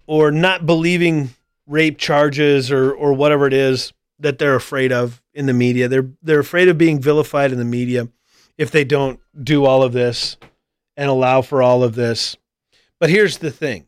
or 0.06 0.30
not 0.30 0.66
believing 0.66 1.30
rape 1.66 1.98
charges 1.98 2.70
or 2.70 2.92
or 2.92 3.12
whatever 3.12 3.46
it 3.46 3.52
is 3.52 3.92
that 4.18 4.38
they're 4.38 4.54
afraid 4.54 4.92
of 4.92 5.22
in 5.34 5.46
the 5.46 5.52
media. 5.52 5.88
They're 5.88 6.08
they're 6.22 6.40
afraid 6.40 6.68
of 6.68 6.78
being 6.78 7.00
vilified 7.00 7.52
in 7.52 7.58
the 7.58 7.64
media 7.64 8.08
if 8.56 8.70
they 8.70 8.84
don't 8.84 9.20
do 9.42 9.64
all 9.64 9.82
of 9.82 9.92
this 9.92 10.36
and 10.96 11.10
allow 11.10 11.42
for 11.42 11.62
all 11.62 11.82
of 11.82 11.94
this. 11.94 12.36
But 12.98 13.10
here's 13.10 13.38
the 13.38 13.50
thing. 13.50 13.86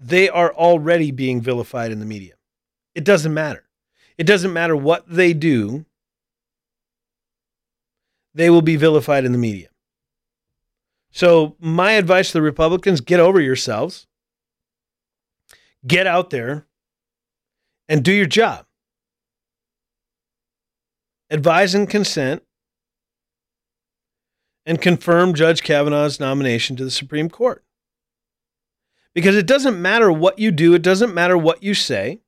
They 0.00 0.28
are 0.28 0.52
already 0.52 1.12
being 1.12 1.40
vilified 1.40 1.92
in 1.92 2.00
the 2.00 2.06
media. 2.06 2.34
It 2.94 3.04
doesn't 3.04 3.32
matter. 3.32 3.64
It 4.18 4.24
doesn't 4.24 4.52
matter 4.52 4.76
what 4.76 5.04
they 5.06 5.32
do. 5.32 5.84
They 8.34 8.50
will 8.50 8.62
be 8.62 8.76
vilified 8.76 9.24
in 9.24 9.32
the 9.32 9.38
media. 9.38 9.68
So, 11.10 11.56
my 11.60 11.92
advice 11.92 12.28
to 12.28 12.34
the 12.34 12.42
Republicans 12.42 13.02
get 13.02 13.20
over 13.20 13.40
yourselves, 13.40 14.06
get 15.86 16.06
out 16.06 16.30
there, 16.30 16.66
and 17.88 18.02
do 18.02 18.12
your 18.12 18.26
job. 18.26 18.64
Advise 21.28 21.74
and 21.74 21.88
consent, 21.88 22.42
and 24.64 24.80
confirm 24.80 25.34
Judge 25.34 25.62
Kavanaugh's 25.62 26.20
nomination 26.20 26.76
to 26.76 26.84
the 26.84 26.90
Supreme 26.90 27.28
Court. 27.28 27.62
Because 29.14 29.36
it 29.36 29.46
doesn't 29.46 29.80
matter 29.80 30.10
what 30.10 30.38
you 30.38 30.50
do, 30.50 30.72
it 30.72 30.82
doesn't 30.82 31.12
matter 31.12 31.36
what 31.36 31.62
you 31.62 31.74
say. 31.74 32.20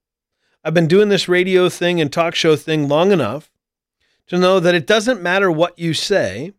I've 0.62 0.74
been 0.74 0.88
doing 0.88 1.09
this 1.09 1.28
radio 1.28 1.68
thing 1.70 2.00
and 2.00 2.12
talk 2.12 2.34
show 2.34 2.57
thing 2.57 2.88
long 2.88 3.12
enough 3.12 3.50
to 4.28 4.38
know 4.38 4.60
that 4.60 4.74
it 4.74 4.86
doesn't 4.86 5.22
matter 5.22 5.50
what 5.50 5.78
you 5.78 5.94
say 5.94 6.52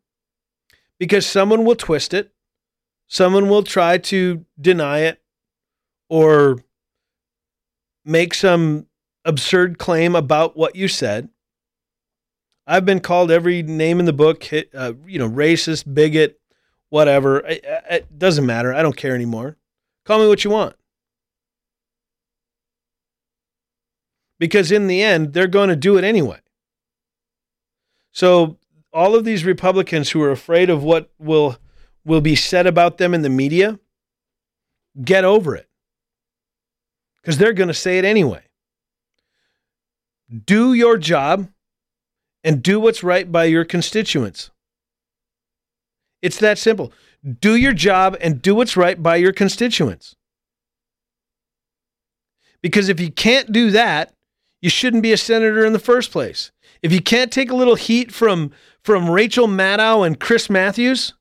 because 1.00 1.26
someone 1.26 1.66
will 1.66 1.76
twist 1.76 2.14
it, 2.14 2.32
someone 3.08 3.50
will 3.50 3.64
try 3.64 3.98
to 3.98 4.46
deny 4.60 5.00
it 5.00 5.22
or 6.10 6.58
make 8.04 8.34
some 8.34 8.88
absurd 9.26 9.78
claim 9.78 10.16
about 10.16 10.56
what 10.56 10.76
you 10.76 10.88
said. 10.88 11.30
I've 12.68 12.86
been 12.86 13.00
called 13.00 13.32
every 13.32 13.62
name 13.62 14.00
in 14.00 14.06
the 14.06 14.14
book, 14.14 14.46
uh, 14.52 14.94
you 15.06 15.20
know, 15.20 15.30
racist, 15.30 15.94
bigot, 15.94 16.40
whatever. 16.90 17.40
It, 17.40 17.64
it 17.90 18.18
doesn't 18.18 18.46
matter. 18.46 18.74
I 18.74 18.82
don't 18.82 18.98
care 18.98 19.14
anymore. 19.14 19.58
Call 20.06 20.20
me 20.20 20.28
what 20.28 20.44
you 20.44 20.50
want. 20.50 20.76
Because 24.40 24.72
in 24.72 24.88
the 24.88 25.02
end, 25.02 25.34
they're 25.34 25.48
going 25.48 25.70
to 25.70 25.76
do 25.76 25.98
it 25.98 26.04
anyway. 26.04 26.40
So 28.16 28.58
all 28.94 29.14
of 29.14 29.26
these 29.26 29.44
Republicans 29.44 30.12
who 30.12 30.22
are 30.22 30.32
afraid 30.32 30.70
of 30.70 30.82
what 30.82 31.12
will 31.20 31.58
will 32.06 32.22
be 32.22 32.36
said 32.36 32.66
about 32.66 32.98
them 32.98 33.14
in 33.14 33.24
the 33.24 33.30
media, 33.30 33.78
get 35.04 35.26
over 35.26 35.54
it. 35.54 35.68
Because 37.22 37.38
they're 37.38 37.52
going 37.52 37.68
to 37.68 37.74
say 37.74 37.98
it 37.98 38.06
anyway. 38.06 38.44
Do 40.46 40.74
your 40.74 40.98
job 40.98 41.50
and 42.42 42.64
do 42.64 42.80
what's 42.80 43.04
right 43.04 43.30
by 43.30 43.46
your 43.46 43.66
constituents. 43.66 44.50
It's 46.22 46.38
that 46.38 46.58
simple. 46.58 46.94
Do 47.42 47.56
your 47.56 47.74
job 47.74 48.16
and 48.22 48.42
do 48.42 48.56
what's 48.56 48.78
right 48.78 49.02
by 49.02 49.18
your 49.18 49.34
constituents. 49.34 50.16
Because 52.62 52.88
if 52.88 53.00
you 53.00 53.12
can't 53.12 53.52
do 53.52 53.72
that, 53.72 54.14
you 54.62 54.70
shouldn't 54.70 55.04
be 55.04 55.12
a 55.12 55.18
senator 55.18 55.66
in 55.66 55.74
the 55.74 55.80
first 55.80 56.12
place. 56.12 56.52
If 56.86 56.92
you 56.92 57.02
can't 57.02 57.32
take 57.32 57.50
a 57.50 57.56
little 57.56 57.74
heat 57.74 58.12
from 58.12 58.52
from 58.84 59.10
Rachel 59.10 59.48
Maddow 59.48 60.06
and 60.06 60.20
Chris 60.20 60.52
Matthews, 60.52 61.16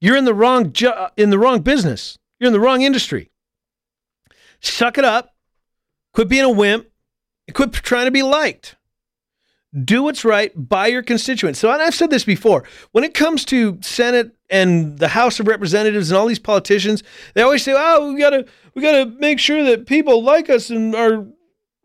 you're 0.00 0.16
in 0.16 0.24
the 0.24 0.32
wrong 0.32 0.72
jo- 0.72 0.92
uh, 0.92 1.10
in 1.14 1.28
the 1.28 1.38
wrong 1.38 1.60
business. 1.60 2.18
You're 2.40 2.46
in 2.46 2.54
the 2.54 2.60
wrong 2.60 2.80
industry. 2.80 3.30
Suck 4.60 4.96
it 4.96 5.04
up. 5.04 5.34
Quit 6.14 6.30
being 6.30 6.44
a 6.44 6.50
wimp. 6.50 6.86
Quit 7.52 7.74
trying 7.74 8.06
to 8.06 8.10
be 8.10 8.22
liked 8.22 8.76
do 9.84 10.02
what's 10.02 10.24
right 10.24 10.50
by 10.56 10.86
your 10.86 11.02
constituents. 11.02 11.58
So, 11.58 11.70
and 11.70 11.82
I've 11.82 11.94
said 11.94 12.10
this 12.10 12.24
before 12.24 12.64
when 12.92 13.04
it 13.04 13.14
comes 13.14 13.44
to 13.46 13.78
Senate 13.82 14.34
and 14.48 14.98
the 14.98 15.08
House 15.08 15.40
of 15.40 15.46
Representatives 15.46 16.10
and 16.10 16.16
all 16.18 16.26
these 16.26 16.38
politicians, 16.38 17.02
they 17.34 17.42
always 17.42 17.62
say, 17.62 17.74
"Oh, 17.76 18.12
we 18.12 18.18
gotta 18.18 18.46
we 18.74 18.82
gotta 18.82 19.06
make 19.06 19.38
sure 19.38 19.62
that 19.64 19.86
people 19.86 20.22
like 20.22 20.48
us 20.48 20.70
and 20.70 20.94
our 20.94 21.26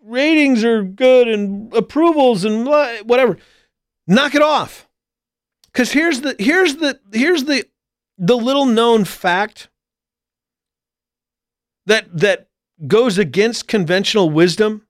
ratings 0.03 0.63
are 0.63 0.83
good 0.83 1.27
and 1.27 1.73
approvals 1.73 2.45
and 2.45 2.65
whatever." 2.65 3.37
Knock 4.07 4.35
it 4.35 4.41
off, 4.41 4.87
because 5.71 5.91
here's 5.91 6.21
the 6.21 6.35
here's 6.39 6.75
the 6.75 6.99
here's 7.11 7.45
the 7.45 7.65
the 8.17 8.37
little 8.37 8.65
known 8.65 9.05
fact 9.05 9.69
that 11.85 12.05
that 12.17 12.49
goes 12.87 13.17
against 13.17 13.67
conventional 13.67 14.29
wisdom 14.29 14.85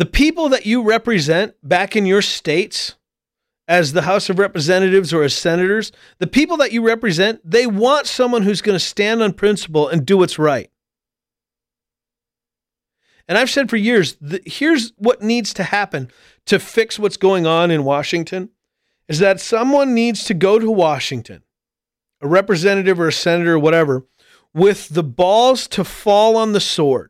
the 0.00 0.06
people 0.06 0.48
that 0.48 0.64
you 0.64 0.82
represent 0.82 1.54
back 1.62 1.94
in 1.94 2.06
your 2.06 2.22
states 2.22 2.94
as 3.68 3.92
the 3.92 4.02
House 4.02 4.30
of 4.30 4.38
Representatives 4.38 5.12
or 5.12 5.22
as 5.22 5.34
senators, 5.34 5.92
the 6.16 6.26
people 6.26 6.56
that 6.56 6.72
you 6.72 6.80
represent, 6.82 7.38
they 7.44 7.66
want 7.66 8.06
someone 8.06 8.40
who's 8.40 8.62
going 8.62 8.76
to 8.76 8.84
stand 8.84 9.22
on 9.22 9.34
principle 9.34 9.88
and 9.88 10.06
do 10.06 10.16
what's 10.16 10.38
right. 10.38 10.70
And 13.30 13.38
I've 13.38 13.48
said 13.48 13.70
for 13.70 13.76
years, 13.76 14.16
the, 14.20 14.42
here's 14.44 14.92
what 14.96 15.22
needs 15.22 15.54
to 15.54 15.62
happen 15.62 16.10
to 16.46 16.58
fix 16.58 16.98
what's 16.98 17.16
going 17.16 17.46
on 17.46 17.70
in 17.70 17.84
Washington 17.84 18.48
is 19.06 19.20
that 19.20 19.40
someone 19.40 19.94
needs 19.94 20.24
to 20.24 20.34
go 20.34 20.58
to 20.58 20.68
Washington, 20.68 21.44
a 22.20 22.26
representative 22.26 22.98
or 22.98 23.06
a 23.06 23.12
senator 23.12 23.54
or 23.54 23.58
whatever, 23.60 24.04
with 24.52 24.88
the 24.88 25.04
balls 25.04 25.68
to 25.68 25.84
fall 25.84 26.36
on 26.36 26.54
the 26.54 26.60
sword 26.60 27.09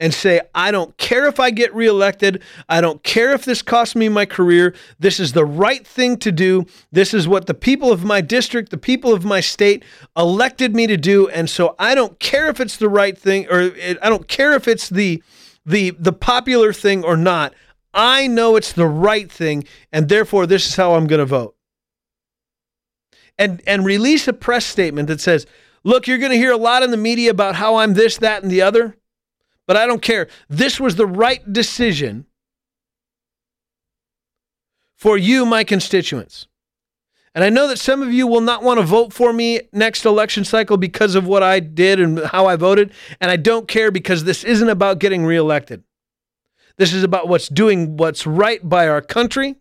and 0.00 0.14
say, 0.14 0.40
I 0.54 0.70
don't 0.70 0.96
care 0.96 1.26
if 1.26 1.38
I 1.38 1.50
get 1.50 1.74
reelected. 1.74 2.42
I 2.70 2.80
don't 2.80 3.02
care 3.02 3.32
if 3.34 3.44
this 3.44 3.60
costs 3.60 3.94
me 3.94 4.08
my 4.08 4.24
career. 4.24 4.74
This 4.98 5.20
is 5.20 5.34
the 5.34 5.44
right 5.44 5.86
thing 5.86 6.16
to 6.18 6.32
do. 6.32 6.64
This 6.90 7.12
is 7.12 7.28
what 7.28 7.46
the 7.46 7.54
people 7.54 7.92
of 7.92 8.02
my 8.02 8.22
district, 8.22 8.70
the 8.70 8.78
people 8.78 9.12
of 9.12 9.24
my 9.24 9.40
state 9.40 9.84
elected 10.16 10.74
me 10.74 10.86
to 10.86 10.96
do. 10.96 11.28
And 11.28 11.50
so 11.50 11.76
I 11.78 11.94
don't 11.94 12.18
care 12.18 12.48
if 12.48 12.60
it's 12.60 12.78
the 12.78 12.88
right 12.88 13.16
thing 13.16 13.46
or 13.50 13.60
it, 13.60 13.98
I 14.00 14.08
don't 14.08 14.26
care 14.26 14.54
if 14.54 14.66
it's 14.66 14.88
the, 14.88 15.22
the, 15.66 15.90
the 15.90 16.14
popular 16.14 16.72
thing 16.72 17.04
or 17.04 17.16
not. 17.16 17.52
I 17.92 18.26
know 18.26 18.56
it's 18.56 18.72
the 18.72 18.86
right 18.86 19.30
thing. 19.30 19.64
And 19.92 20.08
therefore, 20.08 20.46
this 20.46 20.66
is 20.66 20.76
how 20.76 20.94
I'm 20.94 21.06
going 21.06 21.18
to 21.18 21.26
vote. 21.26 21.56
And, 23.38 23.62
and 23.66 23.84
release 23.84 24.26
a 24.28 24.32
press 24.32 24.64
statement 24.64 25.08
that 25.08 25.20
says, 25.20 25.46
look, 25.82 26.06
you're 26.06 26.18
going 26.18 26.32
to 26.32 26.38
hear 26.38 26.52
a 26.52 26.58
lot 26.58 26.82
in 26.82 26.90
the 26.90 26.96
media 26.96 27.30
about 27.30 27.54
how 27.54 27.76
I'm 27.76 27.94
this, 27.94 28.18
that, 28.18 28.42
and 28.42 28.50
the 28.50 28.62
other 28.62 28.96
but 29.70 29.76
I 29.76 29.86
don't 29.86 30.02
care. 30.02 30.26
This 30.48 30.80
was 30.80 30.96
the 30.96 31.06
right 31.06 31.52
decision 31.52 32.26
for 34.96 35.16
you, 35.16 35.46
my 35.46 35.62
constituents. 35.62 36.48
And 37.36 37.44
I 37.44 37.50
know 37.50 37.68
that 37.68 37.78
some 37.78 38.02
of 38.02 38.12
you 38.12 38.26
will 38.26 38.40
not 38.40 38.64
want 38.64 38.80
to 38.80 38.84
vote 38.84 39.12
for 39.12 39.32
me 39.32 39.60
next 39.72 40.04
election 40.04 40.44
cycle 40.44 40.76
because 40.76 41.14
of 41.14 41.24
what 41.24 41.44
I 41.44 41.60
did 41.60 42.00
and 42.00 42.18
how 42.18 42.46
I 42.46 42.56
voted. 42.56 42.92
And 43.20 43.30
I 43.30 43.36
don't 43.36 43.68
care 43.68 43.92
because 43.92 44.24
this 44.24 44.42
isn't 44.42 44.68
about 44.68 44.98
getting 44.98 45.24
reelected. 45.24 45.84
This 46.76 46.92
is 46.92 47.04
about 47.04 47.28
what's 47.28 47.46
doing 47.46 47.96
what's 47.96 48.26
right 48.26 48.68
by 48.68 48.88
our 48.88 49.00
country, 49.00 49.54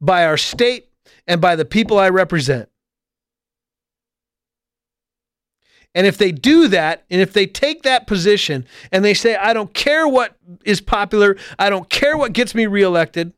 by 0.00 0.24
our 0.24 0.38
state, 0.38 0.88
and 1.26 1.42
by 1.42 1.56
the 1.56 1.66
people 1.66 1.98
I 1.98 2.08
represent. 2.08 2.70
And 5.94 6.06
if 6.06 6.16
they 6.16 6.32
do 6.32 6.68
that, 6.68 7.04
and 7.10 7.20
if 7.20 7.32
they 7.34 7.46
take 7.46 7.82
that 7.82 8.06
position 8.06 8.66
and 8.90 9.04
they 9.04 9.12
say, 9.12 9.36
I 9.36 9.52
don't 9.52 9.74
care 9.74 10.08
what 10.08 10.36
is 10.64 10.80
popular, 10.80 11.36
I 11.58 11.68
don't 11.68 11.90
care 11.90 12.16
what 12.16 12.32
gets 12.32 12.54
me 12.54 12.66
reelected, 12.66 13.34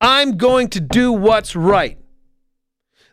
I'm 0.00 0.36
going 0.36 0.68
to 0.70 0.80
do 0.80 1.12
what's 1.12 1.54
right, 1.56 1.98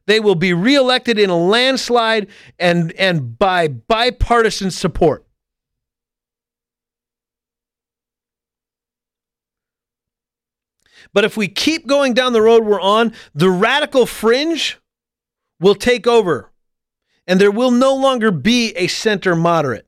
They 0.05 0.19
will 0.19 0.35
be 0.35 0.53
reelected 0.53 1.17
in 1.17 1.29
a 1.29 1.37
landslide 1.37 2.27
and, 2.59 2.91
and 2.93 3.37
by 3.37 3.67
bipartisan 3.69 4.71
support. 4.71 5.25
But 11.13 11.23
if 11.25 11.37
we 11.37 11.47
keep 11.47 11.85
going 11.87 12.13
down 12.13 12.33
the 12.33 12.41
road 12.41 12.65
we're 12.65 12.81
on, 12.81 13.13
the 13.35 13.49
radical 13.49 14.05
fringe 14.05 14.79
will 15.59 15.75
take 15.75 16.07
over, 16.07 16.51
and 17.27 17.39
there 17.39 17.51
will 17.51 17.71
no 17.71 17.95
longer 17.95 18.31
be 18.31 18.71
a 18.75 18.87
center 18.87 19.35
moderate. 19.35 19.87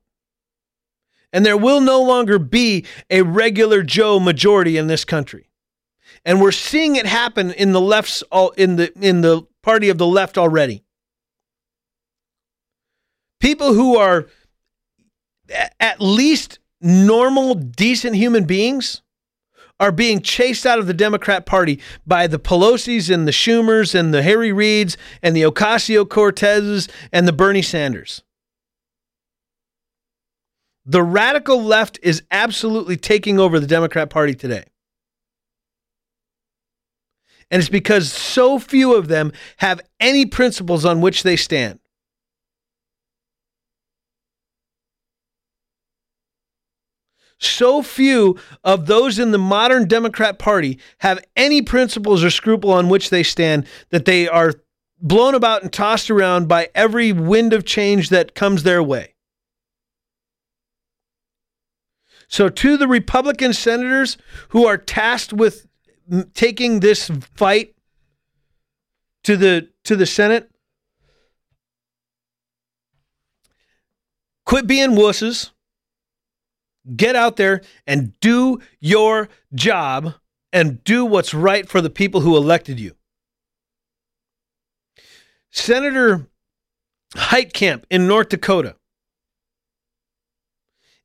And 1.33 1.45
there 1.45 1.57
will 1.57 1.81
no 1.81 2.01
longer 2.01 2.39
be 2.39 2.85
a 3.09 3.21
regular 3.21 3.83
Joe 3.83 4.19
majority 4.19 4.77
in 4.77 4.87
this 4.87 5.03
country. 5.03 5.49
And 6.23 6.41
we're 6.41 6.53
seeing 6.53 6.95
it 6.95 7.05
happen 7.05 7.51
in 7.51 7.73
the 7.73 7.81
left's 7.81 8.21
all 8.31 8.51
in 8.51 8.77
the 8.77 8.93
in 8.99 9.21
the 9.21 9.43
party 9.61 9.89
of 9.89 9.97
the 9.97 10.07
left 10.07 10.37
already. 10.37 10.83
People 13.41 13.73
who 13.73 13.97
are 13.97 14.27
at 15.79 15.99
least 15.99 16.59
normal, 16.81 17.53
decent 17.53 18.15
human 18.15 18.45
beings 18.45 19.01
are 19.79 19.91
being 19.91 20.21
chased 20.21 20.65
out 20.65 20.79
of 20.79 20.87
the 20.87 20.93
Democrat 20.93 21.45
Party 21.45 21.79
by 22.05 22.27
the 22.27 22.39
Pelosi's 22.39 23.09
and 23.09 23.27
the 23.27 23.31
Schumers 23.31 23.93
and 23.93 24.13
the 24.13 24.23
Harry 24.23 24.51
Reids 24.51 24.95
and 25.21 25.35
the 25.35 25.41
Ocasio 25.41 26.05
Cortezes 26.05 26.89
and 27.11 27.27
the 27.27 27.33
Bernie 27.33 27.61
Sanders. 27.61 28.23
The 30.85 31.03
radical 31.03 31.61
left 31.63 31.99
is 32.03 32.23
absolutely 32.29 32.95
taking 32.95 33.39
over 33.39 33.59
the 33.59 33.67
Democrat 33.67 34.09
Party 34.09 34.35
today. 34.35 34.65
And 37.51 37.59
it's 37.59 37.69
because 37.69 38.11
so 38.11 38.59
few 38.59 38.95
of 38.95 39.07
them 39.07 39.31
have 39.57 39.81
any 39.99 40.25
principles 40.25 40.85
on 40.85 41.01
which 41.01 41.23
they 41.23 41.35
stand. 41.35 41.79
So 47.39 47.81
few 47.81 48.37
of 48.63 48.85
those 48.85 49.19
in 49.19 49.31
the 49.31 49.37
modern 49.37 49.87
Democrat 49.87 50.39
Party 50.39 50.79
have 50.99 51.23
any 51.35 51.61
principles 51.61 52.23
or 52.23 52.29
scruple 52.29 52.71
on 52.71 52.87
which 52.87 53.09
they 53.09 53.23
stand 53.23 53.67
that 53.89 54.05
they 54.05 54.27
are 54.27 54.53
blown 55.01 55.35
about 55.35 55.61
and 55.61 55.71
tossed 55.71 56.09
around 56.09 56.47
by 56.47 56.69
every 56.73 57.11
wind 57.11 57.51
of 57.51 57.65
change 57.65 58.09
that 58.09 58.35
comes 58.35 58.63
their 58.63 58.81
way. 58.81 59.13
So, 62.27 62.49
to 62.49 62.77
the 62.77 62.87
Republican 62.87 63.53
senators 63.53 64.17
who 64.49 64.65
are 64.65 64.77
tasked 64.77 65.31
with 65.31 65.67
taking 66.33 66.79
this 66.79 67.11
fight 67.35 67.75
to 69.23 69.37
the 69.37 69.69
to 69.83 69.95
the 69.95 70.05
Senate, 70.05 70.49
quit 74.45 74.65
being 74.65 74.91
wusses 74.91 75.51
Get 76.95 77.15
out 77.15 77.37
there 77.37 77.61
and 77.87 78.19
do 78.19 78.59
your 78.79 79.29
job 79.53 80.15
and 80.53 80.83
do 80.83 81.05
what's 81.05 81.33
right 81.33 81.67
for 81.67 81.81
the 81.81 81.89
people 81.89 82.21
who 82.21 82.37
elected 82.37 82.79
you. 82.79 82.95
Senator 85.51 86.27
Heitkamp 87.15 87.85
in 87.89 88.07
North 88.07 88.29
Dakota 88.29 88.75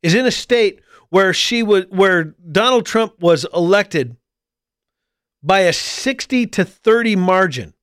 is 0.03 0.13
in 0.13 0.25
a 0.25 0.31
state 0.31 0.81
where 1.09 1.33
she 1.33 1.63
where 1.63 2.23
Donald 2.51 2.85
Trump 2.85 3.19
was 3.19 3.45
elected 3.53 4.17
by 5.43 5.61
a 5.61 5.73
60 5.73 6.47
to 6.47 6.65
30 6.65 7.15
margin. 7.15 7.73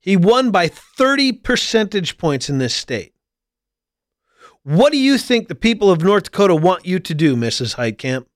He 0.00 0.16
won 0.16 0.50
by 0.50 0.68
30 0.68 1.32
percentage 1.32 2.16
points 2.16 2.48
in 2.48 2.58
this 2.58 2.74
state. 2.74 3.12
What 4.62 4.92
do 4.92 4.98
you 4.98 5.16
think 5.16 5.48
the 5.48 5.54
people 5.54 5.90
of 5.90 6.02
North 6.02 6.24
Dakota 6.24 6.54
want 6.54 6.86
you 6.86 6.98
to 6.98 7.14
do, 7.14 7.34
Mrs. 7.34 7.76
Heitkamp? 7.76 8.26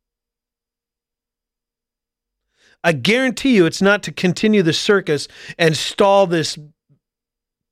I 2.83 2.93
guarantee 2.93 3.57
you 3.57 3.67
it's 3.67 3.83
not 3.83 4.03
to 4.05 4.13
continue 4.13 4.63
the 4.63 4.73
circus 4.73 5.29
and 5.59 5.77
stall 5.77 6.27
this 6.27 6.59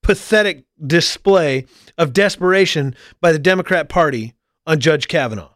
pathetic 0.02 0.64
display 0.84 1.66
of 1.96 2.12
desperation 2.12 2.94
by 3.20 3.32
the 3.32 3.38
Democrat 3.38 3.88
Party 3.88 4.34
on 4.66 4.80
Judge 4.80 5.08
Kavanaugh. 5.08 5.54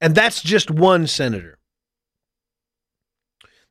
And 0.00 0.14
that's 0.14 0.42
just 0.42 0.70
one 0.70 1.06
senator. 1.06 1.58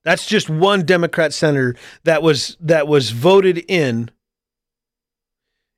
That's 0.03 0.25
just 0.25 0.49
one 0.49 0.85
Democrat 0.85 1.33
senator 1.33 1.75
that 2.03 2.21
was 2.21 2.57
that 2.59 2.87
was 2.87 3.11
voted 3.11 3.63
in 3.69 4.11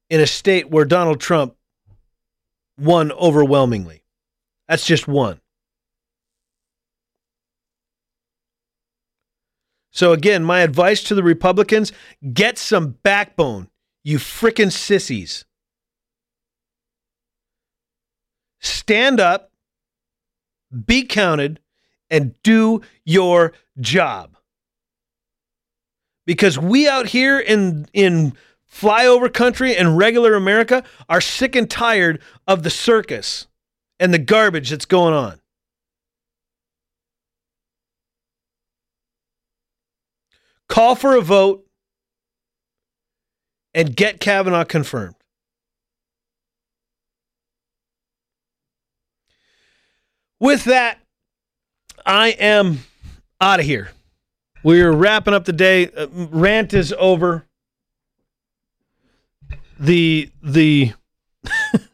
in 0.10 0.20
a 0.20 0.28
state 0.28 0.70
where 0.70 0.86
Donald 0.86 1.20
Trump 1.20 1.56
won 2.78 3.12
overwhelmingly. 3.12 4.04
That's 4.68 4.86
just 4.86 5.08
one. 5.08 5.40
So 9.92 10.12
again, 10.12 10.44
my 10.44 10.60
advice 10.60 11.04
to 11.04 11.16
the 11.16 11.24
Republicans, 11.24 11.94
get 12.34 12.58
some 12.58 12.98
backbone, 13.02 13.70
you 14.04 14.18
frickin' 14.18 14.72
sissies. 14.72 15.46
Stand 18.60 19.22
up, 19.22 19.52
be 20.86 21.04
counted, 21.04 21.62
and 22.10 22.36
do 22.44 22.82
your 23.04 23.54
job. 23.80 24.38
Because 26.26 26.58
we 26.58 26.88
out 26.88 27.08
here 27.08 27.40
in 27.40 27.88
in 27.94 28.34
flyover 28.72 29.32
country 29.32 29.76
and 29.76 29.98
regular 29.98 30.34
America 30.34 30.84
are 31.08 31.22
sick 31.22 31.56
and 31.56 31.70
tired 31.70 32.22
of 32.48 32.64
the 32.64 32.70
circus 32.70 33.48
and 34.00 34.14
the 34.14 34.20
garbage 34.20 34.70
that's 34.72 34.86
going 34.86 35.14
on. 35.14 35.40
Call 40.68 40.96
for 40.96 41.16
a 41.16 41.22
vote 41.22 41.66
and 43.74 43.96
get 43.96 44.20
Kavanaugh 44.20 44.64
confirmed. 44.64 45.16
With 50.40 50.66
that, 50.66 51.00
I 52.06 52.30
am 52.30 52.80
out 53.42 53.60
of 53.60 53.66
here. 53.66 53.90
We're 54.64 54.92
wrapping 54.92 55.34
up 55.34 55.46
the 55.46 55.54
day. 55.54 55.90
Uh, 55.90 56.08
rant 56.12 56.74
is 56.74 56.94
over. 56.98 57.46
The 59.80 60.30
the 60.42 60.94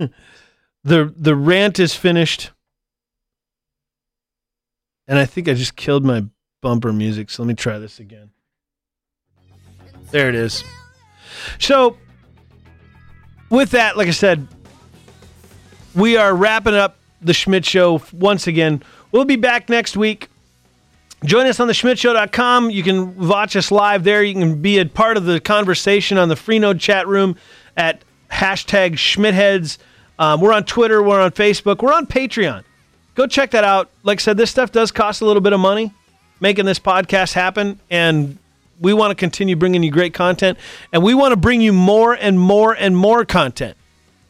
the 0.84 1.14
the 1.16 1.36
rant 1.36 1.80
is 1.80 1.96
finished. 1.96 2.52
And 5.08 5.20
I 5.20 5.26
think 5.26 5.50
I 5.50 5.54
just 5.54 5.76
killed 5.76 6.06
my 6.06 6.26
bumper 6.62 6.94
music. 6.94 7.30
So 7.30 7.44
let 7.44 7.48
me 7.48 7.56
try 7.56 7.80
this 7.80 8.00
again. 8.00 8.30
There 10.12 10.30
it 10.30 10.36
is. 10.36 10.64
So 11.60 11.98
with 13.50 13.72
that, 13.72 13.98
like 13.98 14.08
I 14.08 14.12
said, 14.12 14.48
we 15.96 16.16
are 16.16 16.34
wrapping 16.34 16.74
up 16.76 16.98
the 17.22 17.34
Schmidt 17.34 17.66
show 17.66 18.02
once 18.14 18.48
again. 18.48 18.84
We'll 19.12 19.26
be 19.26 19.36
back 19.36 19.70
next 19.70 19.98
week. 19.98 20.30
Join 21.24 21.46
us 21.46 21.60
on 21.60 21.68
the 21.68 21.74
schmidtshow.com. 21.74 22.72
You 22.72 22.82
can 22.82 23.28
watch 23.28 23.56
us 23.56 23.72
live 23.72 24.04
there. 24.04 24.24
You 24.24 24.34
can 24.34 24.62
be 24.62 24.80
a 24.80 24.86
part 24.86 25.18
of 25.18 25.26
the 25.26 25.40
conversation 25.40 26.18
on 26.18 26.30
the 26.30 26.36
Freenode 26.36 26.80
chat 26.80 27.08
room 27.08 27.36
at 27.78 28.02
hashtag 28.32 28.94
Schmidtheads. 28.94 29.78
Um, 30.18 30.42
we're 30.42 30.54
on 30.54 30.64
Twitter. 30.64 31.04
We're 31.04 31.22
on 31.22 31.32
Facebook. 31.32 31.84
We're 31.84 31.94
on 31.94 32.08
Patreon. 32.08 32.64
Go 33.16 33.28
check 33.28 33.52
that 33.52 33.64
out. 33.64 33.90
Like 34.04 34.20
I 34.20 34.22
said, 34.22 34.38
this 34.38 34.50
stuff 34.50 34.72
does 34.72 34.92
cost 34.92 35.22
a 35.22 35.26
little 35.26 35.42
bit 35.42 35.54
of 35.54 35.60
money 35.60 35.94
making 36.40 36.66
this 36.66 36.80
podcast 36.80 37.34
happen. 37.34 37.80
And 37.90 38.38
we 38.80 38.94
want 38.94 39.12
to 39.12 39.16
continue 39.16 39.56
bringing 39.56 39.84
you 39.84 39.92
great 39.92 40.14
content. 40.14 40.58
And 40.92 41.04
we 41.04 41.14
want 41.14 41.34
to 41.34 41.38
bring 41.38 41.62
you 41.62 41.74
more 41.74 42.14
and 42.14 42.40
more 42.40 42.74
and 42.74 42.98
more 42.98 43.26
content. 43.26 43.78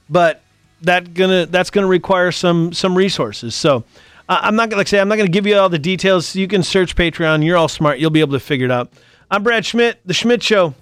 But 0.09 0.41
that 0.81 1.13
gonna 1.13 1.45
that's 1.45 1.69
gonna 1.69 1.87
require 1.87 2.31
some 2.31 2.73
some 2.73 2.97
resources. 2.97 3.55
So 3.55 3.85
I'm 4.29 4.55
not 4.55 4.69
gonna 4.69 4.79
like 4.79 4.87
say 4.87 4.99
I'm 4.99 5.07
not 5.07 5.17
gonna 5.17 5.29
give 5.29 5.45
you 5.45 5.57
all 5.57 5.69
the 5.69 5.79
details. 5.79 6.35
You 6.35 6.47
can 6.47 6.63
search 6.63 6.95
Patreon. 6.95 7.43
You're 7.45 7.57
all 7.57 7.67
smart. 7.67 7.99
You'll 7.99 8.09
be 8.09 8.21
able 8.21 8.33
to 8.33 8.39
figure 8.39 8.65
it 8.65 8.71
out. 8.71 8.91
I'm 9.29 9.43
Brad 9.43 9.65
Schmidt. 9.65 9.99
The 10.05 10.13
Schmidt 10.13 10.43
Show 10.43 10.73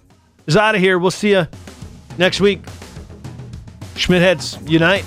is 0.48 0.58
out 0.58 0.76
of 0.76 0.82
here. 0.82 1.00
We'll 1.00 1.12
see 1.12 1.32
you 1.32 1.48
next 2.18 2.42
week. 2.42 2.62
Schmidtheads 3.96 4.70
unite. 4.70 5.06